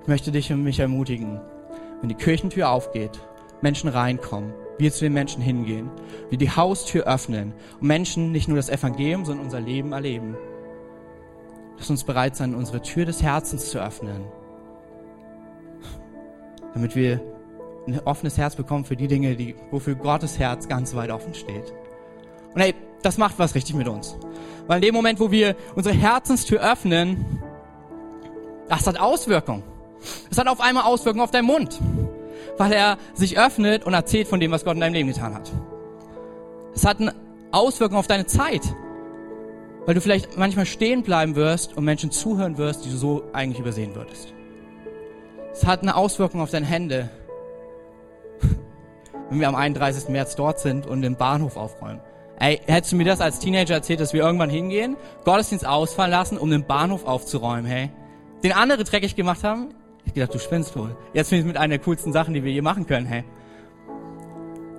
Ich 0.02 0.08
möchte 0.08 0.30
dich 0.30 0.52
und 0.52 0.62
mich 0.62 0.78
ermutigen, 0.78 1.40
wenn 2.00 2.08
die 2.08 2.14
Kirchentür 2.14 2.70
aufgeht, 2.70 3.18
Menschen 3.62 3.88
reinkommen, 3.88 4.52
wir 4.78 4.92
zu 4.92 5.04
den 5.04 5.14
Menschen 5.14 5.42
hingehen, 5.42 5.90
wir 6.28 6.38
die 6.38 6.50
Haustür 6.50 7.04
öffnen 7.04 7.54
und 7.80 7.88
Menschen 7.88 8.30
nicht 8.30 8.48
nur 8.48 8.56
das 8.56 8.68
Evangelium, 8.68 9.24
sondern 9.24 9.46
unser 9.46 9.60
Leben 9.60 9.92
erleben. 9.92 10.36
Lass 11.78 11.90
uns 11.90 12.04
bereit 12.04 12.36
sein, 12.36 12.54
unsere 12.54 12.82
Tür 12.82 13.04
des 13.06 13.22
Herzens 13.22 13.70
zu 13.70 13.82
öffnen, 13.82 14.24
damit 16.76 16.94
wir 16.94 17.22
ein 17.86 17.98
offenes 18.04 18.36
Herz 18.36 18.54
bekommen 18.54 18.84
für 18.84 18.96
die 18.96 19.08
Dinge, 19.08 19.34
die, 19.34 19.54
wofür 19.70 19.94
Gottes 19.94 20.38
Herz 20.38 20.68
ganz 20.68 20.94
weit 20.94 21.10
offen 21.10 21.34
steht. 21.34 21.72
Und 22.52 22.60
hey, 22.60 22.74
das 23.00 23.16
macht 23.16 23.38
was 23.38 23.54
richtig 23.54 23.74
mit 23.74 23.88
uns. 23.88 24.14
Weil 24.66 24.76
in 24.76 24.82
dem 24.82 24.94
Moment, 24.94 25.18
wo 25.18 25.30
wir 25.30 25.56
unsere 25.74 25.94
Herzenstür 25.94 26.60
öffnen, 26.60 27.40
das 28.68 28.86
hat 28.86 29.00
Auswirkungen. 29.00 29.62
Es 30.30 30.36
hat 30.36 30.48
auf 30.48 30.60
einmal 30.60 30.84
Auswirkungen 30.84 31.24
auf 31.24 31.30
deinen 31.30 31.46
Mund. 31.46 31.80
Weil 32.58 32.72
er 32.72 32.98
sich 33.14 33.38
öffnet 33.38 33.86
und 33.86 33.94
erzählt 33.94 34.28
von 34.28 34.38
dem, 34.38 34.50
was 34.50 34.64
Gott 34.66 34.74
in 34.74 34.80
deinem 34.80 34.92
Leben 34.92 35.08
getan 35.08 35.34
hat. 35.34 35.50
Es 36.74 36.84
hat 36.84 37.00
eine 37.00 37.14
Auswirkung 37.52 37.96
auf 37.96 38.06
deine 38.06 38.26
Zeit. 38.26 38.62
Weil 39.86 39.94
du 39.94 40.02
vielleicht 40.02 40.36
manchmal 40.36 40.66
stehen 40.66 41.02
bleiben 41.02 41.36
wirst 41.36 41.74
und 41.74 41.84
Menschen 41.84 42.10
zuhören 42.10 42.58
wirst, 42.58 42.84
die 42.84 42.90
du 42.90 42.96
so 42.98 43.22
eigentlich 43.32 43.60
übersehen 43.60 43.94
würdest. 43.94 44.35
Es 45.58 45.64
hat 45.64 45.80
eine 45.80 45.96
Auswirkung 45.96 46.42
auf 46.42 46.50
deine 46.50 46.66
Hände. 46.66 47.08
Wenn 49.30 49.40
wir 49.40 49.48
am 49.48 49.54
31. 49.54 50.10
März 50.10 50.36
dort 50.36 50.60
sind 50.60 50.86
und 50.86 51.00
den 51.00 51.16
Bahnhof 51.16 51.56
aufräumen. 51.56 52.00
Ey, 52.38 52.60
hättest 52.66 52.92
du 52.92 52.96
mir 52.96 53.06
das 53.06 53.22
als 53.22 53.38
Teenager 53.38 53.72
erzählt, 53.72 54.00
dass 54.00 54.12
wir 54.12 54.20
irgendwann 54.20 54.50
hingehen, 54.50 54.98
Gottesdienst 55.24 55.66
ausfallen 55.66 56.10
lassen, 56.10 56.36
um 56.36 56.50
den 56.50 56.66
Bahnhof 56.66 57.06
aufzuräumen, 57.06 57.64
hey? 57.64 57.90
Den 58.44 58.52
andere 58.52 58.84
dreckig 58.84 59.16
gemacht 59.16 59.44
haben? 59.44 59.70
Ich 60.04 60.12
gedacht, 60.12 60.34
du 60.34 60.38
spinnst 60.38 60.76
wohl. 60.76 60.94
Jetzt 61.14 61.30
finde 61.30 61.40
ich 61.40 61.46
es 61.46 61.48
mit 61.48 61.56
einer 61.56 61.78
der 61.78 61.84
coolsten 61.84 62.12
Sachen, 62.12 62.34
die 62.34 62.44
wir 62.44 62.52
hier 62.52 62.62
machen 62.62 62.86
können, 62.86 63.06
hey. 63.06 63.24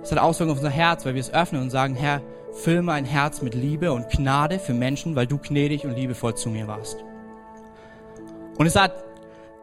Es 0.00 0.12
hat 0.12 0.20
Auswirkungen 0.20 0.52
auf 0.52 0.62
unser 0.62 0.70
Herz, 0.70 1.04
weil 1.04 1.14
wir 1.14 1.20
es 1.20 1.34
öffnen 1.34 1.60
und 1.60 1.70
sagen, 1.70 1.96
Herr, 1.96 2.22
füll 2.52 2.82
mein 2.82 3.04
Herz 3.04 3.42
mit 3.42 3.56
Liebe 3.56 3.92
und 3.92 4.08
Gnade 4.10 4.60
für 4.60 4.74
Menschen, 4.74 5.16
weil 5.16 5.26
du 5.26 5.38
gnädig 5.38 5.84
und 5.84 5.96
liebevoll 5.96 6.36
zu 6.36 6.50
mir 6.50 6.68
warst. 6.68 7.04
Und 8.58 8.66
es 8.66 8.76
hat 8.76 8.92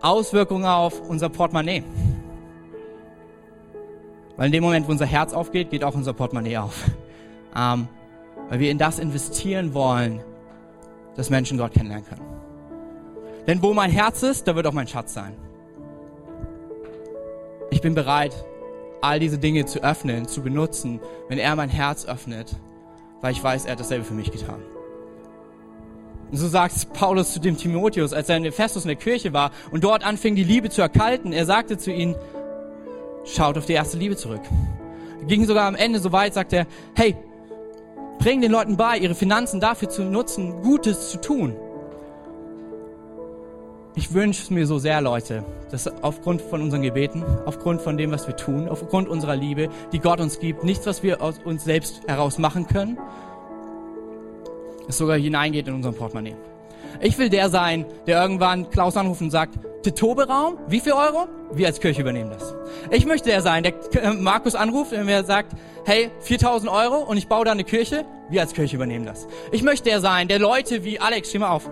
Auswirkungen 0.05 0.65
auf 0.65 1.01
unser 1.01 1.29
Portemonnaie. 1.29 1.83
Weil 4.37 4.47
in 4.47 4.51
dem 4.51 4.63
Moment, 4.63 4.87
wo 4.87 4.91
unser 4.91 5.05
Herz 5.05 5.33
aufgeht, 5.33 5.69
geht 5.69 5.83
auch 5.83 5.95
unser 5.95 6.13
Portemonnaie 6.13 6.57
auf 6.57 6.83
ähm, 7.55 7.87
weil 8.49 8.59
wir 8.59 8.69
in 8.69 8.77
das 8.77 8.99
investieren 8.99 9.73
wollen, 9.73 10.21
dass 11.15 11.29
Menschen 11.29 11.57
Gott 11.57 11.73
kennenlernen 11.73 12.05
können. 12.05 12.21
Denn 13.47 13.61
wo 13.61 13.73
mein 13.73 13.91
Herz 13.91 14.23
ist, 14.23 14.47
da 14.47 14.55
wird 14.55 14.67
auch 14.67 14.73
mein 14.73 14.87
Schatz 14.87 15.13
sein. 15.13 15.33
Ich 17.71 17.81
bin 17.81 17.95
bereit, 17.95 18.35
all 19.01 19.19
diese 19.19 19.37
Dinge 19.37 19.65
zu 19.65 19.83
öffnen, 19.83 20.27
zu 20.27 20.41
benutzen, 20.41 20.99
wenn 21.29 21.37
er 21.37 21.55
mein 21.55 21.69
Herz 21.69 22.05
öffnet, 22.05 22.55
weil 23.21 23.31
ich 23.31 23.43
weiß, 23.43 23.65
er 23.65 23.73
hat 23.73 23.79
dasselbe 23.79 24.03
für 24.03 24.13
mich 24.13 24.31
getan. 24.31 24.61
So 26.31 26.47
sagt 26.47 26.93
Paulus 26.93 27.33
zu 27.33 27.39
dem 27.39 27.57
Timotheus, 27.57 28.13
als 28.13 28.29
er 28.29 28.38
in 28.38 28.45
Ephesus 28.45 28.83
in 28.83 28.89
der 28.89 28.97
Kirche 28.97 29.31
war 29.33 29.51
und 29.71 29.83
dort 29.83 30.05
anfing, 30.05 30.35
die 30.35 30.43
Liebe 30.43 30.69
zu 30.69 30.81
erkalten. 30.81 31.31
Er 31.31 31.45
sagte 31.45 31.77
zu 31.77 31.91
ihnen, 31.91 32.15
schaut 33.25 33.57
auf 33.57 33.65
die 33.65 33.73
erste 33.73 33.97
Liebe 33.97 34.15
zurück. 34.15 34.41
Er 35.21 35.25
ging 35.25 35.45
sogar 35.45 35.67
am 35.67 35.75
Ende 35.75 35.99
so 35.99 36.11
weit, 36.11 36.33
sagt 36.33 36.53
er, 36.53 36.67
hey, 36.95 37.15
Bring 38.19 38.41
den 38.41 38.51
Leuten 38.51 38.75
bei, 38.75 38.97
ihre 38.97 39.13
Finanzen 39.13 39.59
dafür 39.59 39.89
zu 39.89 40.03
nutzen, 40.03 40.63
Gutes 40.63 41.11
zu 41.11 41.21
tun. 41.21 41.55
Ich 43.93 44.13
wünsche 44.13 44.41
es 44.41 44.49
mir 44.49 44.65
so 44.65 44.79
sehr, 44.79 44.99
Leute, 44.99 45.45
dass 45.69 45.88
aufgrund 46.01 46.41
von 46.41 46.61
unseren 46.61 46.81
Gebeten, 46.81 47.23
aufgrund 47.45 47.81
von 47.81 47.97
dem, 47.97 48.11
was 48.11 48.27
wir 48.27 48.35
tun, 48.35 48.67
aufgrund 48.67 49.07
unserer 49.09 49.35
Liebe, 49.35 49.69
die 49.91 49.99
Gott 49.99 50.19
uns 50.19 50.39
gibt, 50.39 50.63
nichts, 50.63 50.85
was 50.85 51.03
wir 51.03 51.21
aus 51.21 51.39
uns 51.45 51.63
selbst 51.63 52.01
heraus 52.07 52.39
machen 52.39 52.67
können, 52.67 52.97
es 54.87 54.97
sogar 54.97 55.17
hineingeht 55.17 55.67
in 55.67 55.73
unseren 55.73 55.95
Portemonnaie. 55.95 56.35
Ich 57.01 57.17
will 57.17 57.29
der 57.29 57.49
sein, 57.49 57.85
der 58.07 58.21
irgendwann 58.21 58.69
Klaus 58.69 58.95
anruft 58.97 59.21
und 59.21 59.31
sagt, 59.31 59.59
der 59.85 59.93
Toberaum, 59.93 60.57
wie 60.67 60.79
viel 60.79 60.93
Euro? 60.93 61.27
Wir 61.51 61.67
als 61.67 61.79
Kirche 61.79 62.01
übernehmen 62.01 62.31
das. 62.31 62.55
Ich 62.89 63.05
möchte 63.05 63.29
der 63.29 63.41
sein, 63.41 63.63
der 63.63 63.73
äh, 64.01 64.13
Markus 64.13 64.55
anruft 64.55 64.93
und 64.93 65.05
mir 65.05 65.23
sagt, 65.23 65.53
hey, 65.85 66.09
4000 66.21 66.71
Euro 66.71 66.97
und 66.97 67.17
ich 67.17 67.27
baue 67.27 67.45
da 67.45 67.51
eine 67.51 67.63
Kirche. 67.63 68.05
Wir 68.29 68.41
als 68.41 68.53
Kirche 68.53 68.75
übernehmen 68.75 69.05
das. 69.05 69.27
Ich 69.51 69.61
möchte 69.61 69.89
der 69.89 69.99
sein, 69.99 70.27
der 70.27 70.39
Leute 70.39 70.83
wie 70.83 70.99
Alex, 70.99 71.29
steh 71.29 71.39
mal 71.39 71.49
auf, 71.49 71.69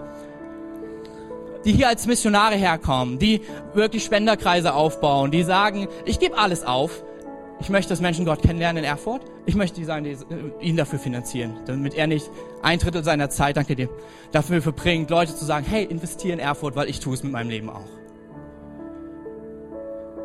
die 1.65 1.71
hier 1.71 1.88
als 1.88 2.06
Missionare 2.06 2.56
herkommen, 2.56 3.17
die 3.17 3.41
wirklich 3.73 4.04
Spenderkreise 4.04 4.73
aufbauen, 4.73 5.32
die 5.32 5.43
sagen, 5.43 5.88
ich 6.06 6.19
gebe 6.19 6.38
alles 6.38 6.63
auf, 6.65 7.04
ich 7.63 7.69
möchte, 7.69 7.91
dass 7.91 8.02
Menschen 8.02 8.26
Gott 8.26 8.41
kennenlernen 8.41 8.84
in 8.84 8.89
Erfurt. 8.89 9.21
Ich 9.45 9.56
möchte 9.56 9.82
die, 9.82 10.17
ihn 10.60 10.76
dafür 10.76 10.99
finanzieren, 10.99 11.60
damit 11.65 11.93
er 11.93 12.08
nicht 12.08 12.30
ein 12.62 12.78
Drittel 12.78 13.06
seiner 13.06 13.30
Zeit, 13.30 13.56
danke 13.56 13.78
dir, 13.78 13.88
dafür 14.34 14.62
verbringt, 14.62 15.10
Leute 15.10 15.34
zu 15.34 15.45
sagen, 15.45 15.65
hey, 15.65 15.86
investiere 15.86 16.34
in 16.34 16.39
Erfurt, 16.39 16.76
weil 16.76 16.89
ich 16.89 16.99
tue 16.99 17.13
es 17.13 17.23
mit 17.23 17.32
meinem 17.32 17.49
Leben 17.49 17.69
auch. 17.69 17.88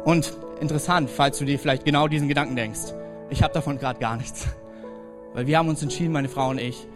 Und 0.05 0.37
interessant, 0.61 1.11
falls 1.11 1.38
du 1.38 1.44
dir 1.44 1.61
vielleicht 1.61 1.85
genau 1.85 2.09
diesen 2.09 2.27
Gedanken 2.27 2.57
denkst, 2.57 2.92
ich 3.31 3.44
habe 3.44 3.55
davon 3.55 3.79
gerade 3.79 4.01
gar 4.01 4.16
nichts. 4.16 4.48
Weil 5.33 5.46
wir 5.46 5.59
haben 5.59 5.68
uns 5.68 5.81
entschieden, 5.81 6.12
meine 6.12 6.29
Frau 6.29 6.51
und 6.51 6.59
ich, 6.61 6.88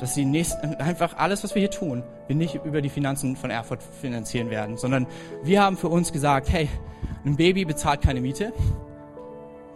dass 0.00 0.14
die 0.14 0.24
nächsten, 0.24 0.74
einfach 0.74 1.16
alles, 1.18 1.44
was 1.44 1.54
wir 1.54 1.60
hier 1.60 1.70
tun, 1.70 2.02
wir 2.26 2.34
nicht 2.34 2.56
über 2.64 2.82
die 2.82 2.88
Finanzen 2.88 3.36
von 3.36 3.50
Erfurt 3.50 3.80
finanzieren 4.00 4.50
werden, 4.50 4.76
sondern 4.76 5.06
wir 5.44 5.62
haben 5.62 5.76
für 5.76 5.88
uns 5.88 6.10
gesagt, 6.10 6.50
hey, 6.50 6.68
ein 7.24 7.36
Baby 7.36 7.64
bezahlt 7.64 8.02
keine 8.02 8.20
Miete, 8.20 8.52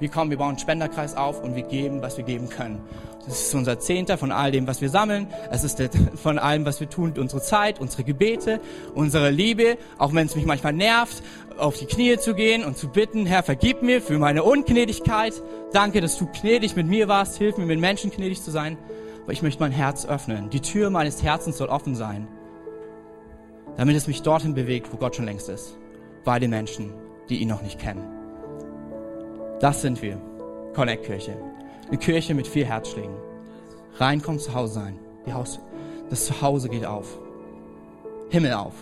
Wir 0.01 0.09
kommen, 0.09 0.31
wir 0.31 0.39
bauen 0.39 0.51
einen 0.51 0.59
Spenderkreis 0.59 1.17
auf 1.17 1.43
und 1.43 1.57
wir 1.57 1.65
geben, 1.65 2.03
was 2.03 2.17
wir 2.17 2.25
geben 2.25 2.49
können. 2.49 2.81
Das 3.27 3.41
ist 3.41 3.55
unser 3.55 3.79
Zehnter 3.79 4.17
von 4.17 4.33
all 4.33 4.53
dem, 4.53 4.67
was 4.67 4.81
wir 4.81 4.89
sammeln. 4.89 5.27
Es 5.51 5.65
ist 5.65 5.83
von 6.15 6.39
allem, 6.39 6.65
was 6.65 6.81
wir 6.81 6.89
tun, 6.89 7.13
unsere 7.19 7.43
Zeit, 7.43 7.81
unsere 7.81 8.05
Gebete, 8.05 8.61
unsere 8.95 9.31
Liebe, 9.31 9.77
auch 9.99 10.15
wenn 10.15 10.27
es 10.27 10.37
mich 10.37 10.47
manchmal 10.47 10.73
nervt, 10.73 11.23
auf 11.59 11.77
die 11.77 11.87
Knie 11.87 12.17
zu 12.19 12.35
gehen 12.35 12.65
und 12.65 12.79
zu 12.79 12.89
bitten, 12.89 13.27
Herr, 13.27 13.43
vergib 13.43 13.83
mir 13.83 14.01
für 14.01 14.19
meine 14.19 14.45
Ungnädigkeit. 14.45 15.35
Danke, 15.73 16.01
dass 16.01 16.17
du 16.19 16.27
gnädig 16.27 16.77
mit 16.77 16.87
mir 16.87 17.09
warst. 17.09 17.37
Hilf 17.37 17.59
mir, 17.59 17.67
mit 17.67 17.81
Menschen 17.81 18.11
gnädig 18.11 18.43
zu 18.43 18.51
sein. 18.51 18.79
Aber 19.25 19.33
ich 19.33 19.43
möchte 19.43 19.61
mein 19.61 19.73
Herz 19.73 20.07
öffnen. 20.07 20.49
Die 20.51 20.61
Tür 20.61 20.89
meines 20.89 21.23
Herzens 21.23 21.59
soll 21.59 21.69
offen 21.69 21.95
sein, 21.95 22.29
damit 23.77 23.97
es 23.97 24.07
mich 24.07 24.23
dorthin 24.23 24.55
bewegt, 24.55 24.93
wo 24.93 24.97
Gott 24.97 25.17
schon 25.17 25.27
längst 25.27 25.49
ist. 25.49 25.77
Bei 26.25 26.39
den 26.39 26.51
Menschen, 26.51 26.95
die 27.29 27.39
ihn 27.39 27.49
noch 27.49 27.63
nicht 27.63 27.79
kennen. 27.79 28.18
Das 29.61 29.83
sind 29.83 30.01
wir. 30.03 30.21
Connect 30.75 31.05
Kirche. 31.05 31.37
Eine 31.89 31.99
Kirche 31.99 32.33
mit 32.33 32.47
vier 32.47 32.67
Herzschlägen. 32.67 33.17
Reinkommen, 33.97 34.39
zu 34.39 34.55
Hause 34.55 34.75
sein. 34.75 34.99
Die 35.27 35.33
Haus, 35.33 35.59
das 36.11 36.27
Zuhause 36.27 36.69
geht 36.69 36.85
auf. 36.85 37.19
Himmel 38.31 38.53
auf. 38.53 38.75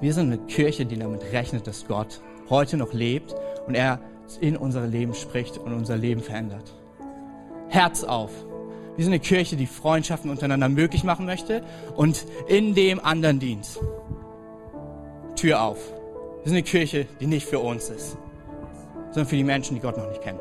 Wir 0.00 0.14
sind 0.14 0.32
eine 0.32 0.38
Kirche, 0.46 0.86
die 0.86 0.98
damit 0.98 1.32
rechnet, 1.32 1.66
dass 1.66 1.86
Gott 1.86 2.22
heute 2.48 2.78
noch 2.78 2.94
lebt 2.94 3.34
und 3.66 3.74
er 3.74 4.00
in 4.40 4.56
unser 4.56 4.86
Leben 4.86 5.12
spricht 5.12 5.58
und 5.58 5.74
unser 5.74 5.96
Leben 5.96 6.22
verändert. 6.22 6.74
Herz 7.68 8.02
auf. 8.02 8.30
Wir 8.96 9.04
sind 9.04 9.12
eine 9.12 9.20
Kirche, 9.20 9.56
die 9.56 9.66
Freundschaften 9.66 10.30
untereinander 10.30 10.70
möglich 10.70 11.04
machen 11.04 11.26
möchte 11.26 11.62
und 11.96 12.24
in 12.46 12.74
dem 12.74 12.98
anderen 12.98 13.40
dient. 13.40 13.78
Tür 15.36 15.62
auf. 15.62 15.78
Wir 16.42 16.44
sind 16.44 16.54
eine 16.54 16.62
Kirche, 16.62 17.06
die 17.20 17.26
nicht 17.26 17.46
für 17.46 17.58
uns 17.58 17.90
ist, 17.90 18.16
sondern 19.10 19.26
für 19.26 19.36
die 19.36 19.44
Menschen, 19.44 19.74
die 19.74 19.80
Gott 19.80 19.96
noch 19.96 20.08
nicht 20.08 20.22
kennen. 20.22 20.40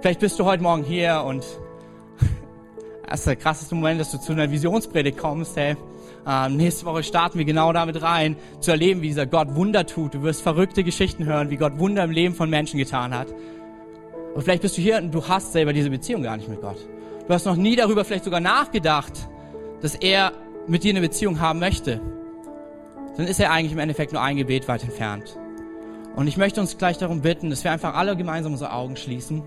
Vielleicht 0.00 0.20
bist 0.20 0.38
du 0.38 0.44
heute 0.44 0.62
Morgen 0.62 0.82
hier 0.82 1.24
und 1.26 1.44
das 3.06 3.20
ist 3.20 3.26
der 3.26 3.36
krasseste 3.36 3.74
Moment, 3.74 4.00
dass 4.00 4.10
du 4.10 4.18
zu 4.18 4.32
einer 4.32 4.50
Visionspredigt 4.50 5.18
kommst. 5.18 5.56
Hey, 5.56 5.76
ähm, 6.26 6.56
nächste 6.56 6.86
Woche 6.86 7.02
starten 7.02 7.38
wir 7.38 7.44
genau 7.44 7.72
damit 7.72 8.02
rein, 8.02 8.36
zu 8.60 8.70
erleben, 8.70 9.02
wie 9.02 9.08
dieser 9.08 9.26
Gott 9.26 9.54
Wunder 9.54 9.86
tut. 9.86 10.14
Du 10.14 10.22
wirst 10.22 10.42
verrückte 10.42 10.84
Geschichten 10.84 11.24
hören, 11.24 11.50
wie 11.50 11.56
Gott 11.56 11.78
Wunder 11.78 12.04
im 12.04 12.10
Leben 12.10 12.34
von 12.34 12.50
Menschen 12.50 12.78
getan 12.78 13.14
hat. 13.14 13.28
Und 14.34 14.42
vielleicht 14.42 14.62
bist 14.62 14.76
du 14.78 14.82
hier 14.82 14.98
und 14.98 15.12
du 15.12 15.26
hast 15.26 15.52
selber 15.52 15.72
diese 15.72 15.90
Beziehung 15.90 16.22
gar 16.22 16.36
nicht 16.36 16.48
mit 16.48 16.60
Gott. 16.60 16.78
Du 17.26 17.34
hast 17.34 17.46
noch 17.46 17.56
nie 17.56 17.76
darüber 17.76 18.04
vielleicht 18.04 18.24
sogar 18.24 18.40
nachgedacht, 18.40 19.12
dass 19.80 19.94
er 19.94 20.32
mit 20.66 20.84
dir 20.84 20.90
eine 20.90 21.00
Beziehung 21.00 21.40
haben 21.40 21.58
möchte. 21.58 22.00
Dann 23.16 23.26
ist 23.26 23.40
er 23.40 23.50
eigentlich 23.50 23.72
im 23.72 23.78
Endeffekt 23.78 24.12
nur 24.12 24.22
ein 24.22 24.36
Gebet 24.36 24.68
weit 24.68 24.84
entfernt. 24.84 25.36
Und 26.16 26.26
ich 26.26 26.36
möchte 26.36 26.60
uns 26.60 26.76
gleich 26.78 26.98
darum 26.98 27.22
bitten, 27.22 27.50
dass 27.50 27.64
wir 27.64 27.70
einfach 27.70 27.94
alle 27.94 28.16
gemeinsam 28.16 28.52
unsere 28.52 28.72
Augen 28.72 28.96
schließen 28.96 29.42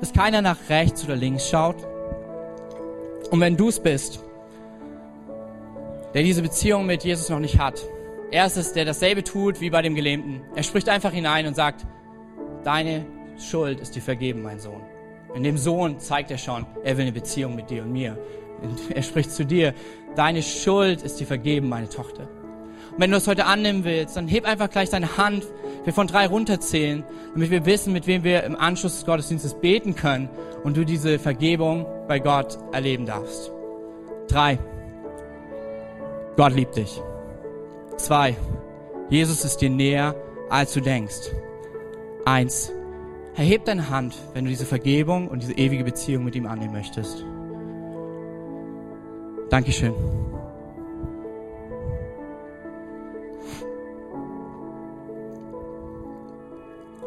dass 0.00 0.12
keiner 0.12 0.42
nach 0.42 0.56
rechts 0.68 1.04
oder 1.04 1.16
links 1.16 1.48
schaut. 1.48 1.76
Und 3.30 3.40
wenn 3.40 3.56
du 3.56 3.68
es 3.68 3.80
bist, 3.80 4.20
der 6.14 6.22
diese 6.22 6.42
Beziehung 6.42 6.86
mit 6.86 7.04
Jesus 7.04 7.28
noch 7.28 7.40
nicht 7.40 7.58
hat, 7.58 7.80
er 8.30 8.46
ist 8.46 8.56
es, 8.56 8.72
der 8.72 8.84
dasselbe 8.84 9.22
tut 9.22 9.60
wie 9.60 9.70
bei 9.70 9.82
dem 9.82 9.94
Gelähmten. 9.94 10.42
Er 10.54 10.62
spricht 10.62 10.88
einfach 10.88 11.12
hinein 11.12 11.46
und 11.46 11.54
sagt, 11.54 11.86
deine 12.64 13.06
Schuld 13.38 13.80
ist 13.80 13.94
dir 13.94 14.02
vergeben, 14.02 14.42
mein 14.42 14.58
Sohn. 14.58 14.82
In 15.34 15.42
dem 15.42 15.58
Sohn 15.58 16.00
zeigt 16.00 16.30
er 16.30 16.38
schon, 16.38 16.66
er 16.82 16.96
will 16.96 17.02
eine 17.02 17.12
Beziehung 17.12 17.54
mit 17.54 17.70
dir 17.70 17.82
und 17.82 17.92
mir. 17.92 18.18
Und 18.62 18.90
er 18.94 19.02
spricht 19.02 19.30
zu 19.30 19.44
dir, 19.44 19.74
deine 20.14 20.42
Schuld 20.42 21.02
ist 21.02 21.20
dir 21.20 21.26
vergeben, 21.26 21.68
meine 21.68 21.88
Tochter. 21.88 22.28
Wenn 22.98 23.10
du 23.10 23.16
es 23.18 23.26
heute 23.26 23.44
annehmen 23.46 23.84
willst, 23.84 24.16
dann 24.16 24.26
heb 24.26 24.46
einfach 24.46 24.70
gleich 24.70 24.90
deine 24.90 25.18
Hand 25.18 25.44
wir 25.86 25.92
von 25.92 26.08
drei 26.08 26.26
runterzählen, 26.26 27.04
damit 27.32 27.50
wir 27.50 27.64
wissen, 27.64 27.92
mit 27.92 28.06
wem 28.08 28.24
wir 28.24 28.42
im 28.42 28.56
Anschluss 28.56 28.94
des 28.94 29.06
Gottesdienstes 29.06 29.54
beten 29.54 29.94
können 29.94 30.28
und 30.64 30.76
du 30.76 30.84
diese 30.84 31.18
Vergebung 31.18 31.86
bei 32.08 32.18
Gott 32.18 32.58
erleben 32.72 33.06
darfst. 33.06 33.52
Drei. 34.28 34.58
Gott 36.36 36.54
liebt 36.54 36.76
dich. 36.76 37.00
Zwei. 37.96 38.36
Jesus 39.10 39.44
ist 39.44 39.58
dir 39.58 39.70
näher, 39.70 40.16
als 40.50 40.72
du 40.72 40.80
denkst. 40.80 41.30
Eins. 42.24 42.72
Erheb 43.36 43.64
deine 43.66 43.90
Hand, 43.90 44.16
wenn 44.32 44.44
du 44.44 44.50
diese 44.50 44.64
Vergebung 44.64 45.28
und 45.28 45.42
diese 45.42 45.52
ewige 45.52 45.84
Beziehung 45.84 46.24
mit 46.24 46.34
ihm 46.34 46.46
annehmen 46.46 46.72
möchtest. 46.72 47.24
Dankeschön. 49.50 49.94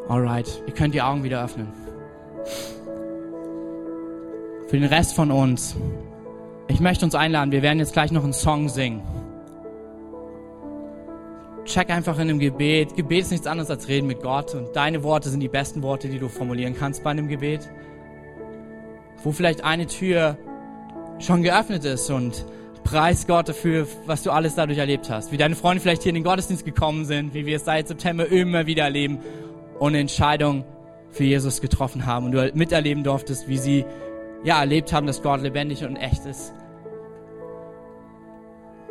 Alright, 0.09 0.63
ihr 0.65 0.73
könnt 0.73 0.95
die 0.95 1.03
Augen 1.03 1.23
wieder 1.23 1.43
öffnen. 1.43 1.67
Für 4.67 4.79
den 4.79 4.85
Rest 4.85 5.13
von 5.13 5.29
uns, 5.29 5.75
ich 6.67 6.79
möchte 6.79 7.05
uns 7.05 7.13
einladen, 7.13 7.51
wir 7.51 7.61
werden 7.61 7.77
jetzt 7.77 7.93
gleich 7.93 8.11
noch 8.11 8.23
einen 8.23 8.33
Song 8.33 8.69
singen. 8.69 9.03
Check 11.63 11.91
einfach 11.91 12.15
in 12.15 12.21
einem 12.21 12.39
Gebet. 12.39 12.95
Gebet 12.95 13.21
ist 13.21 13.31
nichts 13.31 13.45
anderes 13.45 13.69
als 13.69 13.87
reden 13.87 14.07
mit 14.07 14.23
Gott 14.23 14.55
und 14.55 14.75
deine 14.75 15.03
Worte 15.03 15.29
sind 15.29 15.41
die 15.41 15.47
besten 15.47 15.83
Worte, 15.83 16.09
die 16.09 16.17
du 16.17 16.27
formulieren 16.27 16.75
kannst 16.75 17.03
bei 17.03 17.11
einem 17.11 17.27
Gebet. 17.27 17.69
Wo 19.23 19.31
vielleicht 19.31 19.63
eine 19.63 19.85
Tür 19.85 20.37
schon 21.19 21.43
geöffnet 21.43 21.85
ist 21.85 22.09
und 22.09 22.47
preis 22.83 23.27
Gott 23.27 23.49
dafür, 23.49 23.85
was 24.07 24.23
du 24.23 24.31
alles 24.31 24.55
dadurch 24.55 24.79
erlebt 24.79 25.07
hast. 25.11 25.31
Wie 25.31 25.37
deine 25.37 25.55
Freunde 25.55 25.81
vielleicht 25.81 26.01
hier 26.01 26.09
in 26.09 26.15
den 26.15 26.23
Gottesdienst 26.23 26.65
gekommen 26.65 27.05
sind, 27.05 27.35
wie 27.35 27.45
wir 27.45 27.57
es 27.57 27.65
seit 27.65 27.87
September 27.87 28.27
immer 28.27 28.65
wieder 28.65 28.85
erleben 28.85 29.19
und 29.79 29.89
eine 29.89 29.99
Entscheidung 29.99 30.65
für 31.09 31.23
Jesus 31.23 31.61
getroffen 31.61 32.05
haben 32.05 32.27
und 32.27 32.31
du 32.33 32.39
halt 32.39 32.55
miterleben 32.55 33.03
durftest, 33.03 33.47
wie 33.47 33.57
sie 33.57 33.85
ja 34.43 34.59
erlebt 34.59 34.93
haben, 34.93 35.07
dass 35.07 35.21
Gott 35.21 35.41
lebendig 35.41 35.83
und 35.83 35.95
echt 35.95 36.25
ist. 36.25 36.53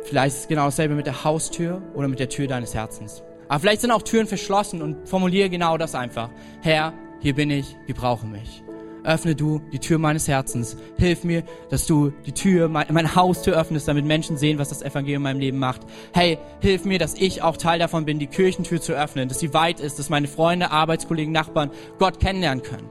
Vielleicht 0.03 0.35
ist 0.35 0.41
es 0.41 0.47
genau 0.47 0.65
dasselbe 0.65 0.95
mit 0.95 1.05
der 1.05 1.23
Haustür 1.23 1.81
oder 1.93 2.07
mit 2.07 2.19
der 2.19 2.29
Tür 2.29 2.47
deines 2.47 2.73
Herzens. 2.73 3.23
Aber 3.47 3.59
vielleicht 3.59 3.81
sind 3.81 3.91
auch 3.91 4.01
Türen 4.01 4.27
verschlossen 4.27 4.81
und 4.81 5.07
formuliere 5.07 5.49
genau 5.49 5.77
das 5.77 5.95
einfach. 5.95 6.29
Herr, 6.61 6.93
hier 7.19 7.35
bin 7.35 7.49
ich, 7.49 7.75
gebrauche 7.87 8.25
mich 8.25 8.63
öffne 9.03 9.35
du 9.35 9.61
die 9.71 9.79
Tür 9.79 9.97
meines 9.97 10.27
Herzens. 10.27 10.77
Hilf 10.97 11.23
mir, 11.23 11.43
dass 11.69 11.85
du 11.85 12.11
die 12.25 12.31
Tür, 12.31 12.67
meine 12.67 13.15
Haustür 13.15 13.55
öffnest, 13.55 13.87
damit 13.87 14.05
Menschen 14.05 14.37
sehen, 14.37 14.59
was 14.59 14.69
das 14.69 14.81
Evangelium 14.81 15.21
in 15.21 15.23
meinem 15.23 15.39
Leben 15.39 15.59
macht. 15.59 15.81
Hey, 16.13 16.37
hilf 16.61 16.85
mir, 16.85 16.99
dass 16.99 17.15
ich 17.15 17.41
auch 17.41 17.57
Teil 17.57 17.79
davon 17.79 18.05
bin, 18.05 18.19
die 18.19 18.27
Kirchentür 18.27 18.81
zu 18.81 18.93
öffnen, 18.93 19.29
dass 19.29 19.39
sie 19.39 19.53
weit 19.53 19.79
ist, 19.79 19.99
dass 19.99 20.09
meine 20.09 20.27
Freunde, 20.27 20.71
Arbeitskollegen, 20.71 21.31
Nachbarn 21.31 21.71
Gott 21.97 22.19
kennenlernen 22.19 22.63
können. 22.63 22.89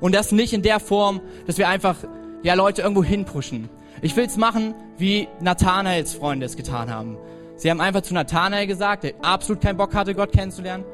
Und 0.00 0.14
das 0.14 0.32
nicht 0.32 0.52
in 0.52 0.62
der 0.62 0.80
Form, 0.80 1.20
dass 1.46 1.58
wir 1.58 1.68
einfach, 1.68 1.96
ja, 2.42 2.54
Leute 2.54 2.82
irgendwo 2.82 3.04
hinpushen. 3.04 3.68
Ich 4.02 4.14
will's 4.16 4.36
machen, 4.36 4.74
wie 4.98 5.28
Nathanaels 5.40 6.14
Freunde 6.14 6.46
es 6.46 6.56
getan 6.56 6.90
haben. 6.90 7.16
Sie 7.56 7.70
haben 7.70 7.80
einfach 7.80 8.02
zu 8.02 8.12
Nathanael 8.12 8.66
gesagt, 8.66 9.04
der 9.04 9.14
absolut 9.22 9.62
keinen 9.62 9.78
Bock 9.78 9.94
hatte, 9.94 10.14
Gott 10.14 10.32
kennenzulernen, 10.32 10.84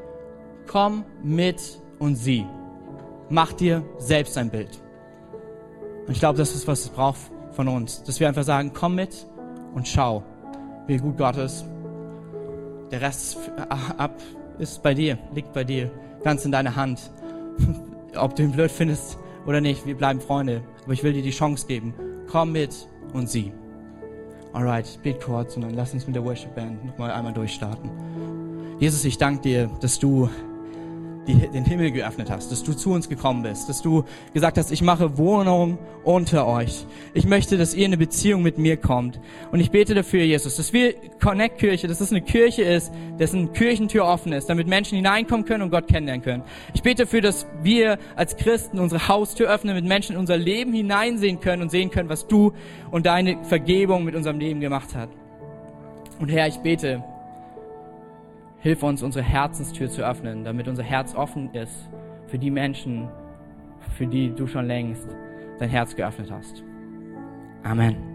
komm 0.67 1.03
mit 1.21 1.61
und 1.99 2.15
sieh 2.15 2.45
mach 3.33 3.51
dir 3.51 3.83
selbst 3.97 4.37
ein 4.37 4.51
Bild. 4.51 4.79
Und 6.05 6.13
ich 6.13 6.19
glaube, 6.19 6.37
das 6.37 6.53
ist, 6.53 6.67
was 6.67 6.81
es 6.81 6.89
braucht 6.89 7.19
von 7.51 7.67
uns. 7.67 8.03
Dass 8.03 8.19
wir 8.19 8.27
einfach 8.27 8.43
sagen, 8.43 8.71
komm 8.73 8.95
mit 8.95 9.25
und 9.73 9.87
schau, 9.87 10.23
wie 10.85 10.97
gut 10.97 11.17
Gott 11.17 11.37
ist. 11.37 11.65
Der 12.91 13.01
Rest 13.01 13.37
ab 13.97 14.21
ist 14.59 14.83
bei 14.83 14.93
dir, 14.93 15.17
liegt 15.33 15.51
bei 15.51 15.63
dir, 15.63 15.89
ganz 16.23 16.45
in 16.45 16.51
deiner 16.51 16.75
Hand. 16.75 17.11
Ob 18.15 18.35
du 18.35 18.43
ihn 18.43 18.51
blöd 18.51 18.69
findest 18.69 19.17
oder 19.47 19.61
nicht, 19.61 19.87
wir 19.87 19.97
bleiben 19.97 20.21
Freunde. 20.21 20.61
Aber 20.83 20.93
ich 20.93 21.03
will 21.03 21.13
dir 21.13 21.23
die 21.23 21.31
Chance 21.31 21.65
geben. 21.65 21.95
Komm 22.29 22.51
mit 22.51 22.87
und 23.13 23.29
sieh. 23.29 23.51
Alright, 24.53 24.99
bet 25.01 25.19
kurz 25.21 25.55
und 25.55 25.63
dann 25.63 25.73
lass 25.73 25.95
uns 25.95 26.05
mit 26.05 26.15
der 26.15 26.23
Worship 26.23 26.53
Band 26.53 26.85
nochmal 26.85 27.09
einmal 27.09 27.33
durchstarten. 27.33 27.89
Jesus, 28.77 29.03
ich 29.05 29.17
danke 29.17 29.41
dir, 29.41 29.69
dass 29.81 29.97
du 29.97 30.29
die, 31.27 31.35
den 31.47 31.65
Himmel 31.65 31.91
geöffnet 31.91 32.29
hast, 32.29 32.51
dass 32.51 32.63
du 32.63 32.73
zu 32.73 32.91
uns 32.91 33.09
gekommen 33.09 33.43
bist, 33.43 33.69
dass 33.69 33.81
du 33.81 34.03
gesagt 34.33 34.57
hast, 34.57 34.71
ich 34.71 34.81
mache 34.81 35.17
Wohnung 35.17 35.77
unter 36.03 36.47
euch. 36.47 36.85
Ich 37.13 37.25
möchte, 37.25 37.57
dass 37.57 37.73
ihr 37.73 37.85
in 37.85 37.89
eine 37.89 37.97
Beziehung 37.97 38.43
mit 38.43 38.57
mir 38.57 38.77
kommt. 38.77 39.19
Und 39.51 39.59
ich 39.59 39.71
bete 39.71 39.93
dafür, 39.93 40.23
Jesus, 40.23 40.57
dass 40.57 40.73
wir 40.73 40.93
Connect 41.21 41.59
Kirche, 41.59 41.87
dass 41.87 42.01
es 42.01 42.11
eine 42.11 42.21
Kirche 42.21 42.63
ist, 42.63 42.91
dessen 43.19 43.53
Kirchentür 43.53 44.05
offen 44.05 44.33
ist, 44.33 44.49
damit 44.49 44.67
Menschen 44.67 44.95
hineinkommen 44.95 45.45
können 45.45 45.63
und 45.63 45.71
Gott 45.71 45.87
kennenlernen 45.87 46.23
können. 46.23 46.43
Ich 46.73 46.81
bete 46.81 47.03
dafür, 47.03 47.21
dass 47.21 47.47
wir 47.61 47.97
als 48.15 48.35
Christen 48.35 48.79
unsere 48.79 49.07
Haustür 49.07 49.49
öffnen, 49.49 49.75
mit 49.75 49.85
Menschen 49.85 50.13
in 50.13 50.19
unser 50.19 50.37
Leben 50.37 50.73
hineinsehen 50.73 51.39
können 51.39 51.61
und 51.61 51.71
sehen 51.71 51.89
können, 51.89 52.09
was 52.09 52.27
du 52.27 52.53
und 52.91 53.05
deine 53.05 53.43
Vergebung 53.45 54.03
mit 54.03 54.15
unserem 54.15 54.39
Leben 54.39 54.59
gemacht 54.59 54.93
hat. 54.95 55.09
Und 56.19 56.29
Herr, 56.29 56.47
ich 56.47 56.57
bete, 56.57 57.03
Hilf 58.63 58.81
uns, 58.81 59.03
unsere 59.03 59.25
Herzenstür 59.25 59.89
zu 59.89 60.07
öffnen, 60.07 60.45
damit 60.45 60.69
unser 60.69 60.83
Herz 60.83 61.13
offen 61.15 61.53
ist 61.53 61.89
für 62.27 62.39
die 62.39 62.49
Menschen, 62.49 63.09
für 63.97 64.07
die 64.07 64.33
du 64.33 64.47
schon 64.47 64.67
längst 64.67 65.05
dein 65.59 65.69
Herz 65.69 65.93
geöffnet 65.97 66.31
hast. 66.31 66.63
Amen. 67.63 68.12